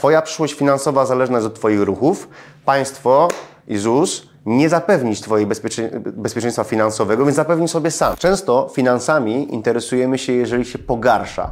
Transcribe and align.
Twoja 0.00 0.22
przyszłość 0.22 0.54
finansowa 0.54 1.06
zależna 1.06 1.36
jest 1.36 1.46
od 1.46 1.54
Twoich 1.54 1.80
ruchów. 1.80 2.28
Państwo 2.64 3.28
i 3.68 3.78
ZUS 3.78 4.22
nie 4.46 4.68
zapewnić 4.68 5.20
Twojej 5.20 5.46
bezpiecze 5.46 5.90
bezpieczeństwa 6.00 6.64
finansowego, 6.64 7.24
więc 7.24 7.36
zapewnij 7.36 7.68
sobie 7.68 7.90
sam. 7.90 8.16
Często 8.16 8.68
finansami 8.74 9.54
interesujemy 9.54 10.18
się, 10.18 10.32
jeżeli 10.32 10.64
się 10.64 10.78
pogarsza. 10.78 11.50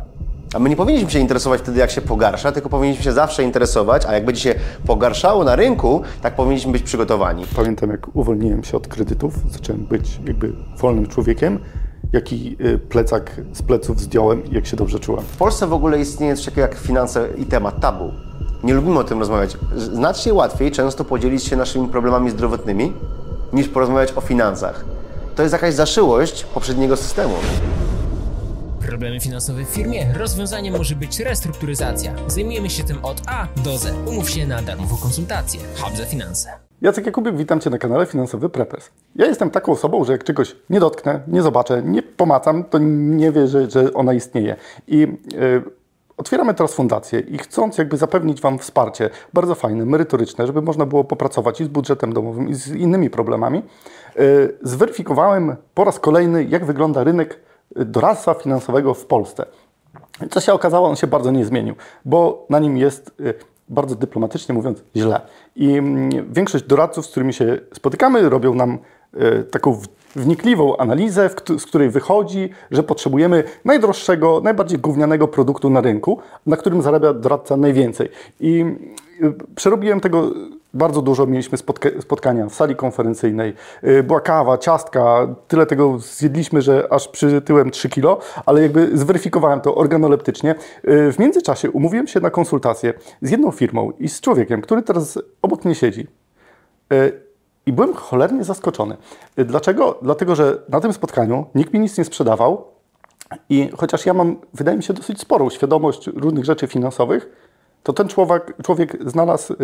A 0.54 0.58
my 0.58 0.68
nie 0.68 0.76
powinniśmy 0.76 1.10
się 1.10 1.18
interesować 1.18 1.60
wtedy, 1.60 1.80
jak 1.80 1.90
się 1.90 2.00
pogarsza, 2.00 2.52
tylko 2.52 2.68
powinniśmy 2.68 3.04
się 3.04 3.12
zawsze 3.12 3.42
interesować, 3.42 4.06
a 4.06 4.14
jak 4.14 4.24
będzie 4.24 4.40
się 4.40 4.54
pogarszało 4.86 5.44
na 5.44 5.56
rynku, 5.56 6.02
tak 6.22 6.36
powinniśmy 6.36 6.72
być 6.72 6.82
przygotowani. 6.82 7.44
Pamiętam, 7.56 7.90
jak 7.90 8.16
uwolniłem 8.16 8.64
się 8.64 8.76
od 8.76 8.88
kredytów, 8.88 9.34
zacząłem 9.52 9.84
być 9.84 10.20
jakby 10.26 10.52
wolnym 10.76 11.06
człowiekiem, 11.06 11.58
jaki 12.12 12.56
y, 12.60 12.78
plecak 12.78 13.40
z 13.52 13.62
pleców 13.62 14.00
zdjąłem 14.00 14.44
i 14.44 14.54
jak 14.54 14.66
się 14.66 14.76
dobrze 14.76 15.00
czułem. 15.00 15.24
W 15.24 15.36
Polsce 15.36 15.66
w 15.66 15.72
ogóle 15.72 16.00
istnieje 16.00 16.36
coś 16.36 16.44
takiego 16.44 16.60
jak 16.60 16.74
finanse 16.74 17.28
i 17.36 17.44
temat 17.44 17.80
tabu. 17.80 18.12
Nie 18.62 18.74
lubimy 18.74 18.98
o 18.98 19.04
tym 19.04 19.18
rozmawiać. 19.18 19.56
Znacznie 19.76 20.34
łatwiej 20.34 20.70
często 20.70 21.04
podzielić 21.04 21.44
się 21.44 21.56
naszymi 21.56 21.88
problemami 21.88 22.30
zdrowotnymi, 22.30 22.92
niż 23.52 23.68
porozmawiać 23.68 24.12
o 24.16 24.20
finansach. 24.20 24.84
To 25.36 25.42
jest 25.42 25.52
jakaś 25.52 25.74
zaszyłość 25.74 26.44
poprzedniego 26.44 26.96
systemu. 26.96 27.34
Problemy 28.86 29.20
finansowe 29.20 29.64
w 29.64 29.68
firmie? 29.68 30.14
Rozwiązaniem 30.18 30.76
może 30.76 30.96
być 30.96 31.20
restrukturyzacja. 31.20 32.14
Zajmujemy 32.26 32.70
się 32.70 32.84
tym 32.84 33.04
od 33.04 33.22
A 33.26 33.46
do 33.64 33.78
Z. 33.78 33.94
Umów 34.06 34.30
się 34.30 34.46
na 34.46 34.62
darmową 34.62 34.96
konsultację. 34.96 35.60
Hub 35.80 35.96
za 35.96 36.04
finanse. 36.04 36.67
Jacek 36.80 37.06
Jakubik, 37.06 37.36
witam 37.36 37.60
Cię 37.60 37.70
na 37.70 37.78
kanale 37.78 38.06
Finansowy 38.06 38.48
Prepes. 38.48 38.90
Ja 39.16 39.26
jestem 39.26 39.50
taką 39.50 39.72
osobą, 39.72 40.04
że 40.04 40.12
jak 40.12 40.24
czegoś 40.24 40.56
nie 40.70 40.80
dotknę, 40.80 41.20
nie 41.28 41.42
zobaczę, 41.42 41.82
nie 41.82 42.02
pomacam, 42.02 42.64
to 42.64 42.78
nie 42.78 43.32
wierzę, 43.32 43.70
że 43.70 43.94
ona 43.94 44.12
istnieje. 44.12 44.56
I 44.88 44.98
yy, 44.98 45.62
otwieramy 46.16 46.54
teraz 46.54 46.74
fundację 46.74 47.20
i 47.20 47.38
chcąc 47.38 47.78
jakby 47.78 47.96
zapewnić 47.96 48.40
Wam 48.40 48.58
wsparcie 48.58 49.10
bardzo 49.32 49.54
fajne, 49.54 49.84
merytoryczne, 49.84 50.46
żeby 50.46 50.62
można 50.62 50.86
było 50.86 51.04
popracować 51.04 51.60
i 51.60 51.64
z 51.64 51.68
budżetem 51.68 52.12
domowym, 52.12 52.48
i 52.48 52.54
z 52.54 52.68
innymi 52.68 53.10
problemami, 53.10 53.62
yy, 54.16 54.58
zweryfikowałem 54.62 55.56
po 55.74 55.84
raz 55.84 56.00
kolejny, 56.00 56.44
jak 56.44 56.64
wygląda 56.64 57.04
rynek 57.04 57.40
doradztwa 57.76 58.34
finansowego 58.34 58.94
w 58.94 59.06
Polsce. 59.06 59.44
Co 60.30 60.40
się 60.40 60.52
okazało, 60.52 60.88
on 60.88 60.96
się 60.96 61.06
bardzo 61.06 61.30
nie 61.30 61.44
zmienił, 61.44 61.74
bo 62.04 62.46
na 62.50 62.58
nim 62.58 62.76
jest 62.76 63.12
bardzo 63.70 63.94
dyplomatycznie 63.94 64.54
mówiąc 64.54 64.82
źle. 64.96 65.20
I 65.56 65.72
mm, 65.72 66.32
większość 66.32 66.64
doradców, 66.64 67.06
z 67.06 67.10
którymi 67.10 67.32
się 67.32 67.58
spotykamy, 67.72 68.28
robią 68.28 68.54
nam 68.54 68.78
y, 69.14 69.44
taką 69.44 69.80
wnikliwą 70.16 70.76
analizę, 70.76 71.30
z 71.58 71.66
której 71.66 71.90
wychodzi, 71.90 72.50
że 72.70 72.82
potrzebujemy 72.82 73.44
najdroższego, 73.64 74.40
najbardziej 74.44 74.78
gównianego 74.78 75.28
produktu 75.28 75.70
na 75.70 75.80
rynku, 75.80 76.18
na 76.46 76.56
którym 76.56 76.82
zarabia 76.82 77.14
doradca 77.14 77.56
najwięcej. 77.56 78.08
I 78.40 78.64
y, 79.22 79.34
przerobiłem 79.54 80.00
tego 80.00 80.30
bardzo 80.78 81.02
dużo 81.02 81.26
mieliśmy 81.26 81.58
spotka 81.58 81.88
spotkania 82.00 82.46
w 82.46 82.54
sali 82.54 82.76
konferencyjnej. 82.76 83.54
Y, 83.84 84.02
była 84.02 84.20
kawa, 84.20 84.58
ciastka, 84.58 85.34
tyle 85.48 85.66
tego 85.66 85.98
zjedliśmy, 85.98 86.62
że 86.62 86.88
aż 86.90 87.08
przytyłem 87.08 87.70
3 87.70 87.88
kilo, 87.88 88.18
ale 88.46 88.62
jakby 88.62 88.98
zweryfikowałem 88.98 89.60
to 89.60 89.74
organoleptycznie. 89.74 90.54
Y, 90.88 91.12
w 91.12 91.18
międzyczasie 91.18 91.70
umówiłem 91.70 92.06
się 92.06 92.20
na 92.20 92.30
konsultację 92.30 92.94
z 93.22 93.30
jedną 93.30 93.50
firmą 93.50 93.92
i 93.98 94.08
z 94.08 94.20
człowiekiem, 94.20 94.60
który 94.60 94.82
teraz 94.82 95.18
obok 95.42 95.64
mnie 95.64 95.74
siedzi. 95.74 96.06
Y, 96.92 97.22
I 97.66 97.72
byłem 97.72 97.94
cholernie 97.94 98.44
zaskoczony. 98.44 98.96
Dlaczego? 99.36 99.98
Dlatego, 100.02 100.34
że 100.34 100.62
na 100.68 100.80
tym 100.80 100.92
spotkaniu 100.92 101.46
nikt 101.54 101.72
mi 101.72 101.80
nic 101.80 101.98
nie 101.98 102.04
sprzedawał 102.04 102.64
i 103.48 103.70
chociaż 103.76 104.06
ja 104.06 104.14
mam, 104.14 104.36
wydaje 104.54 104.76
mi 104.76 104.82
się, 104.82 104.94
dosyć 104.94 105.20
sporą 105.20 105.50
świadomość 105.50 106.06
różnych 106.06 106.44
rzeczy 106.44 106.66
finansowych, 106.66 107.30
to 107.82 107.92
ten 107.92 108.08
człowiek, 108.08 108.54
człowiek 108.62 109.10
znalazł 109.10 109.54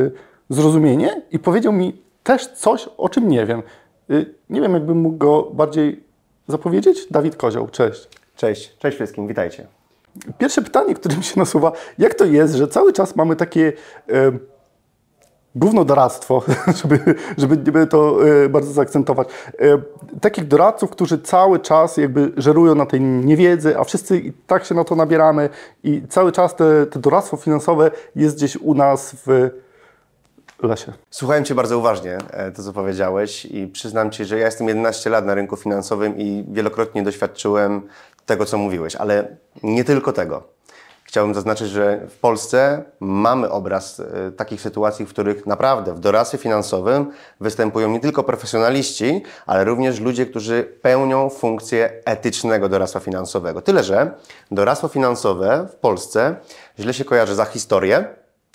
zrozumienie 0.48 1.22
i 1.30 1.38
powiedział 1.38 1.72
mi 1.72 2.02
też 2.22 2.46
coś, 2.46 2.88
o 2.96 3.08
czym 3.08 3.28
nie 3.28 3.46
wiem. 3.46 3.62
Y, 4.10 4.34
nie 4.50 4.60
wiem, 4.60 4.72
jakbym 4.74 4.98
mógł 4.98 5.16
go 5.16 5.42
bardziej 5.42 6.04
zapowiedzieć. 6.48 7.06
Dawid 7.10 7.36
Kozioł, 7.36 7.68
cześć. 7.68 8.08
Cześć, 8.36 8.76
cześć 8.78 8.96
wszystkim, 8.96 9.28
witajcie. 9.28 9.66
Pierwsze 10.38 10.62
pytanie, 10.62 10.94
które 10.94 11.16
mi 11.16 11.24
się 11.24 11.40
nasuwa, 11.40 11.72
jak 11.98 12.14
to 12.14 12.24
jest, 12.24 12.54
że 12.54 12.68
cały 12.68 12.92
czas 12.92 13.16
mamy 13.16 13.36
takie 13.36 13.72
główno 15.54 15.84
doradztwo, 15.84 16.42
żeby, 16.80 16.98
żeby 17.36 17.86
to 17.86 18.28
e, 18.28 18.48
bardzo 18.48 18.72
zaakcentować. 18.72 19.28
E, 19.60 19.82
takich 20.20 20.48
doradców, 20.48 20.90
którzy 20.90 21.18
cały 21.18 21.60
czas 21.60 21.96
jakby 21.96 22.32
żerują 22.36 22.74
na 22.74 22.86
tej 22.86 23.00
niewiedzy, 23.00 23.78
a 23.78 23.84
wszyscy 23.84 24.18
i 24.18 24.32
tak 24.46 24.64
się 24.64 24.74
na 24.74 24.84
to 24.84 24.96
nabieramy 24.96 25.48
i 25.84 26.02
cały 26.08 26.32
czas 26.32 26.56
te, 26.56 26.86
te 26.86 26.98
doradztwo 26.98 27.36
finansowe 27.36 27.90
jest 28.16 28.36
gdzieś 28.36 28.56
u 28.56 28.74
nas 28.74 29.16
w 29.26 29.50
lesie. 30.62 30.92
Słuchałem 31.10 31.44
Cię 31.44 31.54
bardzo 31.54 31.78
uważnie, 31.78 32.18
e, 32.30 32.52
to 32.52 32.62
co 32.62 32.72
powiedziałeś 32.72 33.44
i 33.44 33.66
przyznam 33.66 34.10
Ci, 34.10 34.24
że 34.24 34.38
ja 34.38 34.46
jestem 34.46 34.68
11 34.68 35.10
lat 35.10 35.24
na 35.24 35.34
rynku 35.34 35.56
finansowym 35.56 36.18
i 36.18 36.44
wielokrotnie 36.48 37.02
doświadczyłem 37.02 37.82
tego, 38.26 38.44
co 38.44 38.58
mówiłeś, 38.58 38.96
ale 38.96 39.36
nie 39.62 39.84
tylko 39.84 40.12
tego. 40.12 40.54
Chciałbym 41.04 41.34
zaznaczyć, 41.34 41.68
że 41.68 42.06
w 42.08 42.18
Polsce 42.18 42.84
mamy 43.00 43.50
obraz 43.50 44.00
e, 44.00 44.32
takich 44.32 44.60
sytuacji, 44.60 45.06
w 45.06 45.08
których 45.08 45.46
naprawdę 45.46 45.94
w 45.94 46.00
doradztwie 46.00 46.38
finansowym 46.38 47.10
występują 47.40 47.90
nie 47.90 48.00
tylko 48.00 48.22
profesjonaliści, 48.22 49.22
ale 49.46 49.64
również 49.64 50.00
ludzie, 50.00 50.26
którzy 50.26 50.78
pełnią 50.82 51.30
funkcję 51.30 51.92
etycznego 52.04 52.68
doradztwa 52.68 53.00
finansowego. 53.00 53.62
Tyle, 53.62 53.84
że 53.84 54.10
doradztwo 54.50 54.88
finansowe 54.88 55.66
w 55.72 55.74
Polsce 55.74 56.36
źle 56.78 56.94
się 56.94 57.04
kojarzy 57.04 57.34
za 57.34 57.44
historię, 57.44 58.08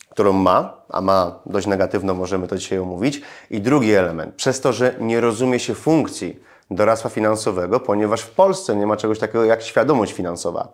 którą 0.10 0.34
ma, 0.34 0.74
a 0.90 1.02
ma 1.02 1.40
dość 1.46 1.68
negatywną, 1.68 2.14
możemy 2.14 2.48
to 2.48 2.58
dzisiaj 2.58 2.80
omówić. 2.80 3.22
I 3.50 3.62
drugi 3.62 3.94
element, 3.94 4.36
przez 4.36 4.62
to, 4.62 4.74
że 4.74 4.96
nie 5.00 5.22
rozumie 5.22 5.60
się 5.60 5.76
funkcji 5.76 6.40
doradztwa 6.72 7.10
finansowego, 7.10 7.80
ponieważ 7.80 8.22
w 8.22 8.32
Polsce 8.32 8.76
nie 8.76 8.88
ma 8.88 8.98
czegoś 8.98 9.20
takiego 9.20 9.46
jak 9.46 9.62
świadomość 9.62 10.14
finansowa. 10.14 10.68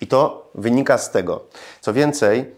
I 0.00 0.06
to 0.06 0.50
wynika 0.54 0.98
z 0.98 1.10
tego. 1.10 1.44
Co 1.80 1.92
więcej, 1.92 2.54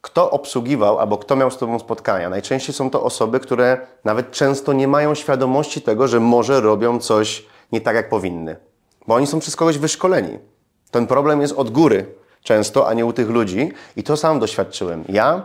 kto 0.00 0.30
obsługiwał 0.30 0.98
albo 0.98 1.18
kto 1.18 1.36
miał 1.36 1.50
z 1.50 1.58
Tobą 1.58 1.78
spotkania. 1.78 2.30
Najczęściej 2.30 2.74
są 2.74 2.90
to 2.90 3.02
osoby, 3.02 3.40
które 3.40 3.86
nawet 4.04 4.30
często 4.30 4.72
nie 4.72 4.88
mają 4.88 5.14
świadomości 5.14 5.82
tego, 5.82 6.08
że 6.08 6.20
może 6.20 6.60
robią 6.60 6.98
coś 6.98 7.46
nie 7.72 7.80
tak, 7.80 7.96
jak 7.96 8.08
powinny. 8.08 8.56
Bo 9.06 9.14
oni 9.14 9.26
są 9.26 9.40
przez 9.40 9.56
kogoś 9.56 9.78
wyszkoleni. 9.78 10.38
Ten 10.90 11.06
problem 11.06 11.40
jest 11.40 11.54
od 11.56 11.70
góry 11.70 12.14
często, 12.46 12.88
a 12.88 12.94
nie 12.94 13.06
u 13.06 13.12
tych 13.12 13.30
ludzi. 13.30 13.72
I 13.96 14.02
to 14.02 14.16
sam 14.16 14.40
doświadczyłem. 14.40 15.04
Ja 15.08 15.44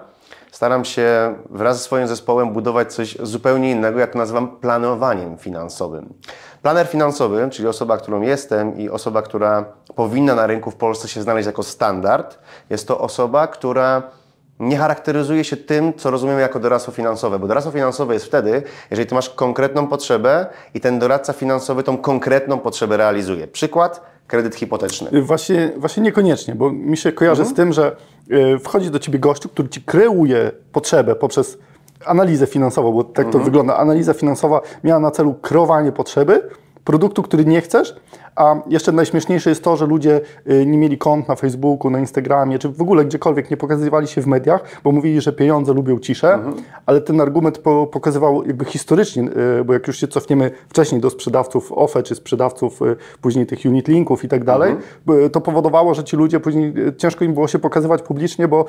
staram 0.51 0.85
się 0.85 1.35
wraz 1.49 1.77
ze 1.77 1.83
swoim 1.83 2.07
zespołem 2.07 2.53
budować 2.53 2.93
coś 2.93 3.17
zupełnie 3.23 3.71
innego, 3.71 3.99
jak 3.99 4.15
nazywam 4.15 4.57
planowaniem 4.57 5.37
finansowym. 5.37 6.13
Planer 6.61 6.87
finansowy, 6.87 7.49
czyli 7.51 7.67
osoba, 7.67 7.97
którą 7.97 8.21
jestem 8.21 8.77
i 8.77 8.89
osoba, 8.89 9.21
która 9.21 9.65
powinna 9.95 10.35
na 10.35 10.47
rynku 10.47 10.71
w 10.71 10.75
Polsce 10.75 11.07
się 11.07 11.21
znaleźć 11.21 11.45
jako 11.45 11.63
standard, 11.63 12.39
jest 12.69 12.87
to 12.87 12.99
osoba, 12.99 13.47
która 13.47 14.03
nie 14.59 14.77
charakteryzuje 14.77 15.43
się 15.43 15.57
tym, 15.57 15.93
co 15.93 16.11
rozumiemy 16.11 16.41
jako 16.41 16.59
doradztwo 16.59 16.91
finansowe, 16.91 17.39
bo 17.39 17.47
doradztwo 17.47 17.71
finansowe 17.71 18.13
jest 18.13 18.25
wtedy, 18.25 18.63
jeżeli 18.91 19.09
ty 19.09 19.15
masz 19.15 19.29
konkretną 19.29 19.87
potrzebę 19.87 20.45
i 20.73 20.81
ten 20.81 20.99
doradca 20.99 21.33
finansowy 21.33 21.83
tą 21.83 21.97
konkretną 21.97 22.59
potrzebę 22.59 22.97
realizuje. 22.97 23.47
Przykład, 23.47 24.10
kredyt 24.31 24.55
hipoteczny. 24.55 25.21
Właśnie, 25.21 25.71
właśnie 25.77 26.03
niekoniecznie, 26.03 26.55
bo 26.55 26.71
mi 26.71 26.97
się 26.97 27.11
kojarzy 27.11 27.41
mhm. 27.41 27.53
z 27.53 27.57
tym, 27.57 27.73
że 27.73 27.95
y, 28.31 28.59
wchodzi 28.59 28.91
do 28.91 28.99
ciebie 28.99 29.19
gościu, 29.19 29.49
który 29.49 29.69
ci 29.69 29.81
kreuje 29.81 30.51
potrzebę 30.71 31.15
poprzez 31.15 31.57
analizę 32.05 32.47
finansową, 32.47 32.91
bo 32.91 33.03
tak 33.03 33.25
to 33.25 33.27
mhm. 33.27 33.43
wygląda. 33.43 33.77
Analiza 33.77 34.13
finansowa 34.13 34.61
miała 34.83 34.99
na 34.99 35.11
celu 35.11 35.33
kreowanie 35.33 35.91
potrzeby 35.91 36.49
produktu, 36.83 37.23
który 37.23 37.45
nie 37.45 37.61
chcesz, 37.61 37.95
a 38.35 38.55
jeszcze 38.67 38.91
najśmieszniejsze 38.91 39.49
jest 39.49 39.63
to, 39.63 39.77
że 39.77 39.85
ludzie 39.85 40.21
y, 40.49 40.65
nie 40.65 40.77
mieli 40.77 40.97
kont 40.97 41.27
na 41.27 41.35
Facebooku, 41.35 41.89
na 41.89 41.99
Instagramie, 41.99 42.59
czy 42.59 42.69
w 42.69 42.81
ogóle 42.81 43.05
gdziekolwiek 43.05 43.51
nie 43.51 43.57
pokazywali 43.57 44.07
się 44.07 44.21
w 44.21 44.27
mediach, 44.27 44.63
bo 44.83 44.91
mówili, 44.91 45.21
że 45.21 45.33
pieniądze 45.33 45.73
lubią 45.73 45.99
ciszę, 45.99 46.33
mhm. 46.33 46.55
ale 46.85 47.01
ten 47.01 47.21
argument 47.21 47.57
po, 47.57 47.87
pokazywał 47.87 48.47
jakby 48.47 48.65
historycznie, 48.65 49.23
y, 49.59 49.63
bo 49.63 49.73
jak 49.73 49.87
już 49.87 49.97
się 49.97 50.07
cofniemy 50.07 50.51
wcześniej 50.69 51.01
do 51.01 51.09
sprzedawców 51.09 51.71
OFE, 51.71 52.03
czy 52.03 52.15
sprzedawców 52.15 52.81
y, 52.81 52.95
później 53.21 53.45
tych 53.45 53.59
unit 53.65 53.87
linków 53.87 54.23
i 54.23 54.27
tak 54.27 54.43
dalej, 54.43 54.71
mhm. 54.71 55.29
to 55.29 55.41
powodowało, 55.41 55.93
że 55.93 56.03
ci 56.03 56.15
ludzie 56.15 56.39
później 56.39 56.73
ciężko 56.97 57.25
im 57.25 57.33
było 57.33 57.47
się 57.47 57.59
pokazywać 57.59 58.01
publicznie, 58.01 58.47
bo 58.47 58.65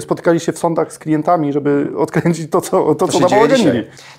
spotykali 0.00 0.40
się 0.40 0.52
w 0.52 0.58
sądach 0.58 0.92
z 0.92 0.98
klientami, 0.98 1.52
żeby 1.52 1.88
odkręcić 1.96 2.50
to, 2.50 2.60
co, 2.60 2.94
to, 2.94 2.94
to 2.94 3.08
co 3.08 3.20
dawało 3.20 3.48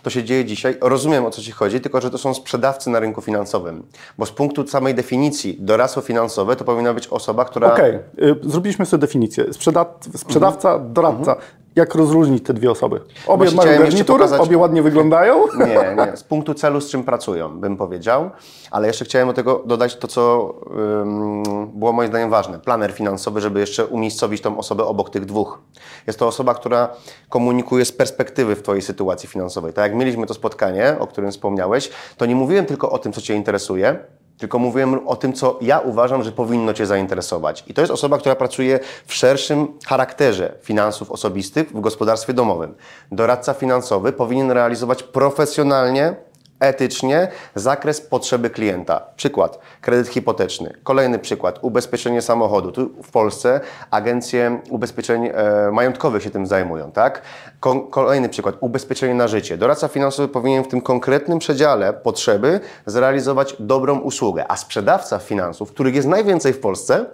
To 0.03 0.09
się 0.09 0.23
dzieje 0.23 0.45
dzisiaj. 0.45 0.77
Rozumiem, 0.81 1.25
o 1.25 1.31
co 1.31 1.41
Ci 1.41 1.51
chodzi, 1.51 1.81
tylko 1.81 2.01
że 2.01 2.09
to 2.09 2.17
są 2.17 2.33
sprzedawcy 2.33 2.89
na 2.89 2.99
rynku 2.99 3.21
finansowym, 3.21 3.83
bo 4.17 4.25
z 4.25 4.31
punktu 4.31 4.63
samej 4.79 4.95
definicji 4.95 5.57
doradztwo 5.59 6.01
finansowe 6.01 6.55
to 6.55 6.65
powinna 6.65 6.93
być 6.93 7.07
osoba, 7.07 7.45
która... 7.45 7.73
Okej, 7.73 7.95
okay. 7.95 8.35
zrobiliśmy 8.43 8.85
sobie 8.85 9.01
definicję. 9.01 9.53
Sprzeda 9.53 9.85
sprzedawca, 10.15 10.71
mhm. 10.73 10.93
doradca. 10.93 11.31
Mhm. 11.31 11.59
jak 11.75 11.95
rozróżnić 11.95 12.43
te 12.43 12.53
dwie 12.53 12.71
osoby? 12.71 13.01
Obie 13.27 13.51
mają 13.51 13.79
garnitury, 13.79 14.23
pokazać- 14.23 14.41
obie 14.41 14.57
ładnie 14.57 14.81
wyglądają. 14.81 15.45
Nie, 15.67 16.05
nie. 16.05 16.17
Z 16.17 16.23
punktu 16.23 16.53
celu, 16.53 16.81
z 16.81 16.89
czym 16.89 17.03
pracują, 17.03 17.59
bym 17.59 17.77
powiedział. 17.77 18.29
Ale 18.71 18.87
jeszcze 18.87 19.05
chciałem 19.05 19.27
do 19.27 19.33
tego 19.33 19.63
dodać 19.65 19.95
to, 19.95 20.07
co 20.07 20.53
ym, 21.01 21.43
było 21.73 21.93
moim 21.93 22.09
zdaniem 22.09 22.29
ważne. 22.29 22.59
Planer 22.59 22.91
finansowy, 22.91 23.41
żeby 23.41 23.59
jeszcze 23.59 23.85
umiejscowić 23.85 24.41
tą 24.41 24.57
osobę 24.57 24.85
obok 24.85 25.09
tych 25.09 25.25
dwóch. 25.25 25.59
Jest 26.07 26.19
to 26.19 26.27
osoba, 26.27 26.53
która 26.53 26.89
komunikuje 27.29 27.85
z 27.85 27.91
perspektywy 27.91 28.55
w 28.55 28.61
Twojej 28.61 28.81
sytuacji 28.81 29.29
finansowej. 29.29 29.73
Tak 29.73 29.83
jak 29.83 29.99
mieliśmy 29.99 30.25
to 30.25 30.33
spotkanie, 30.33 30.95
o 30.99 31.07
którym 31.07 31.31
wspomniałeś, 31.31 31.89
to 32.17 32.25
nie 32.25 32.35
mówiłem 32.35 32.65
tylko 32.65 32.91
o 32.91 32.97
tym, 32.97 33.13
co 33.13 33.21
Cię 33.21 33.35
interesuje, 33.35 33.99
tylko 34.39 34.59
mówiłem 34.59 35.07
o 35.07 35.15
tym, 35.15 35.33
co 35.33 35.57
ja 35.61 35.79
uważam, 35.79 36.23
że 36.23 36.31
powinno 36.31 36.73
Cię 36.73 36.85
zainteresować. 36.85 37.63
I 37.67 37.73
to 37.73 37.81
jest 37.81 37.91
osoba, 37.91 38.17
która 38.17 38.35
pracuje 38.35 38.79
w 39.05 39.13
szerszym 39.13 39.67
charakterze 39.87 40.53
finansów 40.61 41.11
osobistych 41.11 41.71
w 41.71 41.81
gospodarstwie 41.81 42.33
domowym. 42.33 42.75
Doradca 43.11 43.53
finansowy 43.53 44.11
powinien 44.11 44.51
realizować 44.51 45.03
profesjonalnie, 45.03 46.15
etycznie 46.59 47.27
zakres 47.55 48.01
potrzeby 48.01 48.49
klienta. 48.49 49.01
Przykład, 49.15 49.59
kredyt 49.81 50.07
hipoteczny. 50.07 50.73
Kolejny 50.83 51.19
przykład, 51.19 51.59
ubezpieczenie 51.61 52.21
samochodu. 52.21 52.71
Tu 52.71 52.89
w 53.03 53.11
Polsce 53.11 53.61
agencje 53.91 54.61
ubezpieczeń 54.69 55.25
e, 55.25 55.33
majątkowych 55.71 56.23
się 56.23 56.29
tym 56.29 56.47
zajmują, 56.47 56.91
tak? 56.91 57.21
Ko- 57.59 57.81
kolejny 57.81 58.29
przykład, 58.29 58.55
ubezpieczenie 58.59 59.13
na 59.13 59.27
życie. 59.27 59.57
Doradca 59.57 59.87
finansowy 59.87 60.27
powinien 60.27 60.63
w 60.63 60.67
tym 60.67 60.81
konkretnym 60.81 61.39
przedziale 61.39 61.93
potrzeby 61.93 62.59
zrealizować 62.85 63.55
dobrą 63.59 63.99
usługę, 63.99 64.45
a 64.51 64.57
sprzedawca 64.57 65.19
finansów, 65.19 65.71
których 65.71 65.95
jest 65.95 66.07
najwięcej 66.07 66.53
w 66.53 66.59
Polsce, 66.59 67.05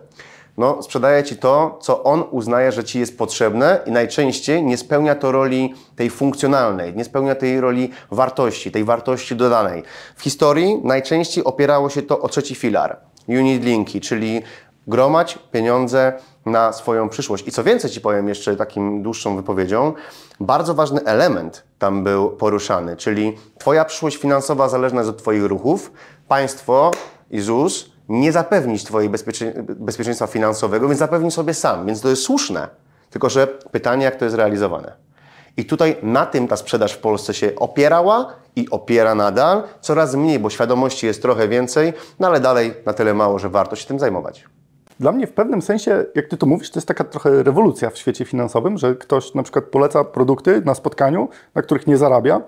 no, 0.57 0.83
sprzedaje 0.83 1.23
Ci 1.23 1.37
to, 1.37 1.77
co 1.81 2.03
on 2.03 2.23
uznaje, 2.31 2.71
że 2.71 2.83
Ci 2.83 2.99
jest 2.99 3.17
potrzebne 3.17 3.79
i 3.85 3.91
najczęściej 3.91 4.63
nie 4.63 4.77
spełnia 4.77 5.15
to 5.15 5.31
roli 5.31 5.73
tej 5.95 6.09
funkcjonalnej, 6.09 6.95
nie 6.95 7.05
spełnia 7.05 7.35
tej 7.35 7.61
roli 7.61 7.89
wartości, 8.11 8.71
tej 8.71 8.83
wartości 8.83 9.35
dodanej. 9.35 9.83
W 10.15 10.21
historii 10.21 10.81
najczęściej 10.83 11.43
opierało 11.43 11.89
się 11.89 12.01
to 12.01 12.21
o 12.21 12.29
trzeci 12.29 12.55
filar, 12.55 12.97
unit 13.27 13.63
linki, 13.63 14.01
czyli 14.01 14.41
gromać 14.87 15.39
pieniądze 15.51 16.13
na 16.45 16.73
swoją 16.73 17.09
przyszłość. 17.09 17.47
I 17.47 17.51
co 17.51 17.63
więcej 17.63 17.91
Ci 17.91 18.01
powiem 18.01 18.27
jeszcze 18.27 18.55
takim 18.55 19.03
dłuższą 19.03 19.35
wypowiedzią, 19.35 19.93
bardzo 20.39 20.73
ważny 20.73 21.03
element 21.03 21.63
tam 21.79 22.03
był 22.03 22.29
poruszany, 22.29 22.97
czyli 22.97 23.37
Twoja 23.59 23.85
przyszłość 23.85 24.17
finansowa 24.17 24.69
zależna 24.69 24.99
jest 24.99 25.09
od 25.09 25.17
Twoich 25.17 25.43
ruchów, 25.43 25.91
państwo 26.27 26.91
i 27.31 27.41
ZUS 27.41 27.94
nie 28.09 28.31
zapewnić 28.31 28.83
Twojej 28.83 29.09
bezpiecze, 29.09 29.53
bezpieczeństwa 29.63 30.27
finansowego, 30.27 30.87
więc 30.87 30.99
zapewni 30.99 31.31
sobie 31.31 31.53
sam, 31.53 31.85
więc 31.85 32.01
to 32.01 32.09
jest 32.09 32.21
słuszne. 32.21 32.67
Tylko, 33.09 33.29
że 33.29 33.47
pytanie, 33.47 34.05
jak 34.05 34.15
to 34.15 34.25
jest 34.25 34.37
realizowane. 34.37 34.93
I 35.57 35.65
tutaj 35.65 35.97
na 36.03 36.25
tym 36.25 36.47
ta 36.47 36.57
sprzedaż 36.57 36.93
w 36.93 36.97
Polsce 36.97 37.33
się 37.33 37.55
opierała 37.55 38.33
i 38.55 38.69
opiera 38.69 39.15
nadal, 39.15 39.63
coraz 39.81 40.15
mniej, 40.15 40.39
bo 40.39 40.49
świadomości 40.49 41.05
jest 41.05 41.21
trochę 41.21 41.47
więcej, 41.47 41.93
no 42.19 42.27
ale 42.27 42.39
dalej 42.39 42.73
na 42.85 42.93
tyle 42.93 43.13
mało, 43.13 43.39
że 43.39 43.49
warto 43.49 43.75
się 43.75 43.87
tym 43.87 43.99
zajmować. 43.99 44.45
Dla 44.99 45.11
mnie 45.11 45.27
w 45.27 45.33
pewnym 45.33 45.61
sensie, 45.61 46.05
jak 46.15 46.27
ty 46.27 46.37
to 46.37 46.45
mówisz, 46.45 46.71
to 46.71 46.79
jest 46.79 46.87
taka 46.87 47.03
trochę 47.03 47.43
rewolucja 47.43 47.89
w 47.89 47.97
świecie 47.97 48.25
finansowym, 48.25 48.77
że 48.77 48.95
ktoś 48.95 49.33
na 49.33 49.43
przykład 49.43 49.65
poleca 49.65 50.03
produkty 50.03 50.61
na 50.65 50.75
spotkaniu, 50.75 51.29
na 51.55 51.61
których 51.61 51.87
nie 51.87 51.97
zarabia 51.97 52.41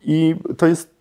i 0.00 0.36
to 0.58 0.66
jest, 0.66 0.94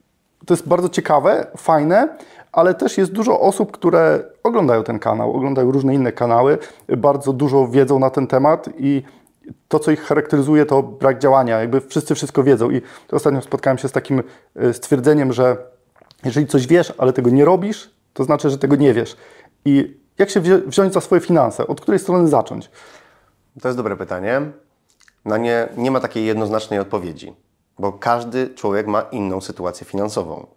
to 0.46 0.54
jest 0.54 0.68
bardzo 0.68 0.90
ciekawe, 0.90 1.48
fajne, 1.58 2.18
ale 2.54 2.74
też 2.74 2.98
jest 2.98 3.12
dużo 3.12 3.40
osób, 3.40 3.72
które 3.72 4.24
oglądają 4.44 4.84
ten 4.84 5.00
kanał, 5.00 5.34
oglądają 5.34 5.72
różne 5.72 5.96
inne 5.96 6.12
kanały, 6.12 6.58
bardzo 6.98 7.34
dużo 7.34 7.68
wiedzą 7.68 8.00
na 8.00 8.10
ten 8.10 8.28
temat 8.28 8.70
i 8.78 9.04
to, 9.68 9.80
co 9.80 9.92
ich 9.92 10.02
charakteryzuje, 10.02 10.66
to 10.66 10.84
brak 10.84 11.20
działania. 11.20 11.60
Jakby 11.60 11.82
wszyscy 11.82 12.16
wszystko 12.16 12.44
wiedzą. 12.44 12.72
I 12.72 12.82
ostatnio 13.12 13.42
spotkałem 13.42 13.78
się 13.78 13.88
z 13.88 13.92
takim 13.92 14.24
e, 14.56 14.74
stwierdzeniem, 14.74 15.34
że 15.34 15.58
jeżeli 16.26 16.48
coś 16.48 16.68
wiesz, 16.68 16.94
ale 16.98 17.14
tego 17.14 17.30
nie 17.30 17.46
robisz, 17.46 17.92
to 18.14 18.24
znaczy, 18.24 18.50
że 18.50 18.58
tego 18.58 18.76
nie 18.76 18.94
wiesz. 18.94 19.18
I 19.66 19.98
jak 20.18 20.30
się 20.30 20.42
wziąć 20.66 20.94
za 20.94 21.02
swoje 21.02 21.22
finanse? 21.22 21.68
Od 21.68 21.82
której 21.82 22.00
strony 22.00 22.28
zacząć? 22.28 22.72
To 23.62 23.68
jest 23.68 23.78
dobre 23.78 23.98
pytanie. 23.98 24.42
Na 25.26 25.38
nie 25.38 25.68
nie 25.78 25.92
ma 25.92 26.00
takiej 26.00 26.26
jednoznacznej 26.26 26.80
odpowiedzi, 26.80 27.34
bo 27.80 27.94
każdy 27.94 28.50
człowiek 28.50 28.88
ma 28.88 29.02
inną 29.02 29.42
sytuację 29.42 29.86
finansową. 29.86 30.48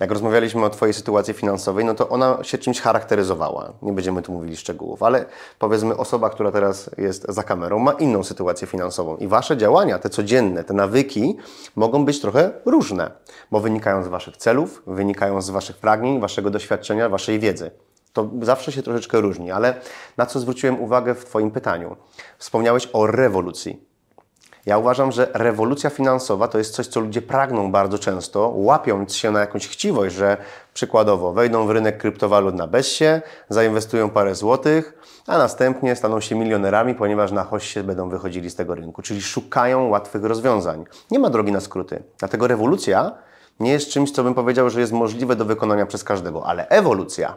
Jak 0.00 0.10
rozmawialiśmy 0.10 0.64
o 0.64 0.70
Twojej 0.70 0.94
sytuacji 0.94 1.34
finansowej, 1.34 1.84
no 1.84 1.94
to 1.94 2.08
ona 2.08 2.38
się 2.42 2.58
czymś 2.58 2.80
charakteryzowała. 2.80 3.72
Nie 3.82 3.92
będziemy 3.92 4.22
tu 4.22 4.32
mówili 4.32 4.56
szczegółów, 4.56 5.02
ale 5.02 5.24
powiedzmy, 5.58 5.96
osoba, 5.96 6.30
która 6.30 6.52
teraz 6.52 6.90
jest 6.98 7.26
za 7.28 7.42
kamerą, 7.42 7.78
ma 7.78 7.92
inną 7.92 8.24
sytuację 8.24 8.66
finansową 8.66 9.16
i 9.16 9.28
Wasze 9.28 9.56
działania, 9.56 9.98
te 9.98 10.10
codzienne, 10.10 10.64
te 10.64 10.74
nawyki 10.74 11.36
mogą 11.76 12.04
być 12.04 12.20
trochę 12.20 12.50
różne, 12.64 13.10
bo 13.50 13.60
wynikają 13.60 14.02
z 14.02 14.08
Waszych 14.08 14.36
celów, 14.36 14.82
wynikają 14.86 15.42
z 15.42 15.50
Waszych 15.50 15.76
pragnień, 15.76 16.20
Waszego 16.20 16.50
doświadczenia, 16.50 17.08
Waszej 17.08 17.38
wiedzy. 17.38 17.70
To 18.12 18.30
zawsze 18.42 18.72
się 18.72 18.82
troszeczkę 18.82 19.20
różni, 19.20 19.50
ale 19.50 19.80
na 20.16 20.26
co 20.26 20.40
zwróciłem 20.40 20.80
uwagę 20.80 21.14
w 21.14 21.24
Twoim 21.24 21.50
pytaniu? 21.50 21.96
Wspomniałeś 22.38 22.88
o 22.92 23.06
rewolucji. 23.06 23.89
Ja 24.66 24.78
uważam, 24.78 25.12
że 25.12 25.30
rewolucja 25.34 25.90
finansowa 25.90 26.48
to 26.48 26.58
jest 26.58 26.74
coś, 26.74 26.86
co 26.86 27.00
ludzie 27.00 27.22
pragną 27.22 27.72
bardzo 27.72 27.98
często, 27.98 28.52
łapiąc 28.56 29.14
się 29.14 29.30
na 29.30 29.40
jakąś 29.40 29.68
chciwość, 29.68 30.14
że 30.14 30.36
przykładowo 30.74 31.32
wejdą 31.32 31.66
w 31.66 31.70
rynek 31.70 31.98
kryptowalut 31.98 32.54
na 32.54 32.66
bezsie, 32.66 33.20
zainwestują 33.48 34.10
parę 34.10 34.34
złotych, 34.34 34.98
a 35.26 35.38
następnie 35.38 35.96
staną 35.96 36.20
się 36.20 36.34
milionerami, 36.34 36.94
ponieważ 36.94 37.32
na 37.32 37.44
hoście 37.44 37.84
będą 37.84 38.08
wychodzili 38.08 38.50
z 38.50 38.54
tego 38.54 38.74
rynku. 38.74 39.02
Czyli 39.02 39.22
szukają 39.22 39.88
łatwych 39.88 40.24
rozwiązań. 40.24 40.84
Nie 41.10 41.18
ma 41.18 41.30
drogi 41.30 41.52
na 41.52 41.60
skróty. 41.60 42.02
Dlatego 42.18 42.46
rewolucja 42.46 43.12
nie 43.60 43.72
jest 43.72 43.88
czymś, 43.88 44.10
co 44.10 44.24
bym 44.24 44.34
powiedział, 44.34 44.70
że 44.70 44.80
jest 44.80 44.92
możliwe 44.92 45.36
do 45.36 45.44
wykonania 45.44 45.86
przez 45.86 46.04
każdego, 46.04 46.46
ale 46.46 46.68
ewolucja 46.68 47.36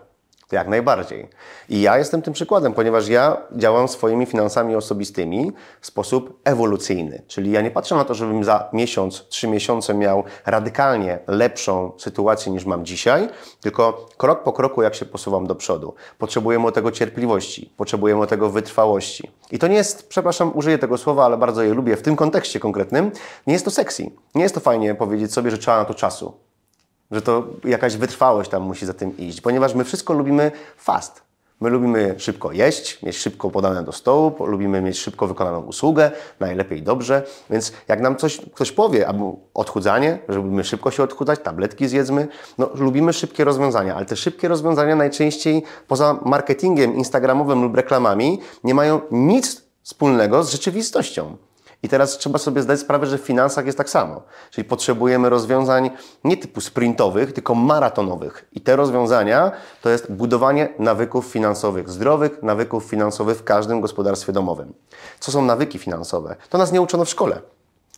jak 0.53 0.67
najbardziej. 0.67 1.29
I 1.69 1.81
ja 1.81 1.97
jestem 1.97 2.21
tym 2.21 2.33
przykładem, 2.33 2.73
ponieważ 2.73 3.07
ja 3.07 3.38
działam 3.51 3.88
swoimi 3.88 4.25
finansami 4.25 4.75
osobistymi 4.75 5.51
w 5.81 5.88
sposób 5.88 6.39
ewolucyjny. 6.44 7.21
Czyli 7.27 7.51
ja 7.51 7.61
nie 7.61 7.71
patrzę 7.71 7.95
na 7.95 8.05
to, 8.05 8.13
żebym 8.13 8.44
za 8.44 8.69
miesiąc, 8.73 9.27
trzy 9.29 9.47
miesiące 9.47 9.94
miał 9.94 10.23
radykalnie 10.45 11.19
lepszą 11.27 11.91
sytuację 11.97 12.51
niż 12.51 12.65
mam 12.65 12.85
dzisiaj, 12.85 13.29
tylko 13.61 14.05
krok 14.17 14.44
po 14.44 14.53
kroku, 14.53 14.81
jak 14.81 14.95
się 14.95 15.05
posuwam 15.05 15.47
do 15.47 15.55
przodu. 15.55 15.94
Potrzebujemy 16.17 16.71
tego 16.71 16.91
cierpliwości, 16.91 17.73
potrzebujemy 17.77 18.27
tego 18.27 18.49
wytrwałości. 18.49 19.31
I 19.51 19.59
to 19.59 19.67
nie 19.67 19.75
jest, 19.75 20.09
przepraszam, 20.09 20.51
użyję 20.56 20.77
tego 20.77 20.97
słowa, 20.97 21.25
ale 21.25 21.38
bardzo 21.38 21.63
je 21.63 21.73
lubię 21.73 21.97
w 21.97 22.01
tym 22.01 22.15
kontekście 22.15 22.59
konkretnym, 22.59 23.11
nie 23.47 23.53
jest 23.53 23.65
to 23.65 23.71
sexy. 23.71 24.11
Nie 24.35 24.44
jest 24.44 24.56
to 24.56 24.61
fajnie 24.61 24.95
powiedzieć 24.95 25.33
sobie, 25.33 25.51
że 25.51 25.57
trzeba 25.57 25.77
na 25.77 25.85
to 25.85 25.94
czasu 25.94 26.33
że 27.11 27.21
to 27.21 27.47
jakaś 27.63 27.97
wytrwałość 27.97 28.50
tam 28.50 28.63
musi 28.63 28.85
za 28.85 28.94
tym 28.94 29.17
iść, 29.17 29.41
ponieważ 29.41 29.73
my 29.73 29.83
wszystko 29.83 30.13
lubimy 30.13 30.51
fast. 30.77 31.23
My 31.63 31.69
lubimy 31.69 32.15
szybko 32.17 32.51
jeść, 32.51 33.03
mieć 33.03 33.17
szybko 33.17 33.50
podane 33.50 33.83
do 33.83 33.91
stołu, 33.91 34.45
lubimy 34.45 34.81
mieć 34.81 35.00
szybko 35.00 35.27
wykonaną 35.27 35.61
usługę, 35.61 36.11
najlepiej 36.39 36.81
dobrze. 36.81 37.23
Więc 37.50 37.73
jak 37.88 38.01
nam 38.01 38.15
coś, 38.15 38.41
ktoś 38.53 38.71
powie, 38.71 39.07
albo 39.07 39.35
odchudzanie, 39.54 40.19
że 40.30 40.37
lubimy 40.37 40.63
szybko 40.63 40.92
się 40.92 41.04
odchudzać, 41.04 41.39
tabletki 41.44 41.87
zjedzmy, 41.87 42.28
no 42.57 42.69
lubimy 42.75 43.13
szybkie 43.13 43.44
rozwiązania, 43.44 43.95
ale 43.95 44.06
te 44.06 44.16
szybkie 44.16 44.47
rozwiązania 44.47 44.95
najczęściej 44.95 45.63
poza 45.87 46.19
marketingiem 46.25 46.95
instagramowym 46.95 47.61
lub 47.61 47.75
reklamami 47.75 48.39
nie 48.63 48.73
mają 48.73 49.01
nic 49.11 49.61
wspólnego 49.83 50.44
z 50.44 50.51
rzeczywistością. 50.51 51.37
I 51.83 51.90
teraz 51.90 52.18
trzeba 52.18 52.40
sobie 52.40 52.61
zdać 52.61 52.80
sprawę, 52.80 53.06
że 53.06 53.18
w 53.18 53.21
finansach 53.21 53.66
jest 53.66 53.78
tak 53.78 53.90
samo. 53.90 54.21
Czyli 54.52 54.66
potrzebujemy 54.66 55.30
rozwiązań 55.30 55.90
nie 56.23 56.37
typu 56.37 56.61
sprintowych, 56.61 57.33
tylko 57.33 57.56
maratonowych. 57.56 58.45
I 58.52 58.61
te 58.61 58.75
rozwiązania 58.75 59.52
to 59.81 59.90
jest 59.90 60.11
budowanie 60.11 60.69
nawyków 60.80 61.25
finansowych, 61.25 61.90
zdrowych 61.90 62.44
nawyków 62.44 62.83
finansowych 62.83 63.37
w 63.37 63.44
każdym 63.44 63.81
gospodarstwie 63.81 64.33
domowym. 64.33 64.73
Co 65.19 65.31
są 65.31 65.42
nawyki 65.42 65.80
finansowe? 65.80 66.35
To 66.49 66.57
nas 66.57 66.71
nie 66.71 66.81
uczono 66.81 67.06
w 67.06 67.09
szkole. 67.09 67.42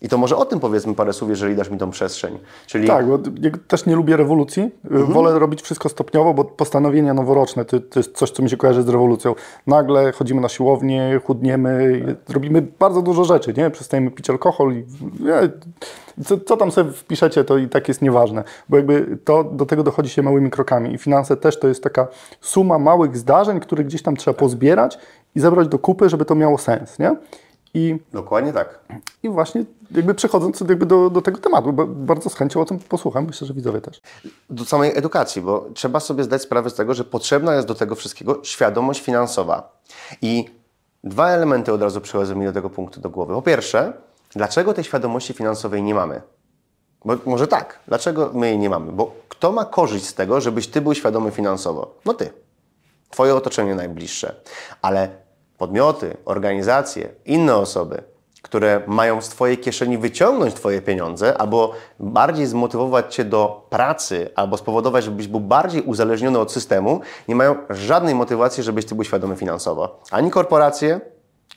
I 0.02 0.10
to 0.10 0.18
może 0.18 0.38
o 0.38 0.46
tym 0.46 0.60
powiedzmy 0.60 0.96
parę 0.96 1.14
słów, 1.14 1.30
jeżeli 1.30 1.56
dasz 1.56 1.70
mi 1.70 1.78
tą 1.78 1.92
przestrzeń. 1.92 2.40
Czyli 2.68 2.88
Tak, 2.88 3.08
bo 3.08 3.20
ja 3.42 3.52
też 3.68 3.86
nie 3.86 3.96
lubię 3.96 4.18
rewolucji. 4.18 4.72
Wolę 4.84 5.40
robić 5.40 5.62
wszystko 5.62 5.90
stopniowo, 5.90 6.34
bo 6.34 6.44
postanowienia 6.44 7.14
noworoczne 7.14 7.66
to, 7.66 7.80
to 7.80 8.00
jest 8.00 8.18
coś, 8.18 8.32
co 8.32 8.44
mi 8.44 8.50
się 8.50 8.58
kojarzy 8.58 8.84
z 8.84 8.90
rewolucją. 8.90 9.36
Nagle 9.68 10.12
chodzimy 10.12 10.42
na 10.42 10.50
siłownię, 10.50 11.22
chudniemy, 11.26 12.02
robimy 12.30 12.62
bardzo 12.80 13.02
dużo 13.02 13.24
rzeczy, 13.26 13.54
nie? 13.58 13.70
Przestajemy 13.70 14.12
pić 14.12 14.30
alkohol 14.30 14.74
i 14.74 14.86
co, 16.26 16.38
co 16.38 16.58
tam 16.58 16.72
sobie 16.72 16.92
wpiszecie, 16.92 17.44
to 17.44 17.58
i 17.58 17.70
tak 17.70 17.88
jest 17.88 18.02
nieważne, 18.02 18.44
bo 18.70 18.78
jakby 18.78 19.18
to 19.24 19.44
do 19.44 19.66
tego 19.66 19.84
dochodzi 19.84 20.10
się 20.10 20.22
małymi 20.22 20.52
krokami 20.52 20.94
i 20.94 20.98
finanse 20.98 21.38
też 21.38 21.60
to 21.60 21.68
jest 21.68 21.84
taka 21.84 22.08
suma 22.42 22.80
małych 22.80 23.18
zdarzeń, 23.18 23.60
które 23.60 23.84
gdzieś 23.84 24.02
tam 24.02 24.16
trzeba 24.16 24.38
pozbierać 24.38 24.98
i 25.36 25.40
zebrać 25.40 25.68
do 25.68 25.80
kupy, 25.80 26.10
żeby 26.10 26.26
to 26.26 26.36
miało 26.36 26.58
sens, 26.58 27.00
nie? 27.00 27.16
I 27.76 28.00
dokładnie 28.14 28.54
tak. 28.54 28.80
i 29.24 29.30
właśnie 29.30 29.66
jakby 29.92 30.14
przechodząc 30.14 30.60
jakby 30.60 30.86
do, 30.86 31.10
do 31.10 31.22
tego 31.22 31.38
tematu, 31.38 31.74
bo 31.74 31.88
bardzo 31.88 32.30
z 32.30 32.36
chęcią 32.36 32.62
o 32.62 32.66
tym 32.66 32.80
posłucham, 32.80 33.26
myślę, 33.26 33.48
że 33.48 33.54
widzowie 33.54 33.82
też. 33.82 34.02
do 34.50 34.66
samej 34.66 34.98
edukacji, 34.98 35.42
bo 35.42 35.70
trzeba 35.74 36.00
sobie 36.00 36.24
zdać 36.24 36.42
sprawę 36.42 36.70
z 36.70 36.74
tego, 36.74 36.94
że 36.94 37.04
potrzebna 37.04 37.56
jest 37.56 37.68
do 37.68 37.76
tego 37.76 37.96
wszystkiego 37.96 38.40
świadomość 38.44 39.02
finansowa. 39.02 39.82
I 40.22 40.46
dwa 41.04 41.30
elementy 41.30 41.74
od 41.74 41.82
razu 41.82 42.02
przychodzą 42.02 42.36
mi 42.36 42.46
do 42.46 42.54
tego 42.54 42.70
punktu 42.70 43.02
do 43.02 43.10
głowy. 43.10 43.34
Po 43.34 43.42
pierwsze, 43.42 43.94
Dlaczego 44.36 44.74
tej 44.74 44.84
świadomości 44.84 45.34
finansowej 45.34 45.84
nie 45.84 45.96
mamy? 45.96 46.22
Bo 47.06 47.16
może 47.26 47.48
tak, 47.48 47.80
dlaczego 47.88 48.32
my 48.34 48.48
jej 48.48 48.58
nie 48.58 48.70
mamy? 48.70 48.92
Bo 48.92 49.16
kto 49.30 49.52
ma 49.52 49.66
korzyść 49.66 50.06
z 50.06 50.14
tego, 50.14 50.42
żebyś 50.42 50.68
ty 50.68 50.82
był 50.82 50.96
świadomy 50.96 51.32
finansowo? 51.32 51.96
No 52.06 52.14
ty. 52.14 52.30
Twoje 53.10 53.36
otoczenie 53.36 53.76
najbliższe. 53.76 54.36
Ale 54.82 55.10
podmioty, 55.58 56.18
organizacje, 56.26 57.10
inne 57.26 57.56
osoby, 57.56 58.04
które 58.42 58.82
mają 58.88 59.22
z 59.22 59.30
Twojej 59.30 59.58
kieszeni 59.58 59.98
wyciągnąć 59.98 60.54
Twoje 60.54 60.82
pieniądze, 60.82 61.38
albo 61.38 61.72
bardziej 62.00 62.46
zmotywować 62.46 63.16
Cię 63.16 63.24
do 63.24 63.68
pracy, 63.70 64.30
albo 64.36 64.58
spowodować, 64.58 65.04
żebyś 65.04 65.28
był 65.28 65.40
bardziej 65.40 65.82
uzależniony 65.82 66.40
od 66.40 66.52
systemu, 66.52 67.02
nie 67.28 67.36
mają 67.36 67.56
żadnej 67.70 68.16
motywacji, 68.16 68.64
żebyś 68.64 68.86
Ty 68.86 68.96
był 68.96 69.04
świadomy 69.04 69.36
finansowo. 69.36 70.00
Ani 70.12 70.32
korporacje, 70.32 71.02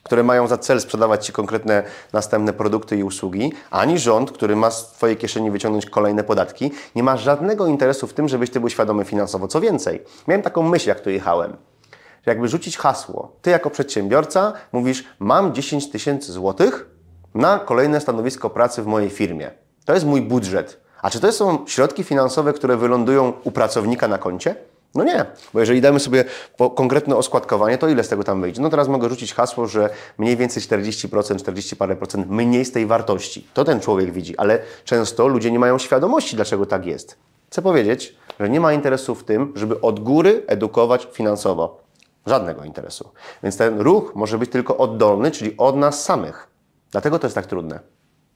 które 0.02 0.22
mają 0.22 0.46
za 0.46 0.58
cel 0.58 0.80
sprzedawać 0.80 1.26
Ci 1.26 1.32
konkretne 1.32 1.82
następne 2.12 2.52
produkty 2.52 2.96
i 2.96 3.02
usługi, 3.02 3.52
ani 3.70 3.98
rząd, 3.98 4.32
który 4.32 4.56
ma 4.56 4.70
z 4.70 4.92
Twojej 4.92 5.16
kieszeni 5.16 5.50
wyciągnąć 5.50 5.86
kolejne 5.86 6.24
podatki, 6.24 6.70
nie 6.94 7.02
ma 7.02 7.16
żadnego 7.16 7.66
interesu 7.66 8.06
w 8.06 8.12
tym, 8.12 8.28
żebyś 8.28 8.50
Ty 8.50 8.60
był 8.60 8.68
świadomy 8.68 9.04
finansowo. 9.04 9.48
Co 9.48 9.60
więcej, 9.60 10.02
miałem 10.28 10.42
taką 10.42 10.62
myśl, 10.62 10.88
jak 10.88 11.00
tu 11.00 11.10
jechałem, 11.10 11.56
jakby 12.28 12.48
rzucić 12.48 12.76
hasło, 12.76 13.32
Ty 13.42 13.50
jako 13.50 13.70
przedsiębiorca 13.70 14.52
mówisz, 14.72 15.04
mam 15.18 15.54
10 15.54 15.90
tysięcy 15.90 16.32
złotych 16.32 16.86
na 17.34 17.58
kolejne 17.58 18.00
stanowisko 18.00 18.50
pracy 18.50 18.82
w 18.82 18.86
mojej 18.86 19.10
firmie. 19.10 19.50
To 19.84 19.94
jest 19.94 20.06
mój 20.06 20.22
budżet. 20.22 20.80
A 21.02 21.10
czy 21.10 21.20
to 21.20 21.32
są 21.32 21.66
środki 21.66 22.04
finansowe, 22.04 22.52
które 22.52 22.76
wylądują 22.76 23.32
u 23.44 23.50
pracownika 23.50 24.08
na 24.08 24.18
koncie? 24.18 24.54
No 24.94 25.04
nie, 25.04 25.24
bo 25.54 25.60
jeżeli 25.60 25.80
damy 25.80 26.00
sobie 26.00 26.24
konkretne 26.74 27.16
oskładkowanie, 27.16 27.78
to 27.78 27.88
ile 27.88 28.04
z 28.04 28.08
tego 28.08 28.24
tam 28.24 28.40
wyjdzie? 28.40 28.62
No 28.62 28.70
teraz 28.70 28.88
mogę 28.88 29.08
rzucić 29.08 29.34
hasło, 29.34 29.66
że 29.66 29.90
mniej 30.18 30.36
więcej 30.36 30.62
40%, 30.62 31.38
40 31.38 31.76
parę 31.76 31.96
procent 31.96 32.30
mniej 32.30 32.64
z 32.64 32.72
tej 32.72 32.86
wartości. 32.86 33.46
To 33.54 33.64
ten 33.64 33.80
człowiek 33.80 34.12
widzi, 34.12 34.38
ale 34.38 34.58
często 34.84 35.28
ludzie 35.28 35.50
nie 35.50 35.58
mają 35.58 35.78
świadomości, 35.78 36.36
dlaczego 36.36 36.66
tak 36.66 36.86
jest. 36.86 37.16
Chcę 37.50 37.62
powiedzieć, 37.62 38.16
że 38.40 38.48
nie 38.48 38.60
ma 38.60 38.72
interesu 38.72 39.14
w 39.14 39.24
tym, 39.24 39.52
żeby 39.56 39.80
od 39.80 40.00
góry 40.00 40.42
edukować 40.46 41.08
finansowo. 41.12 41.87
Żadnego 42.28 42.64
interesu. 42.64 43.10
Więc 43.42 43.56
ten 43.56 43.80
ruch 43.80 44.12
może 44.14 44.38
być 44.38 44.50
tylko 44.50 44.76
oddolny, 44.76 45.30
czyli 45.30 45.56
od 45.56 45.76
nas 45.76 46.04
samych. 46.04 46.48
Dlatego 46.90 47.18
to 47.18 47.26
jest 47.26 47.34
tak 47.34 47.46
trudne. 47.46 47.80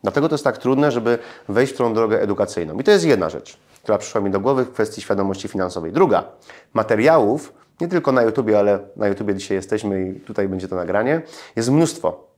Dlatego 0.03 0.29
to 0.29 0.35
jest 0.35 0.45
tak 0.45 0.59
trudne, 0.59 0.91
żeby 0.91 1.19
wejść 1.49 1.73
w 1.73 1.77
tą 1.77 1.95
drogę 1.95 2.23
edukacyjną. 2.23 2.79
I 2.79 2.85
to 2.85 2.91
jest 2.91 3.05
jedna 3.05 3.29
rzecz, 3.29 3.59
która 3.83 3.99
przyszła 3.99 4.21
mi 4.21 4.31
do 4.31 4.41
głowy 4.41 4.65
w 4.65 4.73
kwestii 4.73 5.01
świadomości 5.01 5.49
finansowej. 5.49 5.93
Druga, 5.93 6.25
materiałów, 6.75 7.53
nie 7.81 7.89
tylko 7.89 8.13
na 8.13 8.23
YouTubie, 8.23 8.59
ale 8.59 8.79
na 8.97 9.09
YouTubie 9.09 9.35
dzisiaj 9.35 9.57
jesteśmy 9.57 10.09
i 10.09 10.21
tutaj 10.21 10.49
będzie 10.49 10.69
to 10.69 10.77
nagranie, 10.77 11.23
jest 11.57 11.71
mnóstwo 11.71 12.32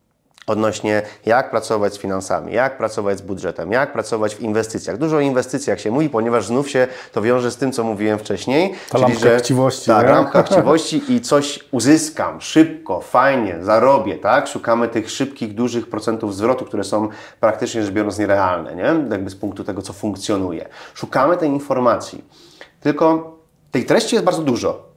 odnośnie 0.46 1.02
jak 1.26 1.50
pracować 1.50 1.94
z 1.94 1.98
finansami, 1.98 2.52
jak 2.52 2.78
pracować 2.78 3.18
z 3.18 3.22
budżetem, 3.22 3.72
jak 3.72 3.92
pracować 3.92 4.34
w 4.34 4.40
inwestycjach. 4.40 4.98
Dużo 4.98 5.16
o 5.16 5.20
inwestycjach 5.20 5.80
się 5.80 5.90
mówi, 5.90 6.10
ponieważ 6.10 6.46
znów 6.46 6.70
się 6.70 6.86
to 7.12 7.22
wiąże 7.22 7.50
z 7.50 7.56
tym, 7.56 7.72
co 7.72 7.84
mówiłem 7.84 8.18
wcześniej. 8.18 8.74
Ta 8.90 8.98
czyli, 8.98 9.18
że 9.18 9.38
chciwości. 9.38 9.86
Tak, 9.86 10.06
lampka 10.06 10.42
chciwości 10.52 11.02
i 11.08 11.20
coś 11.20 11.60
uzyskam 11.70 12.40
szybko, 12.40 13.00
fajnie, 13.00 13.58
zarobię, 13.62 14.18
tak? 14.18 14.46
Szukamy 14.46 14.88
tych 14.88 15.10
szybkich, 15.10 15.54
dużych 15.54 15.88
procentów 15.88 16.36
zwrotu, 16.36 16.64
które 16.64 16.84
są 16.84 17.08
praktycznie 17.40 17.82
rzecz 17.82 17.92
biorąc 17.92 18.18
nierealne, 18.18 18.74
nie? 18.74 19.10
Jakby 19.10 19.30
z 19.30 19.36
punktu 19.36 19.64
tego, 19.64 19.82
co 19.82 19.92
funkcjonuje. 19.92 20.68
Szukamy 20.94 21.36
tej 21.36 21.48
informacji. 21.48 22.24
Tylko 22.80 23.36
tej 23.70 23.84
treści 23.84 24.16
jest 24.16 24.24
bardzo 24.24 24.42
dużo, 24.42 24.88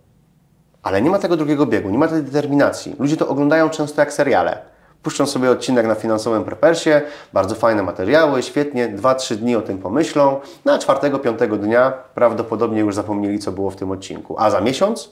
ale 0.84 1.01
nie 1.01 1.10
ma 1.10 1.20
tego 1.20 1.38
drugiego 1.38 1.66
biegu, 1.66 1.89
nie 1.89 1.98
ma 1.98 2.08
tej 2.08 2.24
determinacji. 2.24 2.96
Ludzie 3.00 3.18
to 3.18 3.27
oglądają 3.27 3.70
często 3.70 4.01
jak 4.01 4.13
seriale. 4.13 4.77
Puszczą 5.04 5.25
sobie 5.25 5.51
odcinek 5.51 5.88
na 5.88 5.96
finansowym 5.96 6.44
prepersie, 6.44 6.89
bardzo 7.34 7.56
fajne 7.56 7.84
materiały, 7.84 8.44
świetnie, 8.44 8.89
2-3 8.89 9.36
dni 9.36 9.56
o 9.56 9.62
tym 9.62 9.77
pomyślą, 9.77 10.39
na 10.66 10.80
czwartego, 10.80 11.20
piątego 11.20 11.58
dnia 11.58 11.92
prawdopodobnie 11.92 12.80
już 12.80 12.96
zapomnieli, 12.96 13.39
co 13.39 13.51
było 13.51 13.72
w 13.72 13.75
tym 13.75 13.92
odcinku. 13.92 14.36
A 14.39 14.50
za 14.50 14.62
miesiąc? 14.62 15.10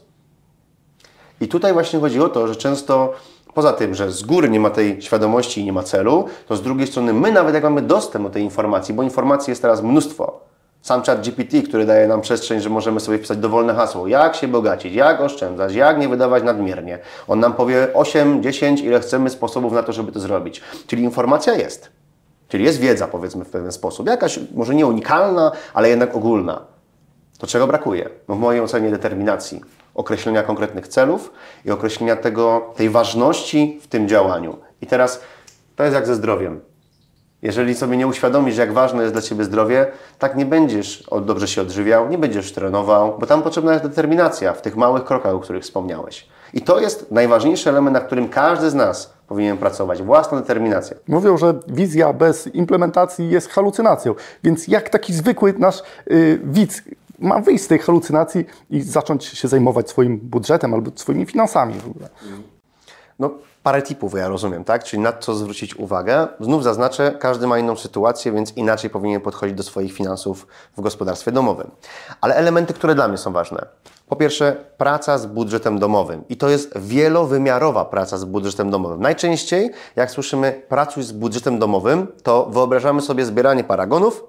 I 1.41 1.47
tutaj 1.47 1.73
właśnie 1.73 1.99
chodzi 1.99 2.21
o 2.21 2.29
to, 2.29 2.47
że 2.47 2.55
często 2.55 3.13
poza 3.53 3.73
tym, 3.73 3.95
że 3.95 4.11
z 4.11 4.23
góry 4.23 4.49
nie 4.49 4.59
ma 4.59 4.69
tej 4.69 5.01
świadomości 5.01 5.61
i 5.61 5.65
nie 5.65 5.73
ma 5.73 5.83
celu, 5.83 6.25
to 6.47 6.55
z 6.55 6.61
drugiej 6.61 6.87
strony 6.87 7.13
my 7.13 7.31
nawet 7.31 7.55
jak 7.55 7.63
mamy 7.63 7.81
dostęp 7.81 8.25
do 8.25 8.29
tej 8.29 8.43
informacji, 8.43 8.93
bo 8.93 9.03
informacji 9.03 9.51
jest 9.51 9.61
teraz 9.61 9.81
mnóstwo, 9.81 10.39
sam 10.85 11.03
chat 11.03 11.21
GPT, 11.21 11.61
który 11.61 11.85
daje 11.85 12.07
nam 12.07 12.21
przestrzeń, 12.21 12.59
że 12.59 12.69
możemy 12.69 12.99
sobie 12.99 13.17
wpisać 13.17 13.37
dowolne 13.37 13.73
hasło, 13.75 14.07
jak 14.07 14.35
się 14.35 14.47
bogacić, 14.47 14.93
jak 14.93 15.21
oszczędzać, 15.21 15.73
jak 15.73 15.99
nie 15.99 16.09
wydawać 16.09 16.43
nadmiernie. 16.43 16.99
On 17.27 17.39
nam 17.39 17.53
powie 17.53 17.87
8, 17.93 18.43
10, 18.43 18.81
ile 18.81 18.99
chcemy 18.99 19.29
sposobów 19.29 19.73
na 19.73 19.83
to, 19.83 19.93
żeby 19.93 20.11
to 20.11 20.19
zrobić. 20.19 20.61
Czyli 20.87 21.03
informacja 21.03 21.53
jest. 21.53 21.89
Czyli 22.47 22.63
jest 22.63 22.79
wiedza, 22.79 23.07
powiedzmy 23.07 23.45
w 23.45 23.49
pewien 23.49 23.71
sposób. 23.71 24.07
Jakaś, 24.07 24.39
może 24.55 24.75
nie 24.75 24.85
unikalna, 24.85 25.51
ale 25.73 25.89
jednak 25.89 26.15
ogólna. 26.15 26.61
To 27.37 27.47
czego 27.47 27.67
brakuje? 27.67 28.09
No 28.27 28.35
w 28.35 28.39
mojej 28.39 28.61
ocenie 28.61 28.91
determinacji, 28.91 29.61
określenia 29.95 30.43
konkretnych 30.43 30.87
celów 30.87 31.31
i 31.65 31.71
określenia 31.71 32.15
tego, 32.15 32.73
tej 32.75 32.89
ważności 32.89 33.79
w 33.81 33.87
tym 33.87 34.07
działaniu. 34.07 34.57
I 34.81 34.87
teraz 34.87 35.21
to 35.75 35.83
jest 35.83 35.95
jak 35.95 36.07
ze 36.07 36.15
zdrowiem. 36.15 36.61
Jeżeli 37.45 37.75
sobie 37.75 37.97
nie 37.97 38.07
uświadomisz, 38.07 38.57
jak 38.57 38.73
ważne 38.73 39.01
jest 39.01 39.13
dla 39.13 39.21
Ciebie 39.21 39.43
zdrowie, 39.43 39.87
tak 40.19 40.35
nie 40.35 40.45
będziesz 40.45 41.03
dobrze 41.25 41.47
się 41.47 41.61
odżywiał, 41.61 42.09
nie 42.09 42.17
będziesz 42.17 42.53
trenował, 42.53 43.17
bo 43.19 43.25
tam 43.25 43.43
potrzebna 43.43 43.73
jest 43.73 43.85
determinacja 43.85 44.53
w 44.53 44.61
tych 44.61 44.75
małych 44.75 45.03
krokach, 45.03 45.33
o 45.33 45.39
których 45.39 45.63
wspomniałeś. 45.63 46.27
I 46.53 46.61
to 46.61 46.79
jest 46.79 47.11
najważniejszy 47.11 47.69
element, 47.69 47.93
na 47.93 47.99
którym 47.99 48.29
każdy 48.29 48.69
z 48.69 48.73
nas 48.73 49.13
powinien 49.27 49.57
pracować. 49.57 50.03
Własna 50.03 50.37
determinacja. 50.41 50.97
Mówią, 51.07 51.37
że 51.37 51.53
wizja 51.67 52.13
bez 52.13 52.47
implementacji 52.47 53.29
jest 53.29 53.49
halucynacją. 53.49 54.15
Więc 54.43 54.67
jak 54.67 54.89
taki 54.89 55.13
zwykły 55.13 55.53
nasz 55.57 55.83
yy, 56.07 56.39
widz 56.43 56.81
ma 57.19 57.39
wyjść 57.39 57.63
z 57.63 57.67
tej 57.67 57.79
halucynacji 57.79 58.45
i 58.69 58.81
zacząć 58.81 59.25
się 59.25 59.47
zajmować 59.47 59.89
swoim 59.89 60.17
budżetem 60.17 60.73
albo 60.73 60.91
swoimi 60.95 61.25
finansami 61.25 61.73
w 61.73 61.87
ogóle? 61.87 62.09
No, 63.19 63.29
parę 63.65 63.81
tipów 63.81 64.13
ja 64.13 64.27
rozumiem, 64.27 64.63
tak? 64.63 64.83
Czyli 64.83 65.01
na 65.01 65.13
co 65.13 65.35
zwrócić 65.35 65.75
uwagę. 65.75 66.27
Znów 66.39 66.63
zaznaczę, 66.63 67.11
każdy 67.19 67.47
ma 67.47 67.59
inną 67.59 67.75
sytuację, 67.75 68.31
więc 68.31 68.53
inaczej 68.57 68.89
powinien 68.89 69.21
podchodzić 69.21 69.57
do 69.57 69.63
swoich 69.63 69.93
finansów 69.93 70.47
w 70.77 70.81
gospodarstwie 70.81 71.31
domowym. 71.31 71.71
Ale 72.21 72.35
elementy, 72.35 72.73
które 72.73 72.95
dla 72.95 73.07
mnie 73.07 73.17
są 73.17 73.33
ważne. 73.33 73.65
Po 74.07 74.15
pierwsze, 74.15 74.55
praca 74.77 75.17
z 75.17 75.25
budżetem 75.25 75.79
domowym. 75.79 76.23
I 76.29 76.37
to 76.37 76.49
jest 76.49 76.77
wielowymiarowa 76.77 77.85
praca 77.85 78.17
z 78.17 78.25
budżetem 78.25 78.71
domowym. 78.71 79.01
Najczęściej, 79.01 79.71
jak 79.95 80.11
słyszymy 80.11 80.61
pracuj 80.69 81.03
z 81.03 81.11
budżetem 81.11 81.59
domowym, 81.59 82.07
to 82.23 82.45
wyobrażamy 82.45 83.01
sobie 83.01 83.25
zbieranie 83.25 83.63
paragonów, 83.63 84.23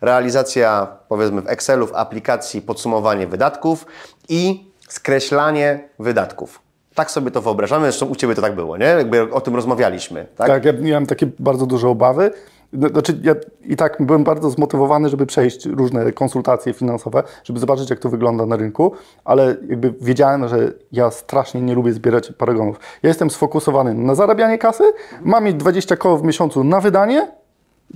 realizacja, 0.00 0.86
powiedzmy, 1.08 1.42
w 1.42 1.48
Excelu, 1.48 1.86
w 1.86 1.94
aplikacji, 1.94 2.62
podsumowanie 2.62 3.26
wydatków 3.26 3.86
i 4.28 4.70
skreślanie 4.88 5.88
wydatków. 5.98 6.65
Tak 6.96 7.10
sobie 7.10 7.30
to 7.30 7.42
wyobrażamy, 7.42 7.86
zresztą 7.86 8.06
u 8.06 8.16
Ciebie 8.16 8.34
to 8.34 8.42
tak 8.42 8.54
było, 8.54 8.76
nie? 8.76 8.86
Jakby 8.86 9.32
o 9.34 9.40
tym 9.40 9.56
rozmawialiśmy, 9.56 10.26
tak? 10.36 10.48
Tak, 10.48 10.64
ja 10.64 10.72
miałem 10.72 11.06
takie 11.06 11.26
bardzo 11.38 11.66
duże 11.66 11.88
obawy. 11.88 12.30
Znaczy, 12.72 13.20
ja 13.22 13.34
i 13.64 13.76
tak 13.76 13.96
byłem 14.00 14.24
bardzo 14.24 14.50
zmotywowany, 14.50 15.08
żeby 15.08 15.26
przejść 15.26 15.66
różne 15.66 16.12
konsultacje 16.12 16.72
finansowe, 16.72 17.22
żeby 17.44 17.60
zobaczyć, 17.60 17.90
jak 17.90 17.98
to 17.98 18.08
wygląda 18.08 18.46
na 18.46 18.56
rynku, 18.56 18.92
ale 19.24 19.56
jakby 19.68 19.94
wiedziałem, 20.00 20.48
że 20.48 20.72
ja 20.92 21.10
strasznie 21.10 21.60
nie 21.60 21.74
lubię 21.74 21.92
zbierać 21.92 22.32
paragonów. 22.32 22.80
Ja 23.02 23.08
jestem 23.08 23.30
sfokusowany 23.30 23.94
na 23.94 24.14
zarabianie 24.14 24.58
kasy, 24.58 24.84
mam 25.20 25.44
mieć 25.44 25.56
20 25.56 25.96
koło 25.96 26.16
w 26.16 26.22
miesiącu 26.22 26.64
na 26.64 26.80
wydanie, 26.80 27.28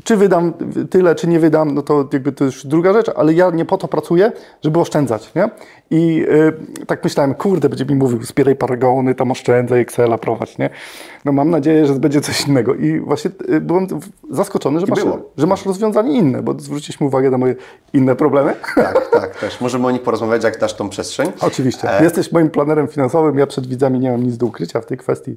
czy 0.04 0.16
wydam 0.16 0.52
tyle, 0.90 1.14
czy 1.14 1.28
nie 1.28 1.40
wydam, 1.40 1.74
no 1.74 1.82
to 1.82 2.08
jakby 2.12 2.32
to 2.32 2.44
już 2.44 2.66
druga 2.66 2.92
rzecz, 2.92 3.10
ale 3.16 3.34
ja 3.34 3.50
nie 3.50 3.64
po 3.64 3.78
to 3.78 3.88
pracuję, 3.88 4.32
żeby 4.62 4.80
oszczędzać, 4.80 5.34
nie? 5.34 5.50
I 5.90 6.16
yy, 6.16 6.86
tak 6.86 7.04
myślałem, 7.04 7.34
kurde, 7.34 7.68
będzie 7.68 7.84
mi 7.84 7.94
mówił, 7.94 8.22
zbieraj 8.22 8.56
paragony, 8.56 9.14
tam 9.14 9.30
oszczędzaj, 9.30 9.80
Excela 9.80 10.18
prowadź, 10.18 10.58
nie? 10.58 10.70
No 11.24 11.32
mam 11.32 11.50
nadzieję, 11.50 11.86
że 11.86 11.94
będzie 11.94 12.20
coś 12.20 12.46
innego. 12.46 12.74
I 12.74 13.00
właśnie 13.00 13.30
yy, 13.48 13.60
byłem 13.60 13.86
zaskoczony, 14.30 14.80
że 14.80 14.86
masz, 14.86 15.00
że 15.36 15.46
masz 15.46 15.66
rozwiązanie 15.66 16.12
inne, 16.12 16.42
bo 16.42 16.54
zwróciliśmy 16.58 17.06
uwagę 17.06 17.30
na 17.30 17.38
moje 17.38 17.54
inne 17.92 18.16
problemy. 18.16 18.54
Tak, 18.74 19.10
tak, 19.10 19.40
też. 19.40 19.60
Możemy 19.60 19.86
o 19.86 19.90
nich 19.90 20.02
porozmawiać, 20.02 20.44
jak 20.44 20.58
dasz 20.58 20.74
tą 20.74 20.88
przestrzeń. 20.88 21.32
Oczywiście. 21.40 21.98
E... 21.98 22.04
Jesteś 22.04 22.32
moim 22.32 22.50
planerem 22.50 22.88
finansowym, 22.88 23.38
ja 23.38 23.46
przed 23.46 23.66
widzami 23.66 23.98
nie 23.98 24.10
mam 24.10 24.22
nic 24.22 24.36
do 24.36 24.46
ukrycia 24.46 24.80
w 24.80 24.86
tej 24.86 24.98
kwestii. 24.98 25.36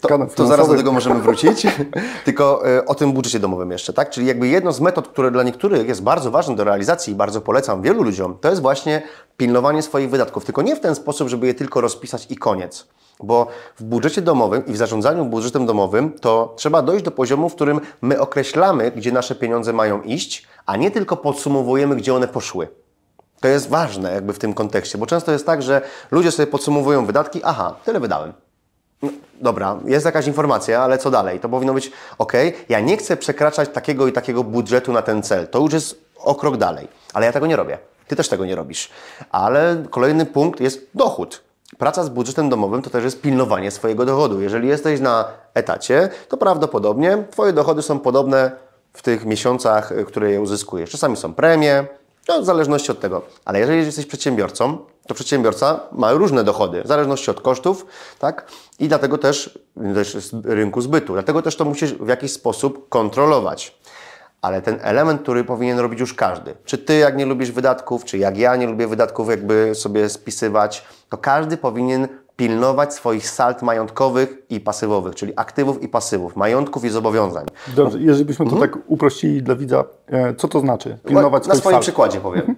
To, 0.00 0.26
to 0.26 0.46
zaraz 0.46 0.68
do 0.68 0.74
tego 0.74 0.92
możemy 0.92 1.20
wrócić. 1.20 1.66
Tylko 2.24 2.62
yy, 2.64 2.84
o 2.84 2.94
tym 2.94 3.12
budżecie 3.12 3.40
domowym 3.40 3.70
jeszcze, 3.70 3.92
tak? 3.94 4.10
Czyli 4.10 4.26
jakby 4.26 4.48
jedno 4.48 4.72
z 4.72 4.80
metod, 4.80 5.08
które 5.08 5.30
dla 5.30 5.42
niektórych 5.42 5.88
jest 5.88 6.02
bardzo 6.02 6.30
ważne 6.30 6.56
do 6.56 6.64
realizacji 6.64 7.12
i 7.12 7.16
bardzo 7.16 7.40
polecam 7.40 7.82
wielu 7.82 8.02
ludziom, 8.02 8.38
to 8.40 8.50
jest 8.50 8.62
właśnie 8.62 9.02
pilnowanie 9.36 9.82
swoich 9.82 10.10
wydatków. 10.10 10.44
Tylko 10.44 10.62
nie 10.62 10.76
w 10.76 10.80
ten 10.80 10.94
sposób, 10.94 11.28
żeby 11.28 11.46
je 11.46 11.54
tylko 11.54 11.80
rozpisać 11.80 12.26
i 12.30 12.36
koniec. 12.36 12.86
Bo 13.20 13.46
w 13.76 13.82
budżecie 13.82 14.22
domowym 14.22 14.66
i 14.66 14.72
w 14.72 14.76
zarządzaniu 14.76 15.24
budżetem 15.24 15.66
domowym 15.66 16.12
to 16.12 16.54
trzeba 16.56 16.82
dojść 16.82 17.04
do 17.04 17.10
poziomu, 17.10 17.48
w 17.48 17.54
którym 17.54 17.80
my 18.02 18.20
określamy, 18.20 18.90
gdzie 18.90 19.12
nasze 19.12 19.34
pieniądze 19.34 19.72
mają 19.72 20.02
iść, 20.02 20.46
a 20.66 20.76
nie 20.76 20.90
tylko 20.90 21.16
podsumowujemy, 21.16 21.96
gdzie 21.96 22.14
one 22.14 22.28
poszły. 22.28 22.68
To 23.40 23.48
jest 23.48 23.68
ważne 23.68 24.14
jakby 24.14 24.32
w 24.32 24.38
tym 24.38 24.54
kontekście, 24.54 24.98
bo 24.98 25.06
często 25.06 25.32
jest 25.32 25.46
tak, 25.46 25.62
że 25.62 25.82
ludzie 26.10 26.30
sobie 26.30 26.46
podsumowują 26.46 27.06
wydatki, 27.06 27.40
aha, 27.44 27.76
tyle 27.84 28.00
wydałem. 28.00 28.32
Dobra, 29.40 29.78
jest 29.84 30.06
jakaś 30.06 30.26
informacja, 30.26 30.82
ale 30.82 30.98
co 30.98 31.10
dalej? 31.10 31.40
To 31.40 31.48
powinno 31.48 31.74
być, 31.74 31.92
ok, 32.18 32.32
ja 32.68 32.80
nie 32.80 32.96
chcę 32.96 33.16
przekraczać 33.16 33.68
takiego 33.68 34.06
i 34.06 34.12
takiego 34.12 34.44
budżetu 34.44 34.92
na 34.92 35.02
ten 35.02 35.22
cel. 35.22 35.48
To 35.48 35.58
już 35.58 35.72
jest 35.72 36.04
o 36.18 36.34
krok 36.34 36.56
dalej, 36.56 36.88
ale 37.14 37.26
ja 37.26 37.32
tego 37.32 37.46
nie 37.46 37.56
robię. 37.56 37.78
Ty 38.08 38.16
też 38.16 38.28
tego 38.28 38.46
nie 38.46 38.54
robisz. 38.54 38.90
Ale 39.30 39.84
kolejny 39.90 40.26
punkt 40.26 40.60
jest 40.60 40.86
dochód. 40.94 41.42
Praca 41.78 42.04
z 42.04 42.08
budżetem 42.08 42.48
domowym 42.48 42.82
to 42.82 42.90
też 42.90 43.04
jest 43.04 43.20
pilnowanie 43.20 43.70
swojego 43.70 44.04
dochodu. 44.04 44.40
Jeżeli 44.40 44.68
jesteś 44.68 45.00
na 45.00 45.24
etacie, 45.54 46.08
to 46.28 46.36
prawdopodobnie 46.36 47.24
Twoje 47.30 47.52
dochody 47.52 47.82
są 47.82 47.98
podobne 47.98 48.50
w 48.92 49.02
tych 49.02 49.24
miesiącach, 49.24 49.92
które 50.06 50.30
je 50.30 50.40
uzyskujesz. 50.40 50.90
Czasami 50.90 51.16
są 51.16 51.34
premie, 51.34 51.86
no, 52.28 52.42
w 52.42 52.44
zależności 52.44 52.92
od 52.92 53.00
tego. 53.00 53.22
Ale 53.44 53.58
jeżeli 53.58 53.78
jesteś 53.86 54.06
przedsiębiorcą, 54.06 54.78
to 55.08 55.14
przedsiębiorca 55.14 55.80
ma 55.92 56.12
różne 56.12 56.44
dochody, 56.44 56.82
w 56.82 56.86
zależności 56.86 57.30
od 57.30 57.40
kosztów, 57.40 57.86
tak? 58.18 58.46
I 58.78 58.88
dlatego 58.88 59.18
też, 59.18 59.58
też 59.94 60.30
rynku 60.44 60.80
zbytu. 60.80 61.12
Dlatego 61.12 61.42
też 61.42 61.56
to 61.56 61.64
musisz 61.64 61.94
w 61.94 62.08
jakiś 62.08 62.32
sposób 62.32 62.88
kontrolować. 62.88 63.78
Ale 64.42 64.62
ten 64.62 64.78
element, 64.82 65.22
który 65.22 65.44
powinien 65.44 65.78
robić 65.78 66.00
już 66.00 66.14
każdy. 66.14 66.54
Czy 66.64 66.78
ty, 66.78 66.98
jak 66.98 67.16
nie 67.16 67.26
lubisz 67.26 67.50
wydatków, 67.52 68.04
czy 68.04 68.18
jak 68.18 68.38
ja 68.38 68.56
nie 68.56 68.66
lubię 68.66 68.86
wydatków, 68.86 69.28
jakby 69.28 69.74
sobie 69.74 70.08
spisywać, 70.08 70.84
to 71.08 71.18
każdy 71.18 71.56
powinien 71.56 72.08
pilnować 72.36 72.94
swoich 72.94 73.30
salt 73.30 73.62
majątkowych 73.62 74.36
i 74.50 74.60
pasywowych, 74.60 75.14
czyli 75.14 75.32
aktywów 75.36 75.82
i 75.82 75.88
pasywów, 75.88 76.36
majątków 76.36 76.84
i 76.84 76.90
zobowiązań. 76.90 77.46
Dobrze, 77.76 77.98
jeżeli 78.00 78.24
byśmy 78.24 78.50
to 78.50 78.56
tak 78.56 78.78
uprościli 78.86 79.42
dla 79.42 79.54
widza, 79.56 79.84
e, 80.06 80.34
co 80.34 80.48
to 80.48 80.60
znaczy? 80.60 80.98
Pilnować 81.06 81.46
Na 81.46 81.54
swoim 81.54 81.74
sal. 81.74 81.82
przykładzie 81.82 82.20
powiem. 82.20 82.56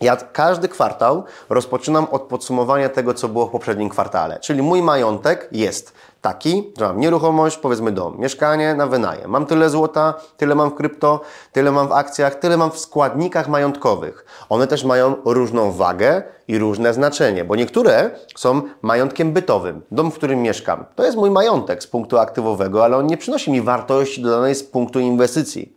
Ja 0.00 0.16
każdy 0.16 0.68
kwartał 0.68 1.24
rozpoczynam 1.48 2.06
od 2.10 2.22
podsumowania 2.22 2.88
tego, 2.88 3.14
co 3.14 3.28
było 3.28 3.46
w 3.46 3.50
poprzednim 3.50 3.88
kwartale. 3.88 4.40
Czyli 4.40 4.62
mój 4.62 4.82
majątek 4.82 5.48
jest 5.52 5.92
taki, 6.20 6.72
że 6.78 6.84
mam 6.84 7.00
nieruchomość, 7.00 7.56
powiedzmy 7.56 7.92
dom, 7.92 8.18
mieszkanie 8.18 8.74
na 8.74 8.86
wynajem. 8.86 9.30
Mam 9.30 9.46
tyle 9.46 9.70
złota, 9.70 10.14
tyle 10.36 10.54
mam 10.54 10.70
w 10.70 10.74
krypto, 10.74 11.20
tyle 11.52 11.72
mam 11.72 11.88
w 11.88 11.92
akcjach, 11.92 12.34
tyle 12.34 12.56
mam 12.56 12.70
w 12.70 12.78
składnikach 12.78 13.48
majątkowych. 13.48 14.24
One 14.48 14.66
też 14.66 14.84
mają 14.84 15.14
różną 15.24 15.72
wagę 15.72 16.22
i 16.48 16.58
różne 16.58 16.94
znaczenie, 16.94 17.44
bo 17.44 17.56
niektóre 17.56 18.10
są 18.36 18.62
majątkiem 18.82 19.32
bytowym. 19.32 19.82
Dom, 19.90 20.10
w 20.10 20.14
którym 20.14 20.42
mieszkam, 20.42 20.84
to 20.94 21.04
jest 21.04 21.16
mój 21.16 21.30
majątek 21.30 21.82
z 21.82 21.86
punktu 21.86 22.18
aktywowego, 22.18 22.84
ale 22.84 22.96
on 22.96 23.06
nie 23.06 23.16
przynosi 23.16 23.50
mi 23.50 23.62
wartości 23.62 24.22
dodanej 24.22 24.54
z 24.54 24.64
punktu 24.64 25.00
inwestycji. 25.00 25.75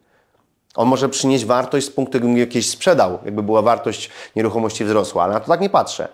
On 0.75 0.87
może 0.87 1.09
przynieść 1.09 1.45
wartość 1.45 1.87
z 1.87 1.89
punktu, 1.89 2.17
gdybym 2.17 2.37
jakieś 2.37 2.69
sprzedał, 2.69 3.19
jakby 3.25 3.43
była 3.43 3.61
wartość 3.61 4.09
nieruchomości 4.35 4.85
wzrosła, 4.85 5.23
ale 5.23 5.33
na 5.33 5.39
to 5.39 5.47
tak 5.47 5.61
nie 5.61 5.69
patrzę. 5.69 6.07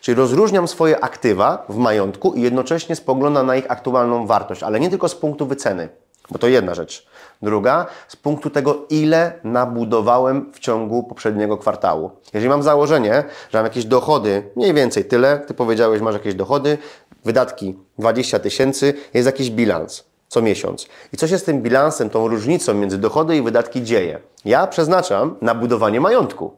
Czyli 0.00 0.14
rozróżniam 0.14 0.68
swoje 0.68 1.04
aktywa 1.04 1.64
w 1.68 1.76
majątku 1.76 2.32
i 2.32 2.40
jednocześnie 2.40 2.96
spoglądam 2.96 3.46
na 3.46 3.56
ich 3.56 3.70
aktualną 3.70 4.26
wartość, 4.26 4.62
ale 4.62 4.80
nie 4.80 4.90
tylko 4.90 5.08
z 5.08 5.14
punktu 5.14 5.46
wyceny, 5.46 5.88
bo 6.30 6.38
to 6.38 6.48
jedna 6.48 6.74
rzecz. 6.74 7.06
Druga, 7.42 7.86
z 8.08 8.16
punktu 8.16 8.50
tego, 8.50 8.86
ile 8.90 9.32
nabudowałem 9.44 10.52
w 10.52 10.58
ciągu 10.58 11.02
poprzedniego 11.02 11.56
kwartału. 11.56 12.10
Jeżeli 12.34 12.48
mam 12.48 12.62
założenie, 12.62 13.24
że 13.52 13.58
mam 13.58 13.64
jakieś 13.64 13.84
dochody, 13.84 14.50
mniej 14.56 14.74
więcej 14.74 15.04
tyle, 15.04 15.38
ty 15.38 15.54
powiedziałeś, 15.54 16.00
masz 16.00 16.14
jakieś 16.14 16.34
dochody, 16.34 16.78
wydatki 17.24 17.78
20 17.98 18.38
tysięcy, 18.38 18.94
jest 19.14 19.26
jakiś 19.26 19.50
bilans 19.50 20.04
co 20.28 20.42
miesiąc. 20.42 20.88
I 21.12 21.16
co 21.16 21.28
się 21.28 21.38
z 21.38 21.44
tym 21.44 21.62
bilansem, 21.62 22.10
tą 22.10 22.28
różnicą 22.28 22.74
między 22.74 22.98
dochody 22.98 23.36
i 23.36 23.42
wydatki 23.42 23.82
dzieje? 23.82 24.18
Ja 24.44 24.66
przeznaczam 24.66 25.36
na 25.40 25.54
budowanie 25.54 26.00
majątku 26.00 26.56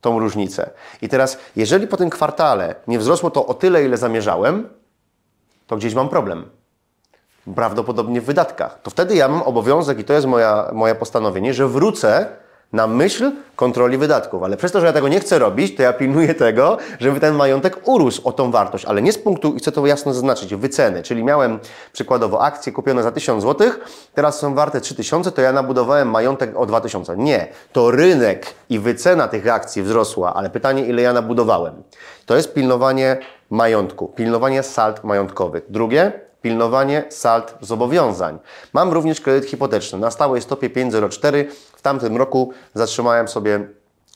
tą 0.00 0.18
różnicę. 0.18 0.70
I 1.02 1.08
teraz, 1.08 1.38
jeżeli 1.56 1.86
po 1.86 1.96
tym 1.96 2.10
kwartale 2.10 2.74
nie 2.86 2.98
wzrosło 2.98 3.30
to 3.30 3.46
o 3.46 3.54
tyle, 3.54 3.84
ile 3.84 3.96
zamierzałem, 3.96 4.68
to 5.66 5.76
gdzieś 5.76 5.94
mam 5.94 6.08
problem. 6.08 6.50
Prawdopodobnie 7.54 8.20
w 8.20 8.24
wydatkach. 8.24 8.78
To 8.82 8.90
wtedy 8.90 9.14
ja 9.14 9.28
mam 9.28 9.42
obowiązek, 9.42 9.98
i 9.98 10.04
to 10.04 10.12
jest 10.12 10.26
moja, 10.26 10.70
moje 10.72 10.94
postanowienie, 10.94 11.54
że 11.54 11.68
wrócę 11.68 12.26
na 12.72 12.86
myśl 12.86 13.32
kontroli 13.56 13.98
wydatków. 13.98 14.42
Ale 14.42 14.56
przez 14.56 14.72
to, 14.72 14.80
że 14.80 14.86
ja 14.86 14.92
tego 14.92 15.08
nie 15.08 15.20
chcę 15.20 15.38
robić, 15.38 15.76
to 15.76 15.82
ja 15.82 15.92
pilnuję 15.92 16.34
tego, 16.34 16.78
żeby 17.00 17.20
ten 17.20 17.34
majątek 17.34 17.88
urósł 17.88 18.28
o 18.28 18.32
tą 18.32 18.50
wartość, 18.50 18.84
ale 18.84 19.02
nie 19.02 19.12
z 19.12 19.18
punktu, 19.18 19.54
i 19.54 19.58
chcę 19.58 19.72
to 19.72 19.86
jasno 19.86 20.14
zaznaczyć, 20.14 20.54
wyceny. 20.54 21.02
Czyli 21.02 21.24
miałem 21.24 21.58
przykładowo 21.92 22.42
akcje 22.42 22.72
kupione 22.72 23.02
za 23.02 23.12
1000 23.12 23.42
zł, 23.42 23.70
teraz 24.14 24.38
są 24.38 24.54
warte 24.54 24.80
3000, 24.80 25.32
to 25.32 25.42
ja 25.42 25.52
nabudowałem 25.52 26.10
majątek 26.10 26.56
o 26.56 26.66
2000. 26.66 27.16
Nie, 27.16 27.46
to 27.72 27.90
rynek 27.90 28.46
i 28.70 28.78
wycena 28.78 29.28
tych 29.28 29.48
akcji 29.48 29.82
wzrosła, 29.82 30.34
ale 30.34 30.50
pytanie, 30.50 30.84
ile 30.84 31.02
ja 31.02 31.12
nabudowałem. 31.12 31.82
To 32.26 32.36
jest 32.36 32.54
pilnowanie 32.54 33.16
majątku, 33.50 34.08
pilnowanie 34.08 34.62
sald 34.62 35.04
majątkowych. 35.04 35.64
Drugie, 35.68 36.12
pilnowanie 36.42 37.04
sald 37.08 37.54
zobowiązań. 37.60 38.38
Mam 38.72 38.92
również 38.92 39.20
kredyt 39.20 39.50
hipoteczny 39.50 39.98
na 39.98 40.10
stałej 40.10 40.42
stopie 40.42 40.70
5,04. 40.70 41.44
W 41.76 41.82
tamtym 41.82 42.16
roku 42.16 42.52
zatrzymałem 42.74 43.28
sobie 43.28 43.68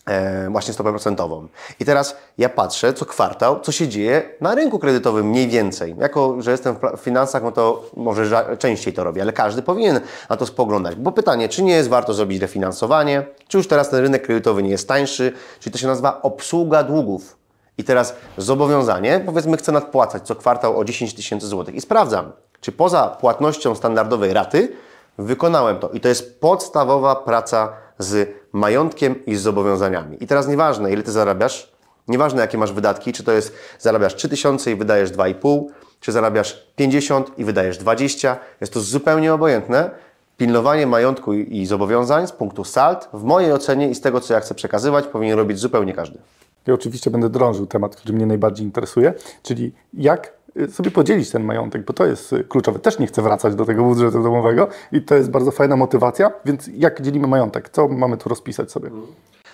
e, 0.07 0.51
właśnie 0.51 0.75
stopę 0.75 0.90
procentową. 0.90 1.49
I 1.81 1.85
teraz 1.85 2.16
ja 2.38 2.49
patrzę 2.49 2.92
co 2.92 3.07
kwartał, 3.07 3.61
co 3.61 3.73
się 3.73 3.88
dzieje 3.88 4.23
na 4.40 4.55
rynku 4.55 4.79
kredytowym 4.79 5.27
mniej 5.27 5.49
więcej. 5.49 5.95
Jako, 5.99 6.42
że 6.42 6.51
jestem 6.51 6.77
w 6.97 7.01
finansach, 7.01 7.42
no 7.42 7.53
to 7.53 7.85
może 7.97 8.47
częściej 8.59 8.92
to 8.92 9.05
robię, 9.05 9.23
ale 9.23 9.33
każdy 9.33 9.62
powinien 9.62 10.01
na 10.31 10.37
to 10.37 10.47
spoglądać. 10.47 10.97
Bo 10.97 11.12
pytanie, 11.12 11.49
czy 11.49 11.62
nie 11.62 11.73
jest 11.73 11.88
warto 11.88 12.14
zrobić 12.14 12.40
refinansowanie, 12.40 13.27
czy 13.49 13.59
już 13.59 13.68
teraz 13.68 13.90
ten 13.90 14.01
rynek 14.01 14.23
kredytowy 14.27 14.62
nie 14.62 14.71
jest 14.71 14.88
tańszy, 14.88 15.33
czyli 15.61 15.73
to 15.73 15.79
się 15.79 15.87
nazywa 15.87 16.23
obsługa 16.23 16.83
długów. 16.83 17.42
I 17.79 17.85
teraz 17.85 18.17
zobowiązanie, 18.37 19.23
powiedzmy, 19.27 19.57
chcę 19.57 19.73
nadpłacać 19.73 20.23
co 20.27 20.35
kwartał 20.35 20.79
o 20.79 20.85
10 20.85 21.15
tysięcy 21.15 21.47
złotych 21.47 21.75
i 21.75 21.81
sprawdzam, 21.81 22.33
czy 22.61 22.73
poza 22.73 23.09
płatnością 23.09 23.75
standardowej 23.75 24.33
raty 24.33 24.73
wykonałem 25.19 25.79
to. 25.79 25.89
I 25.89 26.01
to 26.01 26.09
jest 26.09 26.41
podstawowa 26.41 27.17
praca 27.17 27.73
z 27.99 28.29
majątkiem 28.53 29.27
i 29.27 29.37
z 29.37 29.41
zobowiązaniami. 29.41 30.25
I 30.25 30.27
teraz 30.27 30.49
nieważne, 30.49 30.93
ile 30.93 31.03
ty 31.03 31.13
zarabiasz, 31.13 31.73
nieważne 32.09 32.41
jakie 32.41 32.59
masz 32.59 32.73
wydatki, 32.73 33.13
czy 33.13 33.25
to 33.25 33.33
jest 33.33 33.55
zarabiasz 33.79 34.15
3 34.15 34.29
tysiące 34.29 34.71
i 34.71 34.77
wydajesz 34.77 35.11
2,5, 35.11 35.65
czy 36.01 36.13
zarabiasz 36.13 36.67
50 36.77 37.39
i 37.39 37.45
wydajesz 37.45 37.79
20, 37.79 38.37
jest 38.61 38.73
to 38.73 38.81
zupełnie 38.81 39.35
obojętne. 39.35 39.91
Pilnowanie 40.37 40.87
majątku 40.87 41.33
i 41.33 41.67
zobowiązań 41.67 42.27
z 42.27 42.33
punktu 42.33 42.65
SALT, 42.65 43.09
w 43.13 43.23
mojej 43.23 43.53
ocenie 43.53 43.91
i 43.91 43.95
z 43.95 44.01
tego, 44.01 44.21
co 44.21 44.35
ja 44.35 44.41
chcę 44.41 44.55
przekazywać, 44.55 45.07
powinien 45.07 45.39
robić 45.39 45.59
zupełnie 45.59 45.95
każdy. 45.95 46.19
Ja 46.66 46.75
oczywiście 46.75 47.11
będę 47.11 47.31
drążył 47.31 47.66
temat, 47.66 47.96
który 47.96 48.14
mnie 48.14 48.27
najbardziej 48.27 48.66
interesuje, 48.66 49.14
czyli 49.42 49.72
jak 49.94 50.33
y, 50.57 50.70
sobie 50.70 50.90
podzielić 50.90 51.31
ten 51.31 51.44
majątek, 51.44 51.85
bo 51.85 51.92
to 51.92 52.07
jest 52.07 52.33
y, 52.33 52.44
kluczowe. 52.44 52.79
Też 52.79 52.98
nie 52.98 53.07
chcę 53.07 53.22
wracać 53.22 53.55
do 53.55 53.64
tego 53.64 53.85
budżetu 53.85 54.22
domowego 54.22 54.68
i 54.92 55.03
to 55.03 55.14
jest 55.14 55.31
bardzo 55.31 55.51
fajna 55.51 55.77
motywacja, 55.77 56.33
więc 56.44 56.70
jak 56.75 57.03
dzielimy 57.03 57.27
majątek? 57.27 57.68
Co 57.68 57.88
mamy 57.88 58.16
tu 58.16 58.29
rozpisać 58.29 58.70
sobie? 58.70 58.90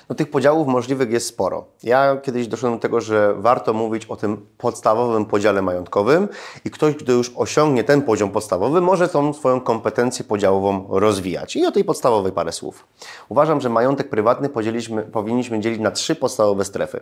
No, 0.08 0.14
tych 0.14 0.30
podziałów 0.30 0.68
możliwych 0.68 1.10
jest 1.10 1.26
sporo. 1.26 1.64
Ja 1.82 2.16
kiedyś 2.22 2.48
doszedłem 2.48 2.74
do 2.74 2.82
tego, 2.82 3.00
że 3.00 3.34
warto 3.34 3.72
mówić 3.72 4.06
o 4.06 4.16
tym 4.16 4.46
podstawowym 4.58 5.26
podziale 5.26 5.62
majątkowym 5.62 6.28
i 6.64 6.70
ktoś, 6.70 6.96
kto 6.96 7.12
już 7.12 7.32
osiągnie 7.36 7.84
ten 7.84 8.02
poziom 8.02 8.30
podstawowy, 8.30 8.80
może 8.80 9.08
tą 9.08 9.32
swoją 9.32 9.60
kompetencję 9.60 10.24
podziałową 10.24 10.86
rozwijać. 10.88 11.56
I 11.56 11.66
o 11.66 11.72
tej 11.72 11.84
podstawowej 11.84 12.32
parę 12.32 12.52
słów. 12.52 12.86
Uważam, 13.28 13.60
że 13.60 13.68
majątek 13.68 14.10
prywatny 14.10 14.48
powinniśmy 15.12 15.60
dzielić 15.60 15.80
na 15.80 15.90
trzy 15.90 16.14
podstawowe 16.14 16.64
strefy. 16.64 17.00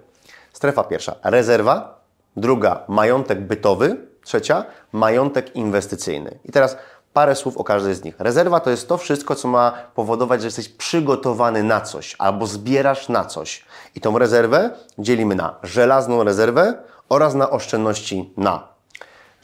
Strefa 0.52 0.84
pierwsza 0.84 1.14
rezerwa, 1.24 2.00
druga 2.36 2.84
majątek 2.88 3.40
bytowy, 3.40 3.96
trzecia 4.24 4.64
majątek 4.92 5.56
inwestycyjny. 5.56 6.38
I 6.44 6.52
teraz 6.52 6.76
parę 7.16 7.34
słów 7.34 7.56
o 7.56 7.64
każdej 7.64 7.94
z 7.94 8.04
nich. 8.04 8.14
Rezerwa 8.18 8.60
to 8.60 8.70
jest 8.70 8.88
to 8.88 8.98
wszystko, 8.98 9.34
co 9.34 9.48
ma 9.48 9.72
powodować, 9.94 10.40
że 10.40 10.46
jesteś 10.46 10.68
przygotowany 10.68 11.62
na 11.62 11.80
coś 11.80 12.16
albo 12.18 12.46
zbierasz 12.46 13.08
na 13.08 13.24
coś. 13.24 13.64
I 13.94 14.00
tą 14.00 14.18
rezerwę 14.18 14.70
dzielimy 14.98 15.34
na 15.34 15.54
żelazną 15.62 16.24
rezerwę 16.24 16.74
oraz 17.08 17.34
na 17.34 17.50
oszczędności 17.50 18.34
na. 18.36 18.68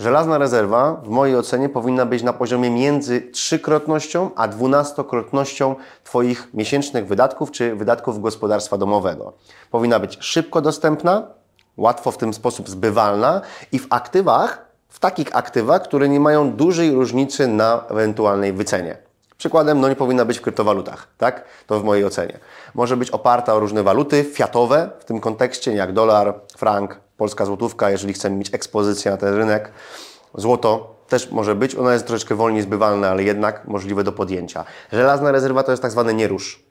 Żelazna 0.00 0.38
rezerwa 0.38 1.00
w 1.04 1.08
mojej 1.08 1.36
ocenie 1.36 1.68
powinna 1.68 2.06
być 2.06 2.22
na 2.22 2.32
poziomie 2.32 2.70
między 2.70 3.20
trzykrotnością 3.20 4.30
a 4.36 4.48
dwunastokrotnością 4.48 5.74
Twoich 6.04 6.48
miesięcznych 6.54 7.06
wydatków 7.06 7.50
czy 7.50 7.76
wydatków 7.76 8.22
gospodarstwa 8.22 8.78
domowego. 8.78 9.32
Powinna 9.70 9.98
być 9.98 10.18
szybko 10.20 10.60
dostępna, 10.60 11.26
łatwo 11.76 12.10
w 12.10 12.18
tym 12.18 12.34
sposób 12.34 12.68
zbywalna 12.68 13.40
i 13.72 13.78
w 13.78 13.86
aktywach, 13.90 14.71
w 14.92 14.98
takich 14.98 15.36
aktywach, 15.36 15.82
które 15.82 16.08
nie 16.08 16.20
mają 16.20 16.52
dużej 16.52 16.90
różnicy 16.90 17.48
na 17.48 17.84
ewentualnej 17.90 18.52
wycenie. 18.52 18.96
Przykładem, 19.38 19.80
no 19.80 19.88
nie 19.88 19.96
powinna 19.96 20.24
być 20.24 20.38
w 20.38 20.40
kryptowalutach, 20.40 21.08
tak? 21.18 21.44
To 21.66 21.80
w 21.80 21.84
mojej 21.84 22.04
ocenie. 22.04 22.38
Może 22.74 22.96
być 22.96 23.10
oparta 23.10 23.54
o 23.54 23.60
różne 23.60 23.82
waluty 23.82 24.24
fiatowe 24.24 24.90
w 25.00 25.04
tym 25.04 25.20
kontekście, 25.20 25.72
jak 25.72 25.92
dolar, 25.92 26.34
frank, 26.56 27.00
polska 27.16 27.46
złotówka, 27.46 27.90
jeżeli 27.90 28.12
chcemy 28.12 28.36
mieć 28.36 28.54
ekspozycję 28.54 29.10
na 29.10 29.16
ten 29.16 29.34
rynek. 29.34 29.72
Złoto 30.34 30.94
też 31.08 31.30
może 31.30 31.54
być, 31.54 31.74
ona 31.74 31.92
jest 31.92 32.06
troszeczkę 32.06 32.34
wolniej 32.34 32.62
zbywalna, 32.62 33.08
ale 33.08 33.22
jednak 33.22 33.64
możliwe 33.68 34.04
do 34.04 34.12
podjęcia. 34.12 34.64
Żelazna 34.92 35.32
rezerwa 35.32 35.62
to 35.62 35.70
jest 35.70 35.82
tak 35.82 35.90
zwany 35.90 36.14
nierusz. 36.14 36.62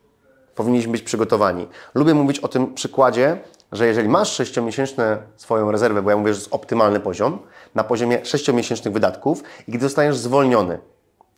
Powinniśmy 0.54 0.92
być 0.92 1.02
przygotowani. 1.02 1.68
Lubię 1.94 2.14
mówić 2.14 2.40
o 2.40 2.48
tym 2.48 2.74
przykładzie 2.74 3.38
że 3.72 3.86
jeżeli 3.86 4.08
masz 4.08 4.40
6-miesięczne 4.40 5.16
swoją 5.36 5.70
rezerwę, 5.70 6.02
bo 6.02 6.10
ja 6.10 6.16
mówię, 6.16 6.34
że 6.34 6.40
jest 6.40 6.54
optymalny 6.54 7.00
poziom, 7.00 7.38
na 7.74 7.84
poziomie 7.84 8.18
6-miesięcznych 8.18 8.92
wydatków 8.92 9.42
i 9.68 9.72
gdy 9.72 9.84
zostaniesz 9.84 10.16
zwolniony, 10.16 10.78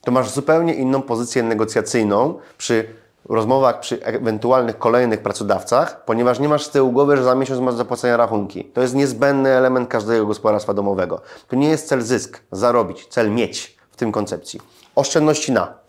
to 0.05 0.12
masz 0.12 0.31
zupełnie 0.31 0.75
inną 0.75 1.03
pozycję 1.03 1.42
negocjacyjną 1.42 2.38
przy 2.59 2.88
rozmowach, 3.29 3.81
przy 3.81 4.05
ewentualnych 4.05 4.79
kolejnych 4.79 5.23
pracodawcach, 5.23 6.05
ponieważ 6.05 6.38
nie 6.38 6.49
masz 6.49 6.64
z 6.64 6.70
tyłu 6.70 6.92
głowy, 6.92 7.16
że 7.16 7.25
za 7.25 7.35
miesiąc 7.35 7.61
masz 7.61 7.75
zapłacenia 7.75 8.16
rachunki. 8.16 8.64
To 8.64 8.81
jest 8.81 8.94
niezbędny 8.94 9.51
element 9.51 9.88
każdego 9.88 10.27
gospodarstwa 10.27 10.75
domowego. 10.75 11.20
To 11.49 11.57
nie 11.57 11.68
jest 11.68 11.88
cel 11.88 12.03
zysk, 12.03 12.40
zarobić, 12.53 13.07
cel 13.07 13.31
mieć 13.31 13.79
w 13.90 13.97
tym 13.97 14.12
koncepcji. 14.12 14.61
Oszczędności 14.94 15.53
na. 15.53 15.84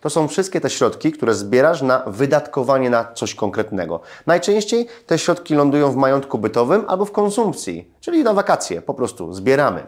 To 0.00 0.10
są 0.10 0.28
wszystkie 0.28 0.60
te 0.60 0.70
środki, 0.70 1.12
które 1.12 1.34
zbierasz 1.34 1.82
na 1.82 2.02
wydatkowanie 2.06 2.90
na 2.90 3.12
coś 3.12 3.34
konkretnego. 3.34 4.00
Najczęściej 4.26 4.86
te 5.06 5.18
środki 5.18 5.54
lądują 5.54 5.92
w 5.92 5.96
majątku 5.96 6.38
bytowym 6.38 6.84
albo 6.88 7.04
w 7.04 7.12
konsumpcji, 7.12 7.90
czyli 8.00 8.24
na 8.24 8.34
wakacje, 8.34 8.82
po 8.82 8.94
prostu 8.94 9.32
zbieramy. 9.32 9.86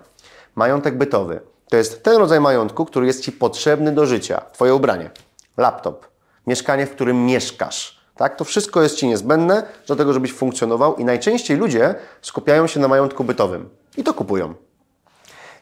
Majątek 0.54 0.98
bytowy 0.98 1.40
to 1.72 1.76
jest 1.76 2.02
ten 2.02 2.16
rodzaj 2.16 2.40
majątku, 2.40 2.84
który 2.84 3.06
jest 3.06 3.22
Ci 3.22 3.32
potrzebny 3.32 3.92
do 3.92 4.06
życia. 4.06 4.42
Twoje 4.52 4.74
ubranie, 4.74 5.10
laptop, 5.56 6.06
mieszkanie, 6.46 6.86
w 6.86 6.90
którym 6.90 7.26
mieszkasz. 7.26 8.00
Tak? 8.16 8.36
To 8.36 8.44
wszystko 8.44 8.82
jest 8.82 8.96
Ci 8.96 9.08
niezbędne 9.08 9.62
do 9.86 9.96
tego, 9.96 10.12
żebyś 10.12 10.32
funkcjonował 10.32 10.96
i 10.96 11.04
najczęściej 11.04 11.56
ludzie 11.56 11.94
skupiają 12.22 12.66
się 12.66 12.80
na 12.80 12.88
majątku 12.88 13.24
bytowym 13.24 13.68
i 13.96 14.04
to 14.04 14.14
kupują. 14.14 14.54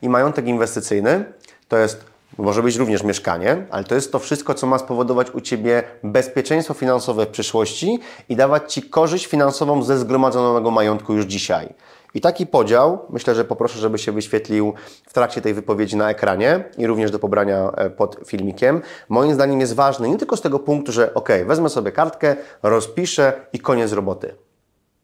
I 0.02 0.08
majątek 0.08 0.46
inwestycyjny 0.46 1.24
to 1.68 1.78
jest, 1.78 2.04
może 2.40 2.62
być 2.62 2.76
również 2.76 3.02
mieszkanie, 3.02 3.66
ale 3.70 3.84
to 3.84 3.94
jest 3.94 4.12
to 4.12 4.18
wszystko, 4.18 4.54
co 4.54 4.66
ma 4.66 4.78
spowodować 4.78 5.30
u 5.30 5.40
Ciebie 5.40 5.82
bezpieczeństwo 6.02 6.74
finansowe 6.74 7.26
w 7.26 7.28
przyszłości 7.28 7.98
i 8.28 8.36
dawać 8.36 8.72
Ci 8.72 8.82
korzyść 8.82 9.26
finansową 9.26 9.82
ze 9.82 9.98
zgromadzonego 9.98 10.70
majątku 10.70 11.14
już 11.14 11.24
dzisiaj. 11.24 11.74
I 12.14 12.20
taki 12.20 12.46
podział, 12.46 12.98
myślę, 13.10 13.34
że 13.34 13.44
poproszę, 13.44 13.78
żeby 13.78 13.98
się 13.98 14.12
wyświetlił 14.12 14.74
w 15.06 15.12
trakcie 15.12 15.40
tej 15.40 15.54
wypowiedzi 15.54 15.96
na 15.96 16.10
ekranie 16.10 16.64
i 16.78 16.86
również 16.86 17.10
do 17.10 17.18
pobrania 17.18 17.70
e, 17.70 17.90
pod 17.90 18.16
filmikiem. 18.26 18.82
Moim 19.08 19.34
zdaniem 19.34 19.60
jest 19.60 19.74
ważny 19.74 20.08
nie 20.08 20.18
tylko 20.18 20.36
z 20.36 20.40
tego 20.40 20.58
punktu, 20.58 20.92
że 20.92 21.14
ok, 21.14 21.28
wezmę 21.46 21.68
sobie 21.68 21.92
kartkę, 21.92 22.36
rozpiszę 22.62 23.32
i 23.52 23.58
koniec 23.58 23.92
roboty. 23.92 24.34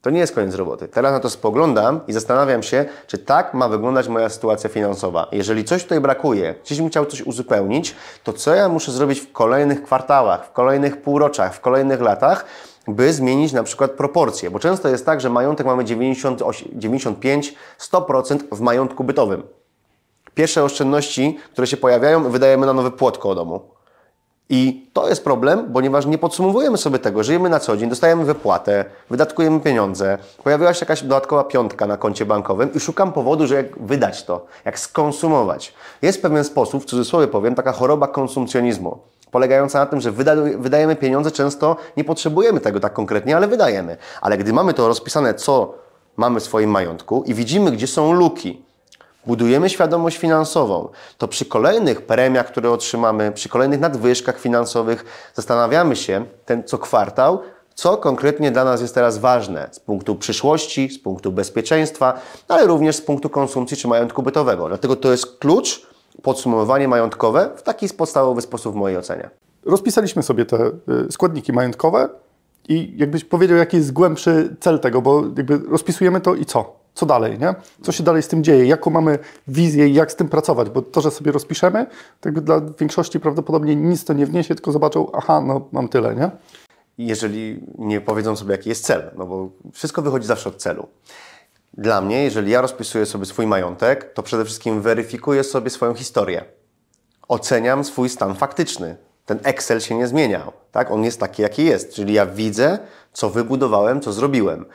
To 0.01 0.09
nie 0.09 0.19
jest 0.19 0.35
koniec 0.35 0.55
roboty. 0.55 0.87
Teraz 0.87 1.11
na 1.11 1.19
to 1.19 1.29
spoglądam 1.29 1.99
i 2.07 2.13
zastanawiam 2.13 2.63
się, 2.63 2.85
czy 3.07 3.17
tak 3.17 3.53
ma 3.53 3.69
wyglądać 3.69 4.07
moja 4.07 4.29
sytuacja 4.29 4.69
finansowa. 4.69 5.27
Jeżeli 5.31 5.63
coś 5.63 5.83
tutaj 5.83 6.01
brakuje, 6.01 6.55
gdzieś 6.63 6.77
bym 6.77 6.89
chciał 6.89 7.05
coś 7.05 7.21
uzupełnić, 7.21 7.95
to 8.23 8.33
co 8.33 8.55
ja 8.55 8.69
muszę 8.69 8.91
zrobić 8.91 9.19
w 9.19 9.31
kolejnych 9.31 9.83
kwartałach, 9.83 10.45
w 10.45 10.51
kolejnych 10.51 11.01
półroczach, 11.01 11.55
w 11.55 11.59
kolejnych 11.59 12.01
latach, 12.01 12.45
by 12.87 13.13
zmienić 13.13 13.53
na 13.53 13.63
przykład 13.63 13.91
proporcje, 13.91 14.51
bo 14.51 14.59
często 14.59 14.89
jest 14.89 15.05
tak, 15.05 15.21
że 15.21 15.29
majątek 15.29 15.67
mamy 15.67 15.83
95-100% 15.83 18.39
w 18.51 18.61
majątku 18.61 19.03
bytowym. 19.03 19.43
Pierwsze 20.33 20.63
oszczędności, 20.63 21.37
które 21.51 21.67
się 21.67 21.77
pojawiają, 21.77 22.31
wydajemy 22.31 22.65
na 22.65 22.73
nowe 22.73 22.91
płot 22.91 23.17
koło 23.17 23.35
domu. 23.35 23.76
I 24.49 24.89
to 24.93 25.09
jest 25.09 25.23
problem, 25.23 25.73
ponieważ 25.73 26.05
nie 26.05 26.17
podsumowujemy 26.17 26.77
sobie 26.77 26.99
tego. 26.99 27.23
Żyjemy 27.23 27.49
na 27.49 27.59
co 27.59 27.77
dzień, 27.77 27.89
dostajemy 27.89 28.25
wypłatę, 28.25 28.85
wydatkujemy 29.09 29.59
pieniądze, 29.59 30.17
pojawiła 30.43 30.73
się 30.73 30.79
jakaś 30.79 31.01
dodatkowa 31.01 31.43
piątka 31.43 31.87
na 31.87 31.97
koncie 31.97 32.25
bankowym 32.25 32.73
i 32.73 32.79
szukam 32.79 33.13
powodu, 33.13 33.47
że 33.47 33.55
jak 33.55 33.79
wydać 33.79 34.23
to, 34.23 34.45
jak 34.65 34.79
skonsumować. 34.79 35.73
Jest 36.01 36.21
pewien 36.21 36.43
sposób, 36.43 36.83
w 36.83 36.85
cudzysłowie 36.85 37.27
powiem, 37.27 37.55
taka 37.55 37.71
choroba 37.71 38.07
konsumpcjonizmu 38.07 38.97
polegająca 39.31 39.79
na 39.79 39.85
tym, 39.85 40.01
że 40.01 40.11
wydajemy 40.57 40.95
pieniądze, 40.95 41.31
często 41.31 41.75
nie 41.97 42.03
potrzebujemy 42.03 42.59
tego 42.59 42.79
tak 42.79 42.93
konkretnie, 42.93 43.35
ale 43.35 43.47
wydajemy. 43.47 43.97
Ale 44.21 44.37
gdy 44.37 44.53
mamy 44.53 44.73
to 44.73 44.87
rozpisane, 44.87 45.33
co 45.33 45.73
mamy 46.17 46.39
w 46.39 46.43
swoim 46.43 46.69
majątku 46.69 47.23
i 47.25 47.33
widzimy, 47.33 47.71
gdzie 47.71 47.87
są 47.87 48.11
luki, 48.13 48.61
budujemy 49.27 49.69
świadomość 49.69 50.17
finansową, 50.17 50.89
to 51.17 51.27
przy 51.27 51.45
kolejnych 51.45 52.01
premiach, 52.01 52.47
które 52.47 52.71
otrzymamy, 52.71 53.31
przy 53.31 53.49
kolejnych 53.49 53.79
nadwyżkach 53.79 54.39
finansowych, 54.39 55.31
zastanawiamy 55.33 55.95
się 55.95 56.25
ten 56.45 56.63
co 56.63 56.77
kwartał, 56.77 57.39
co 57.75 57.97
konkretnie 57.97 58.51
dla 58.51 58.63
nas 58.63 58.81
jest 58.81 58.95
teraz 58.95 59.17
ważne 59.17 59.69
z 59.71 59.79
punktu 59.79 60.15
przyszłości, 60.15 60.89
z 60.89 60.99
punktu 60.99 61.31
bezpieczeństwa, 61.31 62.21
ale 62.47 62.67
również 62.67 62.95
z 62.95 63.01
punktu 63.01 63.29
konsumpcji 63.29 63.77
czy 63.77 63.87
majątku 63.87 64.23
bytowego. 64.23 64.67
Dlatego 64.67 64.95
to 64.95 65.11
jest 65.11 65.37
klucz 65.39 65.87
podsumowanie 66.21 66.87
majątkowe 66.87 67.49
w 67.55 67.61
taki 67.61 67.89
podstawowy 67.89 68.41
sposób 68.41 68.73
w 68.73 68.75
mojej 68.75 68.97
ocenie. 68.97 69.29
Rozpisaliśmy 69.65 70.23
sobie 70.23 70.45
te 70.45 70.57
y, 71.07 71.11
składniki 71.11 71.53
majątkowe 71.53 72.09
i 72.69 72.93
jakbyś 72.97 73.23
powiedział, 73.23 73.57
jaki 73.57 73.77
jest 73.77 73.93
głębszy 73.93 74.55
cel 74.59 74.79
tego, 74.79 75.01
bo 75.01 75.23
jakby 75.37 75.57
rozpisujemy 75.57 76.21
to 76.21 76.35
i 76.35 76.45
co? 76.45 76.75
Co 76.97 77.05
dalej, 77.05 77.39
nie? 77.39 77.55
Co 77.81 77.91
się 77.91 78.03
dalej 78.03 78.23
z 78.23 78.27
tym 78.27 78.43
dzieje? 78.43 78.65
Jaką 78.65 78.91
mamy 78.91 79.19
wizję 79.47 79.87
i 79.87 79.93
jak 79.93 80.11
z 80.11 80.15
tym 80.15 80.29
pracować? 80.29 80.69
Bo 80.69 80.81
to, 80.81 81.01
że 81.01 81.11
sobie 81.11 81.31
rozpiszemy, 81.31 81.85
jakby 82.25 82.41
dla 82.41 82.61
większości 82.79 83.19
prawdopodobnie 83.19 83.75
nic 83.75 84.05
to 84.05 84.13
nie 84.13 84.25
wniesie, 84.25 84.55
tylko 84.55 84.71
zobaczą, 84.71 85.11
aha, 85.13 85.41
no 85.41 85.67
mam 85.71 85.87
tyle, 85.87 86.15
nie? 86.15 86.31
Jeżeli 86.97 87.63
nie 87.77 88.01
powiedzą 88.01 88.35
sobie, 88.35 88.51
jaki 88.51 88.69
jest 88.69 88.85
cel, 88.85 89.11
no 89.17 89.25
bo 89.25 89.49
wszystko 89.73 90.01
wychodzi 90.01 90.27
zawsze 90.27 90.49
od 90.49 90.55
celu. 90.55 90.87
Dla 91.73 92.01
mnie, 92.01 92.23
jeżeli 92.23 92.51
ja 92.51 92.61
rozpisuję 92.61 93.05
sobie 93.05 93.25
swój 93.25 93.47
majątek, 93.47 94.13
to 94.13 94.23
przede 94.23 94.45
wszystkim 94.45 94.81
weryfikuję 94.81 95.43
sobie 95.43 95.69
swoją 95.69 95.93
historię. 95.93 96.45
Oceniam 97.27 97.83
swój 97.83 98.09
stan 98.09 98.35
faktyczny. 98.35 98.97
Ten 99.25 99.39
Excel 99.43 99.79
się 99.79 99.95
nie 99.95 100.07
zmieniał, 100.07 100.51
tak? 100.71 100.91
On 100.91 101.03
jest 101.03 101.19
taki, 101.19 101.41
jaki 101.41 101.65
jest. 101.65 101.93
Czyli 101.93 102.13
ja 102.13 102.25
widzę, 102.25 102.79
co 103.13 103.29
wybudowałem, 103.29 104.01
co 104.01 104.13
zrobiłem. 104.13 104.65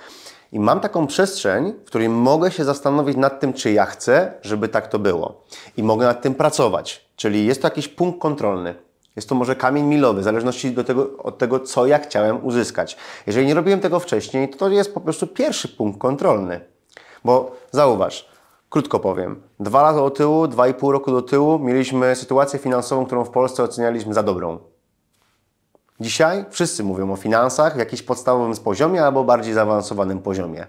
I 0.53 0.61
mam 0.61 0.81
taką 0.81 1.07
przestrzeń, 1.07 1.73
w 1.73 1.85
której 1.85 2.09
mogę 2.09 2.51
się 2.51 2.65
zastanowić 2.65 3.17
nad 3.17 3.41
tym, 3.41 3.53
czy 3.53 3.73
ja 3.73 3.87
chcę, 3.87 4.33
żeby 4.43 4.69
tak 4.69 4.89
to 4.89 4.99
było. 4.99 5.45
I 5.77 5.83
mogę 5.83 6.07
nad 6.07 6.23
tym 6.23 6.35
pracować. 6.35 7.09
Czyli 7.17 7.47
jest 7.47 7.63
to 7.63 7.67
jakiś 7.67 7.89
punkt 7.89 8.21
kontrolny. 8.21 8.75
Jest 9.17 9.29
to 9.29 9.35
może 9.35 9.57
kamień 9.57 9.85
milowy, 9.85 10.21
w 10.21 10.25
zależności 10.25 10.71
do 10.71 10.85
tego, 10.85 11.17
od 11.19 11.39
tego, 11.39 11.61
co 11.61 11.87
ja 11.87 11.99
chciałem 11.99 12.47
uzyskać. 12.47 12.97
Jeżeli 13.27 13.47
nie 13.47 13.55
robiłem 13.55 13.81
tego 13.81 14.01
wcześniej, 14.01 14.49
to 14.49 14.59
to 14.59 14.69
jest 14.69 14.95
po 14.95 15.01
prostu 15.01 15.27
pierwszy 15.27 15.69
punkt 15.69 16.01
kontrolny. 16.01 16.61
Bo 17.25 17.57
zauważ, 17.71 18.29
krótko 18.71 19.01
powiem, 19.01 19.43
dwa 19.61 19.83
lata 19.83 19.99
do 19.99 20.11
tyłu, 20.11 20.49
dwa 20.49 20.69
i 20.69 20.75
pół 20.75 20.93
roku 20.93 21.13
do 21.13 21.23
tyłu 21.23 21.59
mieliśmy 21.59 22.17
sytuację 22.17 22.59
finansową, 22.59 23.07
którą 23.07 23.25
w 23.25 23.31
Polsce 23.31 23.63
ocenialiśmy 23.63 24.15
za 24.15 24.23
dobrą. 24.23 24.72
Dzisiaj 26.03 26.45
wszyscy 26.51 26.85
mówią 26.85 27.13
o 27.13 27.17
finansach 27.17 27.75
w 27.75 27.79
jakimś 27.79 28.03
podstawowym 28.03 28.57
poziomie 28.57 29.05
albo 29.05 29.25
bardziej 29.25 29.55
zaawansowanym 29.55 30.19
poziomie. 30.19 30.67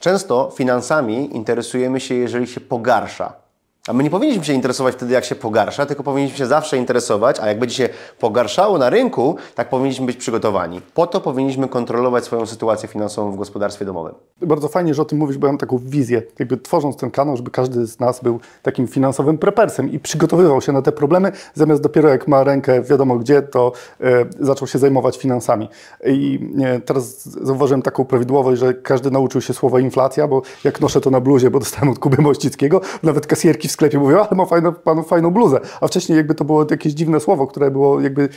Często 0.00 0.50
finansami 0.54 1.36
interesujemy 1.36 2.00
się, 2.00 2.14
jeżeli 2.14 2.46
się 2.46 2.60
pogarsza. 2.60 3.47
A 3.88 3.92
my 3.92 4.02
nie 4.02 4.10
powinniśmy 4.10 4.44
się 4.44 4.52
interesować 4.52 4.94
wtedy, 4.94 5.14
jak 5.14 5.24
się 5.24 5.34
pogarsza, 5.34 5.86
tylko 5.86 6.02
powinniśmy 6.02 6.38
się 6.38 6.46
zawsze 6.46 6.78
interesować, 6.78 7.40
a 7.40 7.46
jak 7.46 7.58
będzie 7.58 7.74
się 7.74 7.88
pogarszało 8.18 8.78
na 8.78 8.90
rynku, 8.90 9.36
tak 9.54 9.68
powinniśmy 9.68 10.06
być 10.06 10.16
przygotowani. 10.16 10.80
Po 10.94 11.06
to 11.06 11.20
powinniśmy 11.20 11.68
kontrolować 11.68 12.24
swoją 12.24 12.46
sytuację 12.46 12.88
finansową 12.88 13.32
w 13.32 13.36
gospodarstwie 13.36 13.84
domowym. 13.84 14.14
Bardzo 14.42 14.68
fajnie, 14.68 14.94
że 14.94 15.02
o 15.02 15.04
tym 15.04 15.18
mówisz, 15.18 15.38
bo 15.38 15.46
ja 15.46 15.52
mam 15.52 15.58
taką 15.58 15.78
wizję, 15.78 16.22
jakby 16.38 16.56
tworząc 16.56 16.96
ten 16.96 17.10
kanał, 17.10 17.36
żeby 17.36 17.50
każdy 17.50 17.86
z 17.86 18.00
nas 18.00 18.20
był 18.20 18.40
takim 18.62 18.88
finansowym 18.88 19.38
prepersem 19.38 19.92
i 19.92 19.98
przygotowywał 19.98 20.60
się 20.60 20.72
na 20.72 20.82
te 20.82 20.92
problemy, 20.92 21.32
zamiast 21.54 21.82
dopiero 21.82 22.08
jak 22.08 22.28
ma 22.28 22.44
rękę 22.44 22.82
wiadomo 22.82 23.18
gdzie, 23.18 23.42
to 23.42 23.72
e, 24.00 24.24
zaczął 24.40 24.68
się 24.68 24.78
zajmować 24.78 25.18
finansami. 25.18 25.68
I 26.06 26.48
e, 26.60 26.80
teraz 26.80 27.28
zauważyłem 27.28 27.82
taką 27.82 28.04
prawidłowość, 28.04 28.60
że 28.60 28.74
każdy 28.74 29.10
nauczył 29.10 29.40
się 29.40 29.54
słowa 29.54 29.80
inflacja, 29.80 30.28
bo 30.28 30.42
jak 30.64 30.80
noszę 30.80 31.00
to 31.00 31.10
na 31.10 31.20
bluzie, 31.20 31.50
bo 31.50 31.58
dostałem 31.58 31.88
od 31.88 31.98
Kuby 31.98 32.22
Mościckiego, 32.22 32.80
nawet 33.02 33.26
kasjerki 33.26 33.68
w 33.68 33.77
sklepie 33.78 33.98
mówią, 33.98 34.18
ale 34.18 34.36
ma 34.36 34.46
fajną, 34.46 34.72
panu 34.72 35.02
fajną 35.02 35.30
bluzę. 35.30 35.60
A 35.80 35.86
wcześniej 35.86 36.16
jakby 36.16 36.34
to 36.34 36.44
było 36.44 36.66
jakieś 36.70 36.92
dziwne 36.92 37.20
słowo, 37.20 37.46
które 37.46 37.70
było 37.70 38.00
jakby 38.00 38.28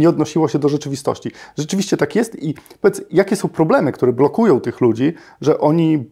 nie 0.00 0.08
odnosiło 0.08 0.48
się 0.48 0.58
do 0.58 0.68
rzeczywistości. 0.68 1.30
Rzeczywiście 1.58 1.96
tak 1.96 2.14
jest 2.14 2.42
i 2.42 2.54
powiedz, 2.80 3.02
jakie 3.10 3.36
są 3.36 3.48
problemy, 3.48 3.92
które 3.92 4.12
blokują 4.12 4.60
tych 4.60 4.80
ludzi, 4.80 5.14
że 5.40 5.58
oni 5.58 6.04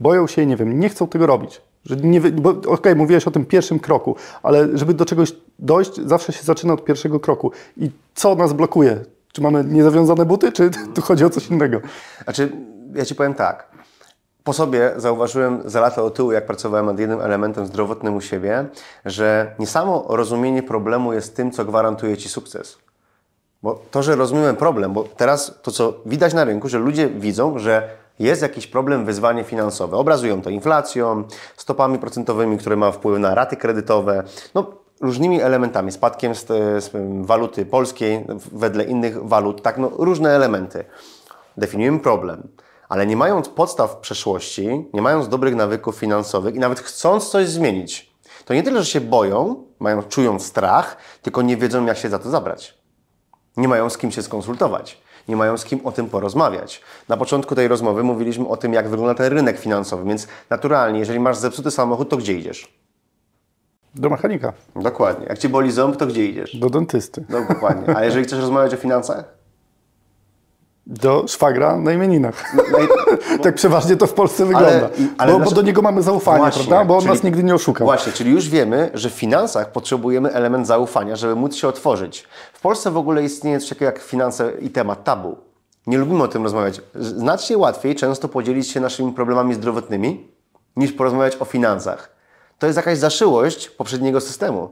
boją 0.00 0.26
się, 0.26 0.46
nie 0.46 0.56
wiem, 0.56 0.80
nie 0.80 0.88
chcą 0.88 1.06
tego 1.06 1.26
robić. 1.26 1.60
Że 1.84 1.96
nie, 1.96 2.20
bo 2.20 2.50
okay, 2.50 2.94
mówiłeś 2.94 3.26
o 3.26 3.30
tym 3.30 3.44
pierwszym 3.44 3.78
kroku, 3.78 4.16
ale 4.42 4.78
żeby 4.78 4.94
do 4.94 5.04
czegoś 5.04 5.32
dojść, 5.58 6.00
zawsze 6.06 6.32
się 6.32 6.42
zaczyna 6.42 6.72
od 6.72 6.84
pierwszego 6.84 7.20
kroku. 7.20 7.52
I 7.76 7.90
co 8.14 8.34
nas 8.34 8.52
blokuje? 8.52 9.00
Czy 9.32 9.42
mamy 9.42 9.64
niezawiązane 9.64 10.24
buty, 10.24 10.52
czy 10.52 10.70
tu 10.94 11.02
chodzi 11.02 11.24
o 11.24 11.30
coś 11.30 11.48
innego? 11.50 11.80
Znaczy, 12.24 12.52
ja 12.94 13.04
Ci 13.04 13.14
powiem 13.14 13.34
tak. 13.34 13.74
Po 14.44 14.52
sobie 14.52 14.92
zauważyłem 14.96 15.62
za 15.64 15.80
lata 15.80 16.02
o 16.02 16.10
tyłu, 16.10 16.32
jak 16.32 16.46
pracowałem 16.46 16.86
nad 16.86 16.98
jednym 16.98 17.20
elementem 17.20 17.66
zdrowotnym 17.66 18.16
u 18.16 18.20
siebie, 18.20 18.64
że 19.04 19.54
nie 19.58 19.66
samo 19.66 20.04
rozumienie 20.08 20.62
problemu 20.62 21.12
jest 21.12 21.36
tym, 21.36 21.50
co 21.50 21.64
gwarantuje 21.64 22.16
Ci 22.16 22.28
sukces. 22.28 22.78
Bo 23.62 23.82
to, 23.90 24.02
że 24.02 24.16
rozumiemy 24.16 24.54
problem, 24.54 24.92
bo 24.92 25.04
teraz 25.16 25.58
to, 25.62 25.70
co 25.70 25.94
widać 26.06 26.34
na 26.34 26.44
rynku, 26.44 26.68
że 26.68 26.78
ludzie 26.78 27.08
widzą, 27.08 27.58
że 27.58 27.88
jest 28.18 28.42
jakiś 28.42 28.66
problem, 28.66 29.04
wyzwanie 29.04 29.44
finansowe. 29.44 29.96
Obrazują 29.96 30.42
to 30.42 30.50
inflacją, 30.50 31.24
stopami 31.56 31.98
procentowymi, 31.98 32.58
które 32.58 32.76
ma 32.76 32.90
wpływ 32.92 33.18
na 33.18 33.34
raty 33.34 33.56
kredytowe, 33.56 34.24
no, 34.54 34.66
różnymi 35.00 35.40
elementami, 35.40 35.92
spadkiem 35.92 36.34
z, 36.34 36.46
z 36.84 36.90
waluty 37.26 37.66
polskiej 37.66 38.24
wedle 38.52 38.84
innych 38.84 39.28
walut, 39.28 39.62
tak, 39.62 39.78
no, 39.78 39.90
różne 39.98 40.30
elementy. 40.30 40.84
Definiujemy 41.56 42.00
problem 42.00 42.48
ale 42.88 43.06
nie 43.06 43.16
mając 43.16 43.48
podstaw 43.48 43.90
w 43.92 43.96
przeszłości, 43.96 44.88
nie 44.92 45.02
mając 45.02 45.28
dobrych 45.28 45.54
nawyków 45.54 45.96
finansowych 45.96 46.54
i 46.54 46.58
nawet 46.58 46.80
chcąc 46.80 47.30
coś 47.30 47.48
zmienić, 47.48 48.14
to 48.44 48.54
nie 48.54 48.62
tyle, 48.62 48.82
że 48.82 48.90
się 48.90 49.00
boją, 49.00 49.64
mają, 49.78 50.02
czują 50.02 50.38
strach, 50.38 50.96
tylko 51.22 51.42
nie 51.42 51.56
wiedzą, 51.56 51.86
jak 51.86 51.98
się 51.98 52.08
za 52.08 52.18
to 52.18 52.30
zabrać. 52.30 52.78
Nie 53.56 53.68
mają 53.68 53.90
z 53.90 53.98
kim 53.98 54.10
się 54.10 54.22
skonsultować, 54.22 55.00
nie 55.28 55.36
mają 55.36 55.58
z 55.58 55.64
kim 55.64 55.86
o 55.86 55.92
tym 55.92 56.10
porozmawiać. 56.10 56.82
Na 57.08 57.16
początku 57.16 57.54
tej 57.54 57.68
rozmowy 57.68 58.02
mówiliśmy 58.02 58.48
o 58.48 58.56
tym, 58.56 58.72
jak 58.72 58.88
wygląda 58.88 59.14
ten 59.14 59.32
rynek 59.32 59.58
finansowy, 59.58 60.04
więc 60.04 60.28
naturalnie, 60.50 60.98
jeżeli 60.98 61.20
masz 61.20 61.36
zepsuty 61.36 61.70
samochód, 61.70 62.08
to 62.08 62.16
gdzie 62.16 62.32
idziesz? 62.32 62.78
Do 63.94 64.10
mechanika, 64.10 64.52
Dokładnie. 64.76 65.26
Jak 65.28 65.38
cię 65.38 65.48
boli 65.48 65.72
ząb, 65.72 65.96
to 65.96 66.06
gdzie 66.06 66.26
idziesz? 66.26 66.56
do 66.56 66.70
dentysty, 66.70 67.24
dokładnie. 67.28 67.96
A 67.96 68.04
jeżeli 68.04 68.24
chcesz 68.24 68.40
rozmawiać 68.40 68.74
o 68.74 68.76
finansach? 68.76 69.33
Do 70.86 71.24
szwagra 71.28 71.76
na 71.76 71.92
imieninach. 71.92 72.54
No 72.72 72.78
i, 72.78 72.88
Tak 73.42 73.54
przeważnie 73.54 73.96
to 73.96 74.06
w 74.06 74.12
Polsce 74.12 74.44
wygląda. 74.44 74.88
i- 74.98 75.08
ale 75.18 75.32
bo, 75.32 75.40
bo 75.40 75.50
do 75.50 75.62
niego 75.62 75.82
mamy 75.82 76.02
zaufanie, 76.02 76.38
Właśnie, 76.38 76.64
prawda? 76.64 76.84
Bo 76.84 76.94
on 76.94 77.00
czyli- 77.00 77.12
nas 77.12 77.22
nigdy 77.22 77.44
nie 77.44 77.54
oszukał. 77.54 77.86
Właśnie, 77.86 78.12
czyli 78.12 78.30
już 78.30 78.48
wiemy, 78.48 78.90
że 78.94 79.10
w 79.10 79.12
finansach 79.12 79.72
potrzebujemy 79.72 80.32
element 80.32 80.66
zaufania, 80.66 81.16
żeby 81.16 81.36
móc 81.36 81.54
się 81.54 81.68
otworzyć. 81.68 82.24
W 82.52 82.60
Polsce 82.60 82.90
w 82.90 82.96
ogóle 82.96 83.22
istnieje 83.22 83.60
coś 83.60 83.68
takiego 83.68 83.84
jak 83.84 83.98
finanse 83.98 84.52
i 84.60 84.70
temat 84.70 85.04
tabu. 85.04 85.36
Nie 85.86 85.98
lubimy 85.98 86.22
o 86.22 86.28
tym 86.28 86.42
rozmawiać. 86.42 86.80
Znacznie 86.94 87.58
łatwiej 87.58 87.94
często 87.94 88.28
podzielić 88.28 88.70
się 88.70 88.80
naszymi 88.80 89.12
problemami 89.12 89.54
zdrowotnymi, 89.54 90.28
niż 90.76 90.92
porozmawiać 90.92 91.36
o 91.40 91.44
finansach. 91.44 92.10
To 92.58 92.66
jest 92.66 92.76
jakaś 92.76 92.98
zaszyłość 92.98 93.68
poprzedniego 93.70 94.20
systemu, 94.20 94.68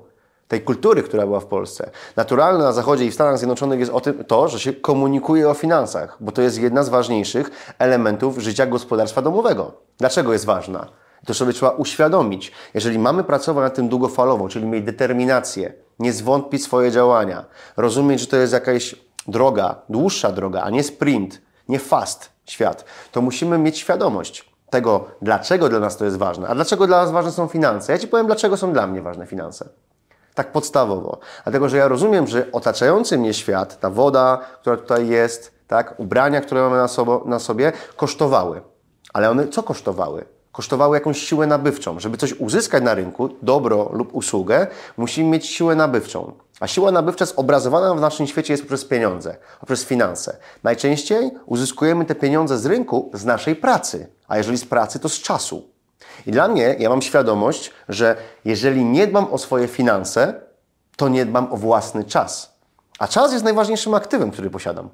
tej 0.53 0.61
kultury, 0.61 1.03
która 1.03 1.27
była 1.27 1.41
w 1.41 1.47
Polsce. 1.47 1.91
Naturalne 2.17 2.65
na 2.65 2.73
Zachodzie 2.73 3.05
i 3.05 3.11
w 3.11 3.15
Stanach 3.15 3.39
Zjednoczonych 3.39 3.81
jest 3.81 3.93
o 3.93 4.01
tym, 4.01 4.25
to, 4.25 4.49
że 4.49 4.61
się 4.61 4.73
komunikuje 4.73 5.49
o 5.49 5.55
finansach, 5.55 6.17
bo 6.21 6.33
to 6.33 6.43
jest 6.43 6.61
jedna 6.61 6.83
z 6.83 6.89
ważniejszych 6.89 7.75
elementów 7.79 8.39
życia 8.39 8.67
gospodarstwa 8.67 9.23
domowego. 9.23 9.73
Dlaczego 9.99 10.33
jest 10.33 10.45
ważna? 10.45 10.87
To 11.27 11.35
sobie 11.35 11.53
trzeba 11.53 11.73
uświadomić. 11.73 12.53
Jeżeli 12.75 12.99
mamy 12.99 13.25
pracować 13.25 13.63
nad 13.63 13.75
tym 13.75 13.89
długofalowo, 13.89 14.49
czyli 14.49 14.67
mieć 14.67 14.85
determinację, 14.85 15.73
nie 15.99 16.13
zwątpić 16.13 16.65
swoje 16.65 16.91
działania, 16.91 17.45
rozumieć, 17.77 18.21
że 18.21 18.27
to 18.27 18.37
jest 18.37 18.53
jakaś 18.53 18.97
droga, 19.27 19.77
dłuższa 19.89 20.33
droga, 20.33 20.63
a 20.63 20.71
nie 20.71 20.83
sprint, 20.83 21.43
nie 21.69 21.79
fast 21.79 22.31
świat, 22.45 22.85
to 23.13 23.23
musimy 23.23 23.59
mieć 23.59 23.79
świadomość 23.79 24.53
tego, 24.71 25.05
dlaczego 25.23 25.69
dla 25.69 25.81
nas 25.81 25.97
to 25.97 26.05
jest 26.05 26.17
ważne. 26.17 26.49
A 26.49 26.55
dlaczego 26.55 26.87
dla 26.87 27.03
nas 27.03 27.11
ważne 27.11 27.33
są 27.33 27.49
finanse? 27.49 27.93
Ja 27.93 27.99
Ci 27.99 28.09
powiem, 28.09 28.27
dlaczego 28.27 28.57
są 28.57 28.73
dla 28.73 28.87
mnie 28.87 29.03
ważne 29.03 29.27
finanse. 29.27 29.69
Tak 30.35 30.53
podstawowo. 30.53 31.19
Dlatego, 31.45 31.69
że 31.69 31.77
ja 31.77 31.89
rozumiem, 31.89 32.27
że 32.27 32.53
otaczający 32.53 33.19
mnie 33.19 33.35
świat, 33.35 33.81
ta 33.81 33.91
woda, 33.91 34.39
która 34.61 34.77
tutaj 34.77 35.09
jest, 35.09 35.53
tak, 35.67 36.01
ubrania, 36.01 36.41
które 36.41 36.61
mamy 36.61 36.77
na, 36.77 36.89
na 37.25 37.39
sobie, 37.39 37.73
kosztowały. 37.97 38.63
Ale 39.13 39.31
one 39.31 39.49
co 39.49 39.63
kosztowały? 39.63 40.25
Kosztowały 40.53 40.97
jakąś 40.97 41.19
siłę 41.19 41.47
nabywczą. 41.47 42.01
Żeby 42.01 42.17
coś 42.17 42.33
uzyskać 42.33 42.83
na 42.83 42.95
rynku, 42.95 43.29
dobro 43.43 43.91
lub 43.93 44.15
usługę, 44.15 44.67
musimy 44.97 45.31
mieć 45.31 45.47
siłę 45.47 45.75
nabywczą. 45.75 46.33
A 46.61 46.67
siła 46.67 46.93
nabywcza 46.93 47.27
zobrazowana 47.27 47.95
w 47.95 48.01
naszym 48.01 48.27
świecie 48.27 48.53
jest 48.53 48.63
poprzez 48.63 48.85
pieniądze, 48.85 49.37
poprzez 49.61 49.85
finanse. 49.85 50.37
Najczęściej 50.63 51.31
uzyskujemy 51.47 52.05
te 52.05 52.15
pieniądze 52.15 52.59
z 52.59 52.67
rynku 52.67 53.11
z 53.15 53.25
naszej 53.25 53.57
pracy, 53.57 54.09
a 54.29 54.37
jeżeli 54.37 54.59
z 54.59 54.65
pracy, 54.65 54.99
to 54.99 55.09
z 55.09 55.19
czasu. 55.19 55.72
I 56.27 56.31
dla 56.31 56.49
mnie, 56.49 56.77
ja 56.79 56.89
mam 56.89 57.03
świadomość, 57.03 57.71
że 57.89 58.17
jeżeli 58.45 58.85
nie 58.85 59.07
dbam 59.07 59.33
o 59.33 59.39
swoje 59.39 59.69
finanse, 59.69 60.41
to 60.97 61.09
nie 61.09 61.27
dbam 61.27 61.53
o 61.53 61.57
własny 61.57 62.05
czas. 62.05 62.53
A 62.99 63.09
czas 63.09 63.33
jest 63.33 63.45
najważniejszym 63.45 63.95
aktywem, 63.95 64.31
który 64.31 64.51
posiadam. 64.51 64.89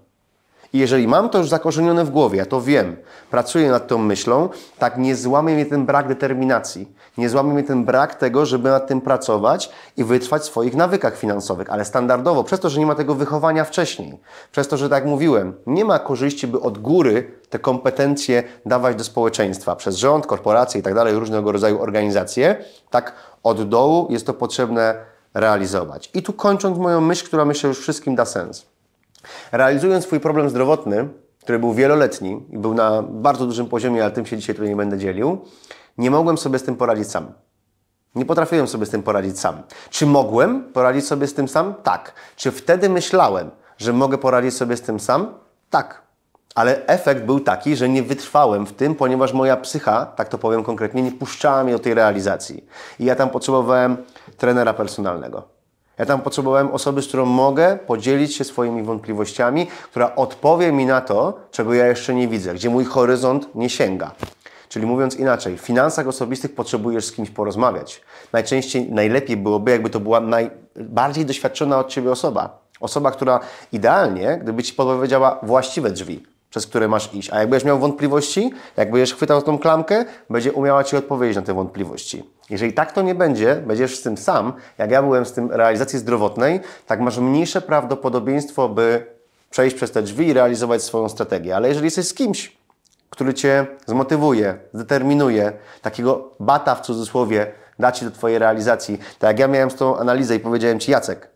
I 0.72 0.78
jeżeli 0.78 1.09
mam 1.09 1.28
to 1.28 1.38
już 1.38 1.48
zakorzenione 1.48 2.04
w 2.04 2.11
głowie, 2.11 2.38
ja 2.38 2.46
to 2.46 2.61
wiem, 2.61 2.96
pracuję 3.31 3.70
nad 3.70 3.88
tą 3.88 3.98
myślą, 3.98 4.48
tak 4.78 4.98
nie 4.98 5.16
złamie 5.16 5.54
mnie 5.54 5.66
ten 5.66 5.87
brak 5.87 6.09
determinacji. 6.09 6.92
Nie 7.18 7.28
złamie 7.28 7.52
mnie 7.52 7.64
ten 7.64 7.85
brak 7.85 8.14
tego, 8.14 8.46
żeby 8.46 8.70
nad 8.70 8.87
tym 8.87 9.00
pracować 9.00 9.70
i 9.96 10.04
wytrwać 10.04 10.42
w 10.42 10.44
swoich 10.44 10.76
nawykach 10.76 11.16
finansowych, 11.16 11.70
ale 11.70 11.85
standardowo, 11.85 12.44
przez 12.44 12.61
to, 12.61 12.70
że 12.70 12.81
nie 12.81 12.87
ma 12.87 12.94
tego 12.94 13.14
wychowania 13.14 13.64
wcześniej, 13.64 14.18
przez 14.52 14.68
to, 14.68 14.76
że 14.76 14.88
tak 14.88 15.02
jak 15.02 15.11
mówiłem, 15.11 15.54
nie 15.66 15.85
ma 15.85 15.98
korzyści, 15.98 16.46
by 16.46 16.61
od 16.61 16.78
góry 16.78 17.31
te 17.50 17.59
kompetencje 17.59 18.42
dawać 18.66 18.96
do 18.96 19.04
społeczeństwa 19.04 19.76
przez 19.76 19.96
rząd, 19.96 20.26
korporacje 20.26 20.81
i 20.81 20.83
tak 20.83 20.94
dalej, 20.94 21.14
różnego 21.14 21.52
rodzaju 21.52 21.83
organizacje, 21.83 22.57
tak 22.90 23.12
od 23.42 23.68
dołu 23.68 24.07
jest 24.11 24.26
to 24.26 24.35
potrzebne 24.35 24.94
realizować. 25.35 26.11
I 26.14 26.22
tu 26.22 26.33
kończąc 26.33 26.78
moją 26.78 27.00
myśl, 27.00 27.26
która 27.26 27.44
myślę 27.44 27.68
już 27.68 27.81
wszystkim 27.81 28.14
da 28.14 28.24
sens. 28.24 28.66
Realizując 29.53 30.05
swój 30.05 30.21
problem 30.21 30.51
zdrowotny, 30.51 31.09
który 31.43 31.59
był 31.59 31.75
wieloletni 31.75 32.47
i 32.51 32.59
był 32.59 32.75
na 32.75 33.03
bardzo 33.03 33.47
dużym 33.47 33.67
poziomie, 33.67 34.03
ale 34.03 34.11
tym 34.11 34.27
się 34.27 34.37
dzisiaj 34.37 34.55
tutaj 34.55 34.69
nie 34.69 34.77
będę 34.77 34.99
dzielił, 34.99 35.38
nie 35.99 36.11
mogłem 36.11 36.38
sobie 36.38 36.59
z 36.59 36.62
tym 36.62 36.77
poradzić 36.77 37.11
sam. 37.11 37.33
Nie 38.14 38.25
potrafiłem 38.25 38.69
sobie 38.69 38.87
z 38.87 38.91
tym 38.91 39.03
poradzić 39.03 39.41
sam. 39.41 39.62
Czy 39.91 40.07
mogłem 40.07 40.73
poradzić 40.73 41.07
sobie 41.07 41.27
z 41.27 41.35
tym 41.35 41.49
sam? 41.49 41.75
Tak. 41.83 42.12
Czy 42.37 42.51
wtedy 42.51 42.88
myślałem, 42.88 43.51
że 43.79 43.93
mogę 43.93 44.19
poradzić 44.19 44.55
sobie 44.55 44.77
z 44.77 44.83
tym 44.83 45.01
sam? 45.01 45.35
Tak. 45.71 46.03
Ale 46.55 46.87
efekt 46.87 47.25
był 47.25 47.41
taki, 47.41 47.77
że 47.77 47.88
nie 47.88 48.03
wytrwałem 48.03 48.67
w 48.67 48.73
tym, 48.73 48.95
ponieważ 48.95 49.33
moja 49.33 49.57
psycha, 49.57 50.07
tak 50.07 50.29
to 50.29 50.38
powiem 50.38 50.64
konkretnie, 50.64 51.03
nie 51.03 51.12
puszczała 51.12 51.64
mnie 51.64 51.73
do 51.73 51.79
tej 51.79 51.95
realizacji. 51.95 52.64
I 52.99 53.05
ja 53.05 53.14
tam 53.14 53.31
potrzebowałem 53.31 53.97
trenera 54.37 54.75
personalnego. 54.75 55.58
Ja 55.99 56.07
tam 56.07 56.21
potrzebowałem 56.21 56.71
osoby, 56.73 57.03
z 57.03 57.09
którą 57.09 57.25
mogę 57.27 57.79
podzielić 57.87 58.37
się 58.37 58.45
swoimi 58.45 58.83
wątpliwościami, 58.83 59.67
która 59.67 60.17
odpowie 60.17 60.73
mi 60.73 60.87
na 60.87 61.01
to, 61.01 61.39
czego 61.51 61.75
ja 61.75 61.87
jeszcze 61.87 62.15
nie 62.15 62.29
widzę, 62.29 62.55
gdzie 62.55 62.71
mój 62.71 62.85
horyzont 62.85 63.55
nie 63.55 63.71
sięga. 63.71 64.13
Czyli 64.69 64.87
mówiąc 64.87 65.17
inaczej, 65.17 65.59
w 65.59 65.61
finansach 65.61 66.09
osobistych 66.09 66.55
potrzebujesz 66.55 67.05
z 67.05 67.13
kimś 67.13 67.31
porozmawiać. 67.31 68.03
Najczęściej, 68.33 68.93
najlepiej 68.93 69.37
byłoby, 69.37 69.71
jakby 69.71 69.91
to 69.91 70.01
była 70.01 70.21
najbardziej 70.21 71.25
doświadczona 71.27 71.79
od 71.79 71.89
Ciebie 71.89 72.11
osoba. 72.11 72.59
Osoba, 72.81 73.11
która 73.11 73.41
idealnie, 73.73 74.39
gdyby 74.43 74.63
Ci 74.63 74.75
podpowiedziała 74.75 75.41
właściwe 75.43 75.91
drzwi, 75.91 76.23
przez 76.51 76.67
które 76.67 76.89
masz 76.89 77.15
iść. 77.15 77.31
A 77.33 77.41
jak 77.41 77.49
będziesz 77.49 77.67
miał 77.67 77.79
wątpliwości, 77.79 78.51
jak 78.77 78.91
będziesz 78.91 79.15
chwytał 79.15 79.43
tą 79.43 79.59
klamkę, 79.59 80.05
będzie 80.31 80.53
umiała 80.53 80.85
Ci 80.85 80.97
odpowiedzieć 80.97 81.37
na 81.37 81.43
te 81.43 81.55
wątpliwości. 81.55 82.25
Jeżeli 82.51 82.73
tak 82.73 82.93
to 82.93 83.03
nie 83.03 83.15
będzie, 83.15 83.57
będziesz 83.57 83.99
z 83.99 84.03
tym 84.03 84.17
sam, 84.17 84.53
jak 84.79 84.91
ja 84.91 85.03
byłem 85.03 85.27
z 85.27 85.33
tym 85.33 85.53
realizacji 85.53 85.99
zdrowotnej, 85.99 86.61
tak 86.87 87.01
masz 87.01 87.19
mniejsze 87.19 87.61
prawdopodobieństwo, 87.61 88.69
by 88.69 89.07
przejść 89.51 89.77
przez 89.77 89.91
te 89.91 90.03
drzwi 90.03 90.27
i 90.27 90.33
realizować 90.33 90.83
swoją 90.83 91.09
strategię. 91.09 91.57
Ale 91.57 91.69
jeżeli 91.69 91.85
jesteś 91.85 92.09
z 92.09 92.15
kimś, 92.15 92.57
który 93.11 93.35
Cię 93.35 93.67
zmotywuje, 93.87 94.59
zdeterminuje, 94.73 95.53
takiego 95.83 96.31
bata 96.41 96.75
w 96.75 96.81
cudzysłowie 96.81 97.53
da 97.79 97.93
Ci 97.93 98.05
do 98.05 98.11
Twojej 98.11 98.39
realizacji, 98.39 98.99
tak 99.19 99.31
jak 99.31 99.39
ja 99.39 99.49
miałem 99.49 99.71
z 99.71 99.75
tą 99.75 99.99
analizę 99.99 100.37
i 100.37 100.41
powiedziałem 100.41 100.81
Ci, 100.81 100.91
Jacek, 100.91 101.31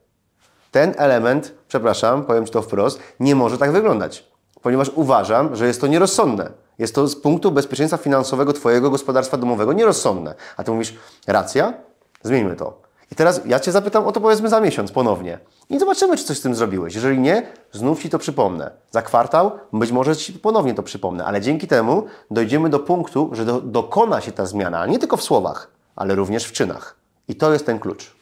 ten 0.71 0.95
element, 0.97 1.55
przepraszam, 1.69 2.25
powiem 2.25 2.47
Ci 2.47 2.53
to 2.53 2.63
wprost, 2.63 3.01
nie 3.21 3.35
może 3.35 3.59
tak 3.59 3.73
wyglądać, 3.73 4.32
ponieważ 4.63 4.91
uważam, 4.95 5.57
że 5.57 5.67
jest 5.67 5.81
to 5.81 5.87
nierozsądne. 5.87 6.51
Jest 6.79 6.95
to 6.95 7.09
z 7.09 7.17
punktu 7.17 7.53
bezpieczeństwa 7.53 7.97
finansowego 7.97 8.53
Twojego 8.53 8.91
gospodarstwa 8.91 9.37
domowego 9.37 9.73
nierozsądne. 9.73 10.35
A 10.57 10.65
Ty 10.65 10.71
mówisz, 10.71 10.95
racja? 11.27 11.75
Zmieńmy 12.23 12.57
to. 12.57 12.83
I 13.13 13.15
teraz 13.15 13.41
ja 13.47 13.61
Cię 13.61 13.73
zapytam 13.73 14.07
o 14.07 14.13
to 14.13 14.21
powiedzmy 14.21 14.49
za 14.49 14.61
miesiąc 14.61 14.93
ponownie. 14.93 15.39
I 15.71 15.79
zobaczymy, 15.79 16.17
czy 16.17 16.25
coś 16.25 16.39
z 16.39 16.41
tym 16.41 16.55
zrobiłeś. 16.55 16.95
Jeżeli 16.95 17.19
nie, 17.19 17.47
znów 17.73 18.03
Ci 18.03 18.11
to 18.11 18.19
przypomnę. 18.19 18.71
Za 18.91 19.03
kwartał 19.03 19.51
być 19.73 19.93
może 19.93 20.17
Ci 20.17 20.33
ponownie 20.33 20.75
to 20.75 20.83
przypomnę, 20.83 21.25
ale 21.25 21.41
dzięki 21.41 21.67
temu 21.67 22.07
dojdziemy 22.31 22.69
do 22.69 22.79
punktu, 22.79 23.31
że 23.33 23.45
do, 23.45 23.61
dokona 23.61 24.21
się 24.21 24.33
ta 24.33 24.47
zmiana, 24.47 24.87
nie 24.87 24.99
tylko 24.99 25.17
w 25.17 25.23
słowach, 25.23 25.71
ale 25.97 26.15
również 26.15 26.45
w 26.45 26.53
czynach. 26.53 26.97
I 27.29 27.35
to 27.35 27.53
jest 27.53 27.67
ten 27.67 27.79
klucz. 27.79 28.13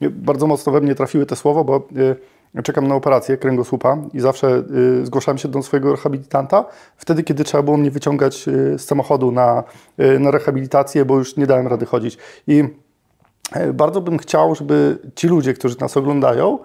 Bardzo 0.00 0.46
mocno 0.46 0.72
we 0.72 0.80
mnie 0.80 0.94
trafiły 0.94 1.26
te 1.26 1.36
słowa, 1.36 1.64
bo 1.64 1.76
y, 1.96 2.16
czekam 2.64 2.88
na 2.88 2.94
operację 2.94 3.36
kręgosłupa 3.36 3.98
i 4.14 4.20
zawsze 4.20 4.62
y, 5.02 5.06
zgłaszałem 5.06 5.38
się 5.38 5.48
do 5.48 5.62
swojego 5.62 5.90
rehabilitanta 5.90 6.64
wtedy, 6.96 7.22
kiedy 7.22 7.44
trzeba 7.44 7.62
było 7.62 7.76
mnie 7.76 7.90
wyciągać 7.90 8.48
y, 8.48 8.78
z 8.78 8.84
samochodu 8.84 9.32
na, 9.32 9.64
y, 10.00 10.18
na 10.18 10.30
rehabilitację, 10.30 11.04
bo 11.04 11.18
już 11.18 11.36
nie 11.36 11.46
dałem 11.46 11.66
rady 11.66 11.86
chodzić. 11.86 12.18
I 12.46 12.64
y, 13.56 13.72
bardzo 13.72 14.00
bym 14.00 14.18
chciał, 14.18 14.54
żeby 14.54 14.98
ci 15.14 15.28
ludzie, 15.28 15.54
którzy 15.54 15.76
nas 15.80 15.96
oglądają, 15.96 16.58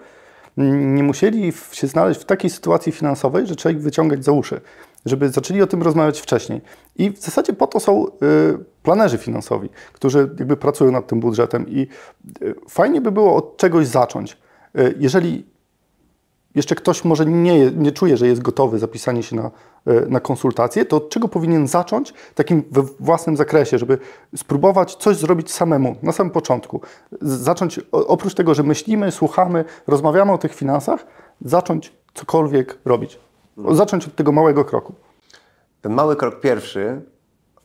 nie 0.58 1.04
musieli 1.04 1.54
się 1.72 1.88
znaleźć 1.88 2.22
w 2.22 2.26
takiej 2.26 2.50
sytuacji 2.50 2.92
finansowej, 2.92 3.48
że 3.48 3.56
trzeba 3.56 3.74
ich 3.74 3.82
wyciągać 3.82 4.26
za 4.26 4.32
uszy, 4.32 4.62
żeby 5.06 5.30
zaczęli 5.30 5.62
o 5.62 5.68
tym 5.68 5.82
rozmawiać 5.82 6.22
wcześniej. 6.22 6.62
I 6.96 7.12
w 7.12 7.20
zasadzie 7.20 7.54
po 7.54 7.68
to 7.68 7.80
są 7.80 8.06
planerzy 8.84 9.18
finansowi, 9.18 9.70
którzy 9.94 10.18
jakby 10.20 10.58
pracują 10.58 10.92
nad 10.92 11.08
tym 11.08 11.20
budżetem 11.20 11.70
i 11.70 11.88
fajnie 12.70 13.02
by 13.02 13.12
było 13.12 13.36
od 13.36 13.58
czegoś 13.58 13.88
zacząć. 13.88 14.38
Jeżeli 15.00 15.46
jeszcze 16.58 16.76
ktoś 16.76 17.06
może 17.06 17.26
nie, 17.26 17.72
nie 17.72 17.92
czuje, 17.92 18.18
że 18.18 18.28
jest 18.28 18.42
gotowy 18.42 18.80
zapisanie 18.80 19.24
się 19.24 19.36
na, 19.36 19.52
y, 19.88 20.06
na 20.10 20.20
konsultację, 20.20 20.86
to 20.86 20.98
od 20.98 21.10
czego 21.10 21.28
powinien 21.28 21.68
zacząć 21.68 22.14
takim 22.36 22.64
we 22.72 22.82
własnym 23.00 23.38
zakresie, 23.38 23.78
żeby 23.78 23.98
spróbować 24.36 24.96
coś 24.96 25.18
zrobić 25.18 25.52
samemu 25.52 25.96
na 26.04 26.12
samym 26.12 26.32
początku. 26.32 26.82
Zacząć 27.22 27.80
oprócz 27.92 28.34
tego, 28.34 28.54
że 28.54 28.64
myślimy, 28.64 29.12
słuchamy, 29.12 29.66
rozmawiamy 29.88 30.32
o 30.32 30.38
tych 30.38 30.56
finansach, 30.56 31.06
zacząć 31.42 31.94
cokolwiek 32.14 32.78
robić. 32.86 33.20
Zacząć 33.72 34.08
od 34.08 34.16
tego 34.16 34.32
małego 34.32 34.66
kroku. 34.66 34.94
Ten 35.82 35.94
mały 35.94 36.16
krok 36.16 36.40
pierwszy 36.40 37.02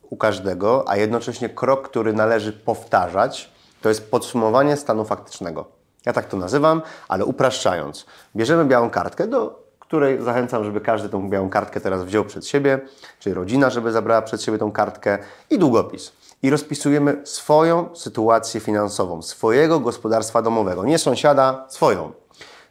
u 0.09 0.17
każdego, 0.17 0.83
a 0.87 0.97
jednocześnie 0.97 1.49
krok, 1.49 1.89
który 1.89 2.13
należy 2.13 2.53
powtarzać, 2.53 3.51
to 3.81 3.89
jest 3.89 4.11
podsumowanie 4.11 4.77
stanu 4.77 5.05
faktycznego. 5.05 5.72
Ja 6.05 6.13
tak 6.13 6.25
to 6.25 6.37
nazywam, 6.37 6.81
ale 7.07 7.25
upraszczając. 7.25 8.05
Bierzemy 8.35 8.65
białą 8.65 8.89
kartkę, 8.89 9.27
do 9.27 9.63
której 9.79 10.21
zachęcam, 10.21 10.63
żeby 10.63 10.81
każdy 10.81 11.09
tą 11.09 11.29
białą 11.29 11.49
kartkę 11.49 11.81
teraz 11.81 12.03
wziął 12.03 12.25
przed 12.25 12.47
siebie, 12.47 12.79
czyli 13.19 13.33
rodzina, 13.33 13.69
żeby 13.69 13.91
zabrała 13.91 14.21
przed 14.21 14.43
siebie 14.43 14.57
tą 14.57 14.71
kartkę 14.71 15.17
i 15.49 15.59
długopis. 15.59 16.11
I 16.43 16.49
rozpisujemy 16.49 17.21
swoją 17.23 17.95
sytuację 17.95 18.59
finansową, 18.59 19.21
swojego 19.21 19.79
gospodarstwa 19.79 20.41
domowego, 20.41 20.83
nie 20.83 20.97
sąsiada, 20.97 21.65
swoją. 21.69 22.11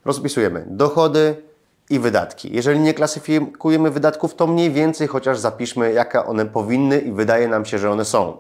Rozpisujemy 0.05 0.64
dochody 0.68 1.42
i 1.90 1.99
wydatki. 1.99 2.55
Jeżeli 2.55 2.81
nie 2.81 2.95
klasyfikujemy 2.95 3.90
wydatków, 3.90 4.35
to 4.35 4.47
mniej 4.47 4.71
więcej 4.71 5.07
chociaż 5.07 5.38
zapiszmy, 5.38 5.92
jakie 5.92 6.25
one 6.25 6.47
powinny 6.47 6.99
i 6.99 7.12
wydaje 7.12 7.49
nam 7.49 7.64
się, 7.64 7.79
że 7.79 7.90
one 7.90 8.05
są. 8.05 8.37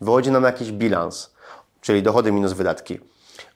Wychodzi 0.00 0.30
nam 0.30 0.44
jakiś 0.44 0.72
bilans, 0.72 1.34
czyli 1.80 2.02
dochody 2.02 2.32
minus 2.32 2.52
wydatki. 2.52 3.00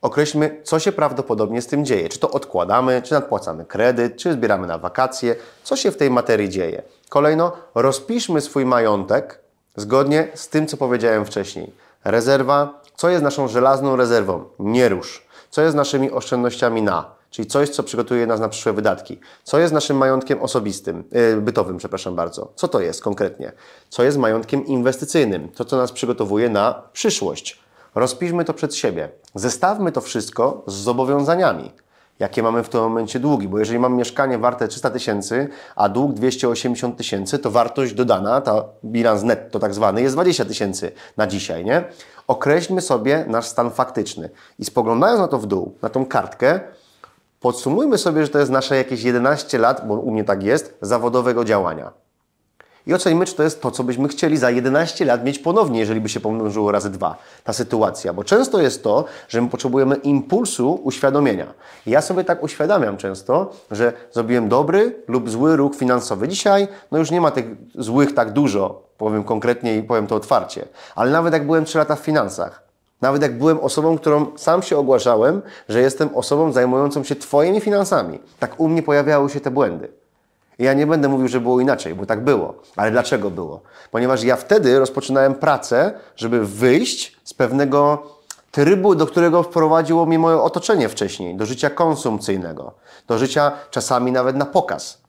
Określmy, 0.02 0.60
co 0.64 0.78
się 0.78 0.92
prawdopodobnie 0.92 1.62
z 1.62 1.66
tym 1.66 1.84
dzieje. 1.84 2.08
Czy 2.08 2.18
to 2.18 2.30
odkładamy, 2.30 3.02
czy 3.02 3.14
nadpłacamy 3.14 3.64
kredyt, 3.64 4.16
czy 4.16 4.32
zbieramy 4.32 4.66
na 4.66 4.78
wakacje, 4.78 5.36
co 5.62 5.76
się 5.76 5.90
w 5.90 5.96
tej 5.96 6.10
materii 6.10 6.48
dzieje. 6.48 6.82
Kolejno, 7.08 7.52
rozpiszmy 7.74 8.40
swój 8.40 8.64
majątek 8.64 9.40
zgodnie 9.76 10.28
z 10.34 10.48
tym, 10.48 10.66
co 10.66 10.76
powiedziałem 10.76 11.24
wcześniej. 11.24 11.72
Rezerwa, 12.04 12.80
co 12.96 13.08
jest 13.08 13.24
naszą 13.24 13.48
żelazną 13.48 13.96
rezerwą? 13.96 14.44
Nie 14.58 14.88
rusz. 14.88 15.26
Co 15.50 15.62
jest 15.62 15.76
naszymi 15.76 16.10
oszczędnościami 16.10 16.82
na? 16.82 17.20
Czyli 17.30 17.48
coś, 17.48 17.68
co 17.68 17.82
przygotuje 17.82 18.26
nas 18.26 18.40
na 18.40 18.48
przyszłe 18.48 18.72
wydatki. 18.72 19.18
Co 19.44 19.58
jest 19.58 19.72
naszym 19.72 19.96
majątkiem 19.96 20.42
osobistym, 20.42 21.04
yy, 21.12 21.40
bytowym, 21.40 21.76
przepraszam 21.76 22.16
bardzo. 22.16 22.52
Co 22.54 22.68
to 22.68 22.80
jest 22.80 23.02
konkretnie? 23.02 23.52
Co 23.88 24.02
jest 24.02 24.18
majątkiem 24.18 24.66
inwestycyjnym? 24.66 25.48
To, 25.48 25.64
co 25.64 25.76
nas 25.76 25.92
przygotowuje 25.92 26.48
na 26.48 26.82
przyszłość. 26.92 27.60
Rozpiszmy 27.94 28.44
to 28.44 28.54
przed 28.54 28.74
siebie. 28.74 29.08
Zestawmy 29.34 29.92
to 29.92 30.00
wszystko 30.00 30.62
z 30.66 30.74
zobowiązaniami. 30.74 31.72
Jakie 32.18 32.42
mamy 32.42 32.62
w 32.62 32.68
tym 32.68 32.80
momencie 32.80 33.20
długi? 33.20 33.48
Bo 33.48 33.58
jeżeli 33.58 33.78
mam 33.78 33.96
mieszkanie 33.96 34.38
warte 34.38 34.68
300 34.68 34.90
tysięcy, 34.90 35.48
a 35.76 35.88
dług 35.88 36.12
280 36.12 36.96
tysięcy, 36.96 37.38
to 37.38 37.50
wartość 37.50 37.94
dodana, 37.94 38.40
ta 38.40 38.64
bilans 38.84 39.22
netto 39.22 39.58
tak 39.58 39.74
zwany, 39.74 40.02
jest 40.02 40.14
20 40.14 40.44
tysięcy 40.44 40.92
na 41.16 41.26
dzisiaj, 41.26 41.64
nie? 41.64 41.84
Określmy 42.26 42.80
sobie 42.80 43.24
nasz 43.28 43.46
stan 43.46 43.70
faktyczny 43.70 44.30
i 44.58 44.64
spoglądając 44.64 45.20
na 45.20 45.28
to 45.28 45.38
w 45.38 45.46
dół, 45.46 45.74
na 45.82 45.88
tą 45.88 46.06
kartkę, 46.06 46.60
podsumujmy 47.40 47.98
sobie, 47.98 48.22
że 48.22 48.28
to 48.28 48.38
jest 48.38 48.50
nasze 48.50 48.76
jakieś 48.76 49.02
11 49.02 49.58
lat, 49.58 49.88
bo 49.88 49.94
u 49.94 50.10
mnie 50.10 50.24
tak 50.24 50.42
jest, 50.42 50.78
zawodowego 50.80 51.44
działania 51.44 51.92
i 52.90 52.94
ocenimy, 52.94 53.26
czy 53.26 53.34
to 53.34 53.42
jest 53.42 53.62
to, 53.62 53.70
co 53.70 53.84
byśmy 53.84 54.08
chcieli 54.08 54.36
za 54.36 54.50
11 54.50 55.04
lat 55.04 55.24
mieć 55.24 55.38
ponownie, 55.38 55.80
jeżeli 55.80 56.00
by 56.00 56.08
się 56.08 56.20
pomnożyło 56.20 56.72
razy 56.72 56.90
dwa 56.90 57.16
ta 57.44 57.52
sytuacja. 57.52 58.12
Bo 58.12 58.24
często 58.24 58.60
jest 58.60 58.82
to, 58.82 59.04
że 59.28 59.42
my 59.42 59.48
potrzebujemy 59.48 59.96
impulsu 59.96 60.80
uświadomienia. 60.84 61.46
Ja 61.86 62.02
sobie 62.02 62.24
tak 62.24 62.42
uświadamiam 62.42 62.96
często, 62.96 63.52
że 63.70 63.92
zrobiłem 64.12 64.48
dobry 64.48 65.02
lub 65.08 65.30
zły 65.30 65.56
ruch 65.56 65.76
finansowy. 65.76 66.28
Dzisiaj 66.28 66.68
no 66.90 66.98
już 66.98 67.10
nie 67.10 67.20
ma 67.20 67.30
tych 67.30 67.44
złych 67.74 68.14
tak 68.14 68.32
dużo, 68.32 68.82
powiem 68.98 69.24
konkretnie 69.24 69.76
i 69.76 69.82
powiem 69.82 70.06
to 70.06 70.16
otwarcie. 70.16 70.64
Ale 70.94 71.10
nawet 71.10 71.32
jak 71.32 71.46
byłem 71.46 71.64
3 71.64 71.78
lata 71.78 71.96
w 71.96 72.00
finansach, 72.00 72.62
nawet 73.00 73.22
jak 73.22 73.38
byłem 73.38 73.60
osobą, 73.60 73.98
którą 73.98 74.26
sam 74.36 74.62
się 74.62 74.78
ogłaszałem, 74.78 75.42
że 75.68 75.80
jestem 75.80 76.14
osobą 76.14 76.52
zajmującą 76.52 77.04
się 77.04 77.16
Twoimi 77.16 77.60
finansami, 77.60 78.18
tak 78.38 78.60
u 78.60 78.68
mnie 78.68 78.82
pojawiały 78.82 79.30
się 79.30 79.40
te 79.40 79.50
błędy. 79.50 79.99
Ja 80.60 80.74
nie 80.74 80.86
będę 80.86 81.08
mówił, 81.08 81.28
że 81.28 81.40
było 81.40 81.60
inaczej, 81.60 81.94
bo 81.94 82.06
tak 82.06 82.24
było. 82.24 82.54
Ale 82.76 82.90
dlaczego 82.90 83.30
było? 83.30 83.60
Ponieważ 83.90 84.22
ja 84.22 84.36
wtedy 84.36 84.78
rozpoczynałem 84.78 85.34
pracę, 85.34 85.92
żeby 86.16 86.46
wyjść 86.46 87.16
z 87.24 87.34
pewnego 87.34 88.02
trybu, 88.50 88.94
do 88.94 89.06
którego 89.06 89.42
wprowadziło 89.42 90.06
mnie 90.06 90.18
moje 90.18 90.36
otoczenie 90.36 90.88
wcześniej, 90.88 91.36
do 91.36 91.46
życia 91.46 91.70
konsumpcyjnego, 91.70 92.74
do 93.06 93.18
życia 93.18 93.52
czasami 93.70 94.12
nawet 94.12 94.36
na 94.36 94.46
pokaz. 94.46 95.00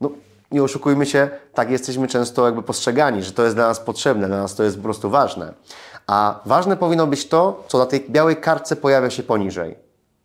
No, 0.00 0.10
nie 0.50 0.62
oszukujmy 0.62 1.06
się, 1.06 1.30
tak 1.54 1.70
jesteśmy 1.70 2.08
często 2.08 2.46
jakby 2.46 2.62
postrzegani, 2.62 3.22
że 3.22 3.32
to 3.32 3.44
jest 3.44 3.56
dla 3.56 3.68
nas 3.68 3.80
potrzebne, 3.80 4.26
dla 4.26 4.38
nas 4.38 4.54
to 4.54 4.62
jest 4.62 4.76
po 4.76 4.82
prostu 4.82 5.10
ważne. 5.10 5.52
A 6.06 6.40
ważne 6.46 6.76
powinno 6.76 7.06
być 7.06 7.28
to, 7.28 7.64
co 7.68 7.78
na 7.78 7.86
tej 7.86 8.06
białej 8.10 8.36
kartce 8.36 8.76
pojawia 8.76 9.10
się 9.10 9.22
poniżej, 9.22 9.78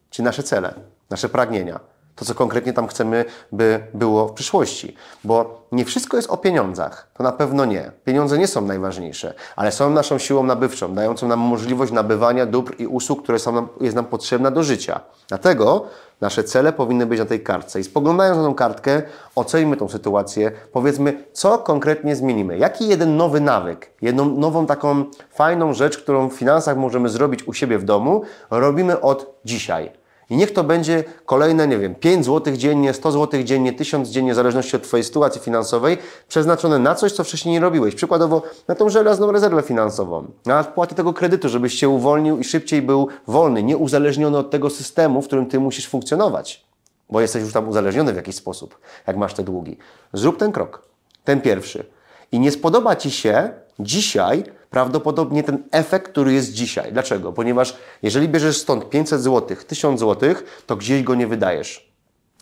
czyli 0.10 0.26
nasze 0.26 0.44
cele, 0.44 0.74
nasze 1.10 1.30
pragnienia 1.30 1.93
to, 2.16 2.26
co 2.26 2.36
konkretnie 2.36 2.74
tam 2.74 2.88
chcemy, 2.88 3.26
by 3.52 3.88
było 3.94 4.28
w 4.28 4.34
przyszłości. 4.34 4.96
Bo 5.24 5.64
nie 5.72 5.86
wszystko 5.86 6.18
jest 6.18 6.30
o 6.30 6.38
pieniądzach. 6.38 7.08
To 7.14 7.24
na 7.24 7.32
pewno 7.32 7.66
nie. 7.66 7.92
Pieniądze 8.06 8.38
nie 8.38 8.48
są 8.48 8.62
najważniejsze, 8.62 9.34
ale 9.56 9.72
są 9.72 9.90
naszą 9.90 10.18
siłą 10.18 10.44
nabywczą, 10.44 10.94
dającą 10.94 11.28
nam 11.28 11.40
możliwość 11.40 11.92
nabywania 11.92 12.46
dóbr 12.46 12.76
i 12.80 12.88
usług, 12.88 13.24
które 13.24 13.40
są 13.40 13.52
nam, 13.52 13.68
jest 13.82 13.96
nam 13.96 14.06
potrzebna 14.06 14.52
do 14.52 14.64
życia. 14.64 15.00
Dlatego 15.28 15.86
nasze 16.22 16.44
cele 16.44 16.74
powinny 16.74 17.06
być 17.06 17.20
na 17.20 17.26
tej 17.26 17.44
kartce. 17.44 17.80
I 17.80 17.84
spoglądając 17.84 18.38
na 18.38 18.44
tą 18.44 18.56
kartkę, 18.56 19.02
ocenimy 19.36 19.78
tą 19.78 19.90
sytuację, 19.90 20.52
powiedzmy, 20.72 21.24
co 21.34 21.58
konkretnie 21.58 22.16
zmienimy. 22.16 22.58
Jaki 22.58 22.88
jeden 22.88 23.18
nowy 23.18 23.42
nawyk, 23.42 23.92
jedną 24.02 24.26
nową 24.26 24.66
taką 24.66 25.06
fajną 25.30 25.74
rzecz, 25.74 25.98
którą 25.98 26.30
w 26.30 26.34
finansach 26.34 26.78
możemy 26.78 27.10
zrobić 27.10 27.48
u 27.48 27.54
siebie 27.54 27.78
w 27.78 27.84
domu, 27.84 28.22
robimy 28.50 29.02
od 29.02 29.34
dzisiaj 29.46 30.03
i 30.30 30.38
niech 30.38 30.54
to 30.54 30.64
będzie 30.64 31.04
kolejne, 31.26 31.68
nie 31.68 31.78
wiem, 31.78 31.96
5 31.96 32.26
zł 32.26 32.58
dziennie, 32.58 32.94
100 32.94 33.12
zł 33.12 33.44
dziennie, 33.44 33.74
1000 33.74 34.10
dziennie, 34.10 34.34
w 34.34 34.36
zależności 34.36 34.76
od 34.76 34.84
Twojej 34.84 35.04
sytuacji 35.04 35.42
finansowej, 35.42 35.98
przeznaczone 36.28 36.80
na 36.80 36.96
coś, 36.96 37.12
co 37.12 37.24
wcześniej 37.24 37.54
nie 37.54 37.60
robiłeś. 37.60 37.96
Przykładowo 37.96 38.42
na 38.68 38.76
tą 38.76 38.90
żelazną 38.90 39.32
rezerwę 39.32 39.62
finansową, 39.62 40.26
na 40.46 40.60
odpłatę 40.60 40.96
tego 40.96 41.14
kredytu, 41.14 41.50
żebyś 41.50 41.74
się 41.74 41.90
uwolnił 41.90 42.40
i 42.40 42.44
szybciej 42.44 42.82
był 42.82 43.08
wolny, 43.28 43.64
nie 43.64 43.78
uzależniony 43.78 44.38
od 44.38 44.52
tego 44.52 44.70
systemu, 44.70 45.22
w 45.22 45.26
którym 45.26 45.46
Ty 45.46 45.60
musisz 45.60 45.88
funkcjonować, 45.88 46.66
bo 47.10 47.22
jesteś 47.22 47.44
już 47.44 47.54
tam 47.54 47.70
uzależniony 47.70 48.14
w 48.14 48.16
jakiś 48.16 48.36
sposób, 48.36 48.78
jak 49.08 49.18
masz 49.18 49.34
te 49.34 49.44
długi. 49.44 49.78
Zrób 50.14 50.38
ten 50.38 50.52
krok, 50.52 50.88
ten 51.24 51.42
pierwszy. 51.42 51.86
I 52.32 52.40
nie 52.40 52.52
spodoba 52.52 52.96
Ci 52.96 53.12
się 53.12 53.50
dzisiaj 53.80 54.44
prawdopodobnie 54.74 55.44
ten 55.44 55.64
efekt, 55.72 56.12
który 56.12 56.34
jest 56.34 56.54
dzisiaj. 56.54 56.94
Dlaczego? 56.94 57.34
Ponieważ 57.34 57.78
jeżeli 58.02 58.30
bierzesz 58.30 58.58
stąd 58.58 58.90
500 58.90 59.22
zł, 59.22 59.58
1000 59.68 60.00
zł, 60.00 60.36
to 60.66 60.76
gdzieś 60.76 61.04
go 61.04 61.16
nie 61.16 61.28
wydajesz. 61.28 61.94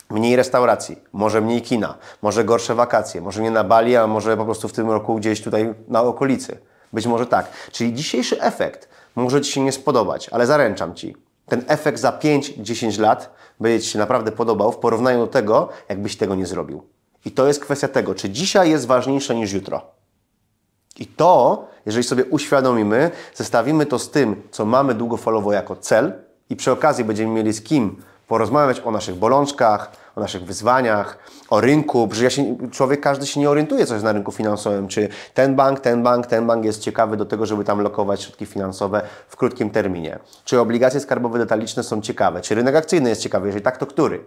Mniej 0.09 0.35
restauracji, 0.35 0.99
może 1.13 1.41
mniej 1.41 1.61
kina, 1.61 1.97
może 2.21 2.43
gorsze 2.43 2.75
wakacje, 2.75 3.21
może 3.21 3.41
nie 3.41 3.51
na 3.51 3.63
Bali, 3.63 3.95
a 3.95 4.07
może 4.07 4.37
po 4.37 4.45
prostu 4.45 4.67
w 4.67 4.73
tym 4.73 4.91
roku 4.91 5.15
gdzieś 5.15 5.41
tutaj 5.41 5.73
na 5.87 6.01
okolicy. 6.01 6.57
Być 6.93 7.07
może 7.07 7.25
tak. 7.25 7.51
Czyli 7.71 7.93
dzisiejszy 7.93 8.41
efekt 8.41 8.89
może 9.15 9.41
Ci 9.41 9.51
się 9.51 9.61
nie 9.61 9.71
spodobać, 9.71 10.29
ale 10.29 10.45
zaręczam 10.45 10.95
Ci, 10.95 11.15
ten 11.45 11.63
efekt 11.67 11.99
za 11.99 12.11
5-10 12.11 12.99
lat 12.99 13.33
będzie 13.59 13.85
Ci 13.85 13.91
się 13.91 13.99
naprawdę 13.99 14.31
podobał 14.31 14.71
w 14.71 14.77
porównaniu 14.77 15.19
do 15.19 15.27
tego, 15.27 15.69
jakbyś 15.89 16.17
tego 16.17 16.35
nie 16.35 16.45
zrobił. 16.45 16.83
I 17.25 17.31
to 17.31 17.47
jest 17.47 17.59
kwestia 17.59 17.87
tego, 17.87 18.15
czy 18.15 18.29
dzisiaj 18.29 18.69
jest 18.69 18.87
ważniejsze 18.87 19.35
niż 19.35 19.53
jutro. 19.53 20.00
I 20.99 21.07
to, 21.07 21.67
jeżeli 21.85 22.03
sobie 22.03 22.25
uświadomimy, 22.25 23.11
zestawimy 23.35 23.85
to 23.85 23.99
z 23.99 24.09
tym, 24.09 24.41
co 24.51 24.65
mamy 24.65 24.93
długofalowo 24.93 25.53
jako 25.53 25.75
cel 25.75 26.13
i 26.49 26.55
przy 26.55 26.71
okazji 26.71 27.03
będziemy 27.03 27.33
mieli 27.33 27.53
z 27.53 27.61
kim 27.61 28.01
porozmawiać 28.27 28.81
o 28.85 28.91
naszych 28.91 29.15
bolączkach, 29.15 29.91
o 30.15 30.21
naszych 30.21 30.43
wyzwaniach, 30.45 31.17
o 31.49 31.61
rynku, 31.61 32.09
że 32.11 32.23
ja 32.23 32.29
człowiek 32.71 33.01
każdy 33.01 33.27
się 33.27 33.39
nie 33.39 33.49
orientuje, 33.49 33.85
co 33.85 33.93
jest 33.93 34.03
na 34.03 34.11
rynku 34.11 34.31
finansowym, 34.31 34.87
czy 34.87 35.09
ten 35.33 35.55
bank, 35.55 35.79
ten 35.79 36.03
bank, 36.03 36.27
ten 36.27 36.47
bank 36.47 36.65
jest 36.65 36.81
ciekawy 36.81 37.17
do 37.17 37.25
tego, 37.25 37.45
żeby 37.45 37.63
tam 37.63 37.81
lokować 37.81 38.23
środki 38.23 38.45
finansowe 38.45 39.01
w 39.27 39.37
krótkim 39.37 39.69
terminie, 39.69 40.19
czy 40.45 40.59
obligacje 40.59 40.99
skarbowe 40.99 41.39
detaliczne 41.39 41.83
są 41.83 42.01
ciekawe, 42.01 42.41
czy 42.41 42.55
rynek 42.55 42.75
akcyjny 42.75 43.09
jest 43.09 43.21
ciekawy, 43.21 43.47
jeżeli 43.47 43.63
tak, 43.63 43.77
to 43.77 43.85
który? 43.85 44.23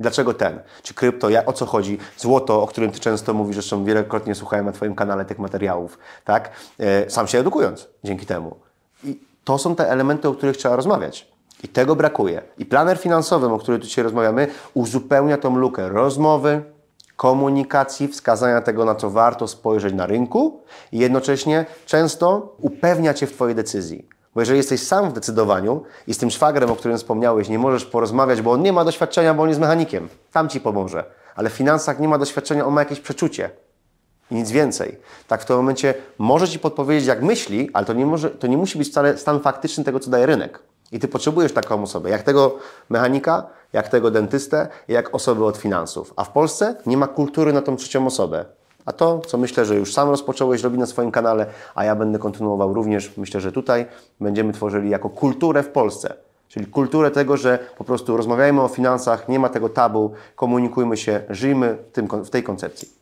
Dlaczego 0.00 0.34
ten? 0.34 0.60
Czy 0.82 0.94
krypto? 0.94 1.28
Ja, 1.28 1.46
o 1.46 1.52
co 1.52 1.66
chodzi? 1.66 1.98
Złoto, 2.16 2.62
o 2.62 2.66
którym 2.66 2.92
Ty 2.92 3.00
często 3.00 3.34
mówisz, 3.34 3.56
zresztą 3.56 3.84
wielokrotnie 3.84 4.34
słuchałem 4.34 4.66
na 4.66 4.72
Twoim 4.72 4.94
kanale 4.94 5.24
tych 5.24 5.38
materiałów, 5.38 5.98
tak? 6.24 6.50
E, 6.78 7.10
sam 7.10 7.26
się 7.26 7.38
edukując 7.38 7.88
dzięki 8.04 8.26
temu. 8.26 8.56
I 9.04 9.20
to 9.44 9.58
są 9.58 9.74
te 9.74 9.90
elementy, 9.90 10.28
o 10.28 10.34
których 10.34 10.56
trzeba 10.56 10.76
rozmawiać. 10.76 11.28
I 11.62 11.68
tego 11.68 11.96
brakuje. 11.96 12.42
I 12.58 12.66
planer 12.66 12.98
finansowy, 12.98 13.46
o 13.46 13.58
którym 13.58 13.80
tu 13.80 13.86
dzisiaj 13.86 14.04
rozmawiamy, 14.04 14.48
uzupełnia 14.74 15.38
tą 15.38 15.56
lukę 15.56 15.88
rozmowy, 15.88 16.62
komunikacji, 17.16 18.08
wskazania 18.08 18.60
tego, 18.60 18.84
na 18.84 18.94
co 18.94 19.10
warto 19.10 19.48
spojrzeć 19.48 19.94
na 19.94 20.06
rynku 20.06 20.60
i 20.92 20.98
jednocześnie 20.98 21.66
często 21.86 22.56
upewnia 22.60 23.14
Cię 23.14 23.26
w 23.26 23.32
Twojej 23.32 23.54
decyzji. 23.54 24.08
Bo 24.38 24.42
jeżeli 24.42 24.56
jesteś 24.56 24.82
sam 24.82 25.10
w 25.10 25.12
decydowaniu 25.12 25.82
i 26.06 26.14
z 26.14 26.18
tym 26.18 26.30
szwagrem, 26.30 26.70
o 26.70 26.76
którym 26.76 26.98
wspomniałeś, 26.98 27.48
nie 27.48 27.58
możesz 27.58 27.84
porozmawiać, 27.84 28.42
bo 28.42 28.52
on 28.52 28.62
nie 28.62 28.72
ma 28.72 28.84
doświadczenia, 28.84 29.34
bo 29.34 29.42
on 29.42 29.48
jest 29.48 29.60
mechanikiem, 29.60 30.08
tam 30.32 30.48
ci 30.48 30.60
pomoże. 30.60 31.04
Ale 31.34 31.50
w 31.50 31.52
finansach 31.52 32.00
nie 32.00 32.08
ma 32.08 32.18
doświadczenia, 32.18 32.66
on 32.66 32.74
ma 32.74 32.80
jakieś 32.80 33.00
przeczucie. 33.00 33.50
I 34.30 34.34
nic 34.34 34.50
więcej. 34.50 34.98
Tak 35.28 35.42
w 35.42 35.44
tym 35.44 35.56
momencie 35.56 35.94
może 36.18 36.48
ci 36.48 36.58
podpowiedzieć, 36.58 37.06
jak 37.06 37.22
myśli, 37.22 37.70
ale 37.72 37.86
to 37.86 37.92
nie, 37.92 38.06
może, 38.06 38.30
to 38.30 38.46
nie 38.46 38.56
musi 38.56 38.78
być 38.78 38.88
wcale 38.88 39.18
stan 39.18 39.40
faktyczny 39.40 39.84
tego, 39.84 40.00
co 40.00 40.10
daje 40.10 40.26
rynek. 40.26 40.62
I 40.92 40.98
ty 40.98 41.08
potrzebujesz 41.08 41.52
taką 41.52 41.82
osobę, 41.82 42.10
jak 42.10 42.22
tego 42.22 42.58
mechanika, 42.88 43.46
jak 43.72 43.88
tego 43.88 44.10
dentystę, 44.10 44.68
jak 44.88 45.14
osoby 45.14 45.44
od 45.44 45.56
finansów. 45.56 46.12
A 46.16 46.24
w 46.24 46.30
Polsce 46.30 46.74
nie 46.86 46.96
ma 46.96 47.06
kultury 47.06 47.52
na 47.52 47.62
tą 47.62 47.76
trzecią 47.76 48.06
osobę. 48.06 48.44
A 48.88 48.92
to, 48.92 49.20
co 49.26 49.38
myślę, 49.38 49.64
że 49.64 49.76
już 49.76 49.92
sam 49.92 50.10
rozpocząłeś 50.10 50.62
robić 50.62 50.80
na 50.80 50.86
swoim 50.86 51.10
kanale, 51.10 51.46
a 51.74 51.84
ja 51.84 51.96
będę 51.96 52.18
kontynuował 52.18 52.74
również, 52.74 53.16
myślę, 53.16 53.40
że 53.40 53.52
tutaj 53.52 53.86
będziemy 54.20 54.52
tworzyli 54.52 54.90
jako 54.90 55.10
kulturę 55.10 55.62
w 55.62 55.68
Polsce. 55.68 56.14
Czyli 56.48 56.66
kulturę 56.66 57.10
tego, 57.10 57.36
że 57.36 57.58
po 57.78 57.84
prostu 57.84 58.16
rozmawiajmy 58.16 58.62
o 58.62 58.68
finansach, 58.68 59.28
nie 59.28 59.38
ma 59.38 59.48
tego 59.48 59.68
tabu, 59.68 60.12
komunikujmy 60.36 60.96
się, 60.96 61.22
żyjmy 61.30 61.78
w, 61.90 61.92
tym, 61.92 62.08
w 62.24 62.30
tej 62.30 62.42
koncepcji. 62.42 62.97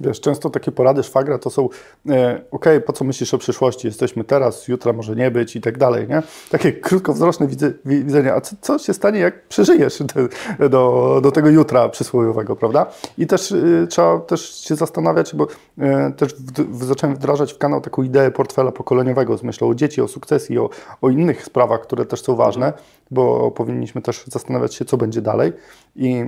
Wiesz, 0.00 0.20
często 0.20 0.50
takie 0.50 0.72
porady 0.72 1.02
szwagra 1.02 1.38
to 1.38 1.50
są, 1.50 1.68
e, 2.08 2.40
okej, 2.50 2.80
po 2.80 2.92
co 2.92 3.04
myślisz 3.04 3.34
o 3.34 3.38
przyszłości, 3.38 3.86
jesteśmy 3.86 4.24
teraz, 4.24 4.68
jutra 4.68 4.92
może 4.92 5.16
nie 5.16 5.30
być 5.30 5.56
i 5.56 5.60
tak 5.60 5.78
dalej, 5.78 6.08
nie? 6.08 6.22
Takie 6.50 6.72
krótkowzroczne 6.72 7.46
widze, 7.46 7.72
wi- 7.84 8.04
widzenie, 8.04 8.34
a 8.34 8.40
co, 8.40 8.56
co 8.60 8.78
się 8.78 8.94
stanie, 8.94 9.20
jak 9.20 9.48
przeżyjesz 9.48 9.98
te, 9.98 10.68
do, 10.68 11.20
do 11.22 11.32
tego 11.32 11.48
jutra 11.48 11.88
przysłowiowego, 11.88 12.56
prawda? 12.56 12.86
I 13.18 13.26
też 13.26 13.52
e, 13.52 13.86
trzeba 13.86 14.20
też 14.20 14.54
się 14.54 14.76
zastanawiać, 14.76 15.34
bo 15.34 15.46
e, 15.78 16.12
też 16.16 16.34
w, 16.34 16.78
w, 16.78 16.84
zacząłem 16.84 17.16
wdrażać 17.16 17.52
w 17.52 17.58
kanał 17.58 17.80
taką 17.80 18.02
ideę 18.02 18.30
portfela 18.30 18.72
pokoleniowego 18.72 19.36
z 19.38 19.42
myślą 19.42 19.68
o 19.68 19.74
dzieci, 19.74 20.00
o 20.02 20.08
sukcesji, 20.08 20.58
o, 20.58 20.70
o 21.02 21.10
innych 21.10 21.44
sprawach, 21.44 21.80
które 21.80 22.06
też 22.06 22.22
są 22.22 22.36
ważne, 22.36 22.72
bo 23.10 23.50
powinniśmy 23.50 24.02
też 24.02 24.24
zastanawiać 24.26 24.74
się, 24.74 24.84
co 24.84 24.96
będzie 24.96 25.22
dalej 25.22 25.52
i 25.96 26.24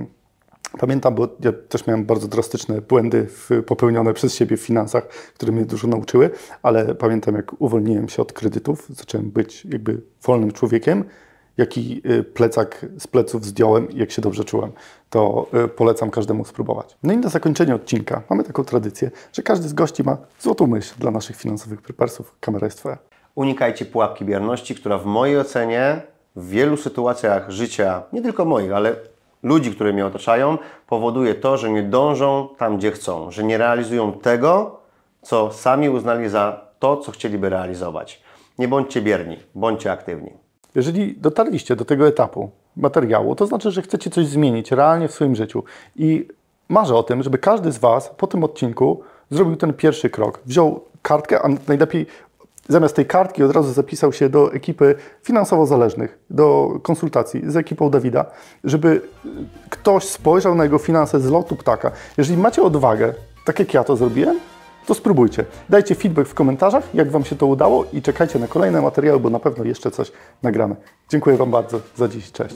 Pamiętam, 0.77 1.15
bo 1.15 1.27
ja 1.43 1.51
też 1.69 1.87
miałem 1.87 2.05
bardzo 2.05 2.27
drastyczne 2.27 2.81
błędy 2.81 3.27
popełnione 3.65 4.13
przez 4.13 4.35
siebie 4.35 4.57
w 4.57 4.61
finansach, 4.61 5.07
które 5.07 5.51
mnie 5.51 5.65
dużo 5.65 5.87
nauczyły, 5.87 6.29
ale 6.63 6.95
pamiętam, 6.95 7.35
jak 7.35 7.61
uwolniłem 7.61 8.09
się 8.09 8.21
od 8.21 8.33
kredytów, 8.33 8.87
zacząłem 8.89 9.31
być 9.31 9.65
jakby 9.65 10.01
wolnym 10.21 10.51
człowiekiem, 10.51 11.03
jaki 11.57 12.01
y, 12.11 12.23
plecak 12.23 12.85
z 12.99 13.07
pleców 13.07 13.45
zdjąłem 13.45 13.91
i 13.91 13.97
jak 13.97 14.11
się 14.11 14.21
dobrze 14.21 14.43
czułem. 14.43 14.71
To 15.09 15.47
y, 15.65 15.67
polecam 15.67 16.09
każdemu 16.09 16.45
spróbować. 16.45 16.97
No 17.03 17.13
i 17.13 17.17
na 17.17 17.29
zakończenie 17.29 17.75
odcinka 17.75 18.21
mamy 18.29 18.43
taką 18.43 18.63
tradycję, 18.63 19.11
że 19.33 19.41
każdy 19.41 19.69
z 19.69 19.73
gości 19.73 20.03
ma 20.03 20.17
złotą 20.39 20.67
myśl 20.67 20.95
dla 20.99 21.11
naszych 21.11 21.35
finansowych 21.35 21.81
preparsów. 21.81 22.35
Kamera 22.39 22.67
jest 22.67 22.77
Twoja. 22.77 22.97
Unikajcie 23.35 23.85
pułapki 23.85 24.25
bierności, 24.25 24.75
która 24.75 24.97
w 24.97 25.05
mojej 25.05 25.37
ocenie 25.37 26.01
w 26.35 26.49
wielu 26.49 26.77
sytuacjach 26.77 27.51
życia, 27.51 28.03
nie 28.13 28.21
tylko 28.21 28.45
moich, 28.45 28.71
ale 28.71 28.95
ludzi, 29.43 29.71
które 29.71 29.93
mnie 29.93 30.05
otaczają, 30.05 30.57
powoduje 30.87 31.35
to, 31.35 31.57
że 31.57 31.69
nie 31.69 31.83
dążą 31.83 32.47
tam, 32.57 32.77
gdzie 32.77 32.91
chcą, 32.91 33.31
że 33.31 33.43
nie 33.43 33.57
realizują 33.57 34.13
tego, 34.13 34.79
co 35.21 35.51
sami 35.51 35.89
uznali 35.89 36.29
za 36.29 36.61
to, 36.79 36.97
co 36.97 37.11
chcieliby 37.11 37.49
realizować. 37.49 38.21
Nie 38.59 38.67
bądźcie 38.67 39.01
bierni, 39.01 39.37
bądźcie 39.55 39.91
aktywni. 39.91 40.31
Jeżeli 40.75 41.17
dotarliście 41.17 41.75
do 41.75 41.85
tego 41.85 42.07
etapu 42.07 42.49
materiału, 42.75 43.35
to 43.35 43.45
znaczy, 43.45 43.71
że 43.71 43.81
chcecie 43.81 44.09
coś 44.09 44.25
zmienić 44.25 44.71
realnie 44.71 45.07
w 45.07 45.11
swoim 45.11 45.35
życiu. 45.35 45.63
I 45.95 46.27
marzę 46.69 46.95
o 46.95 47.03
tym, 47.03 47.23
żeby 47.23 47.37
każdy 47.37 47.71
z 47.71 47.77
Was 47.77 48.11
po 48.17 48.27
tym 48.27 48.43
odcinku 48.43 49.01
zrobił 49.29 49.55
ten 49.55 49.73
pierwszy 49.73 50.09
krok. 50.09 50.39
Wziął 50.45 50.83
kartkę, 51.01 51.41
a 51.41 51.47
najlepiej 51.67 52.05
zamiast 52.69 52.95
tej 52.95 53.05
kartki 53.05 53.43
od 53.43 53.51
razu 53.51 53.73
zapisał 53.73 54.13
się 54.13 54.29
do 54.29 54.53
ekipy 54.53 54.95
finansowo 55.23 55.65
zależnych, 55.65 56.19
do 56.29 56.79
konsultacji 56.83 57.41
z 57.51 57.57
ekipą 57.57 57.89
Dawida, 57.89 58.25
żeby 58.63 59.01
ktoś 59.69 60.03
spojrzał 60.03 60.55
na 60.55 60.63
jego 60.63 60.77
finanse 60.77 61.19
z 61.19 61.29
lotu 61.29 61.55
ptaka. 61.55 61.91
Jeżeli 62.17 62.37
macie 62.37 62.63
odwagę, 62.63 63.13
tak 63.45 63.59
jak 63.59 63.73
ja 63.73 63.83
to 63.83 63.95
zrobiłem, 63.95 64.39
to 64.85 64.93
spróbujcie. 64.93 65.45
Dajcie 65.69 65.95
feedback 65.95 66.29
w 66.29 66.33
komentarzach, 66.33 66.95
jak 66.95 67.11
Wam 67.11 67.23
się 67.23 67.35
to 67.35 67.45
udało 67.47 67.85
i 67.93 68.01
czekajcie 68.01 68.39
na 68.39 68.47
kolejne 68.47 68.81
materiały, 68.81 69.19
bo 69.19 69.29
na 69.29 69.39
pewno 69.39 69.63
jeszcze 69.63 69.91
coś 69.91 70.11
nagramy. 70.43 70.75
Dziękuję 71.09 71.37
Wam 71.37 71.51
bardzo 71.51 71.79
za 71.95 72.07
dziś. 72.07 72.31
Cześć. 72.31 72.55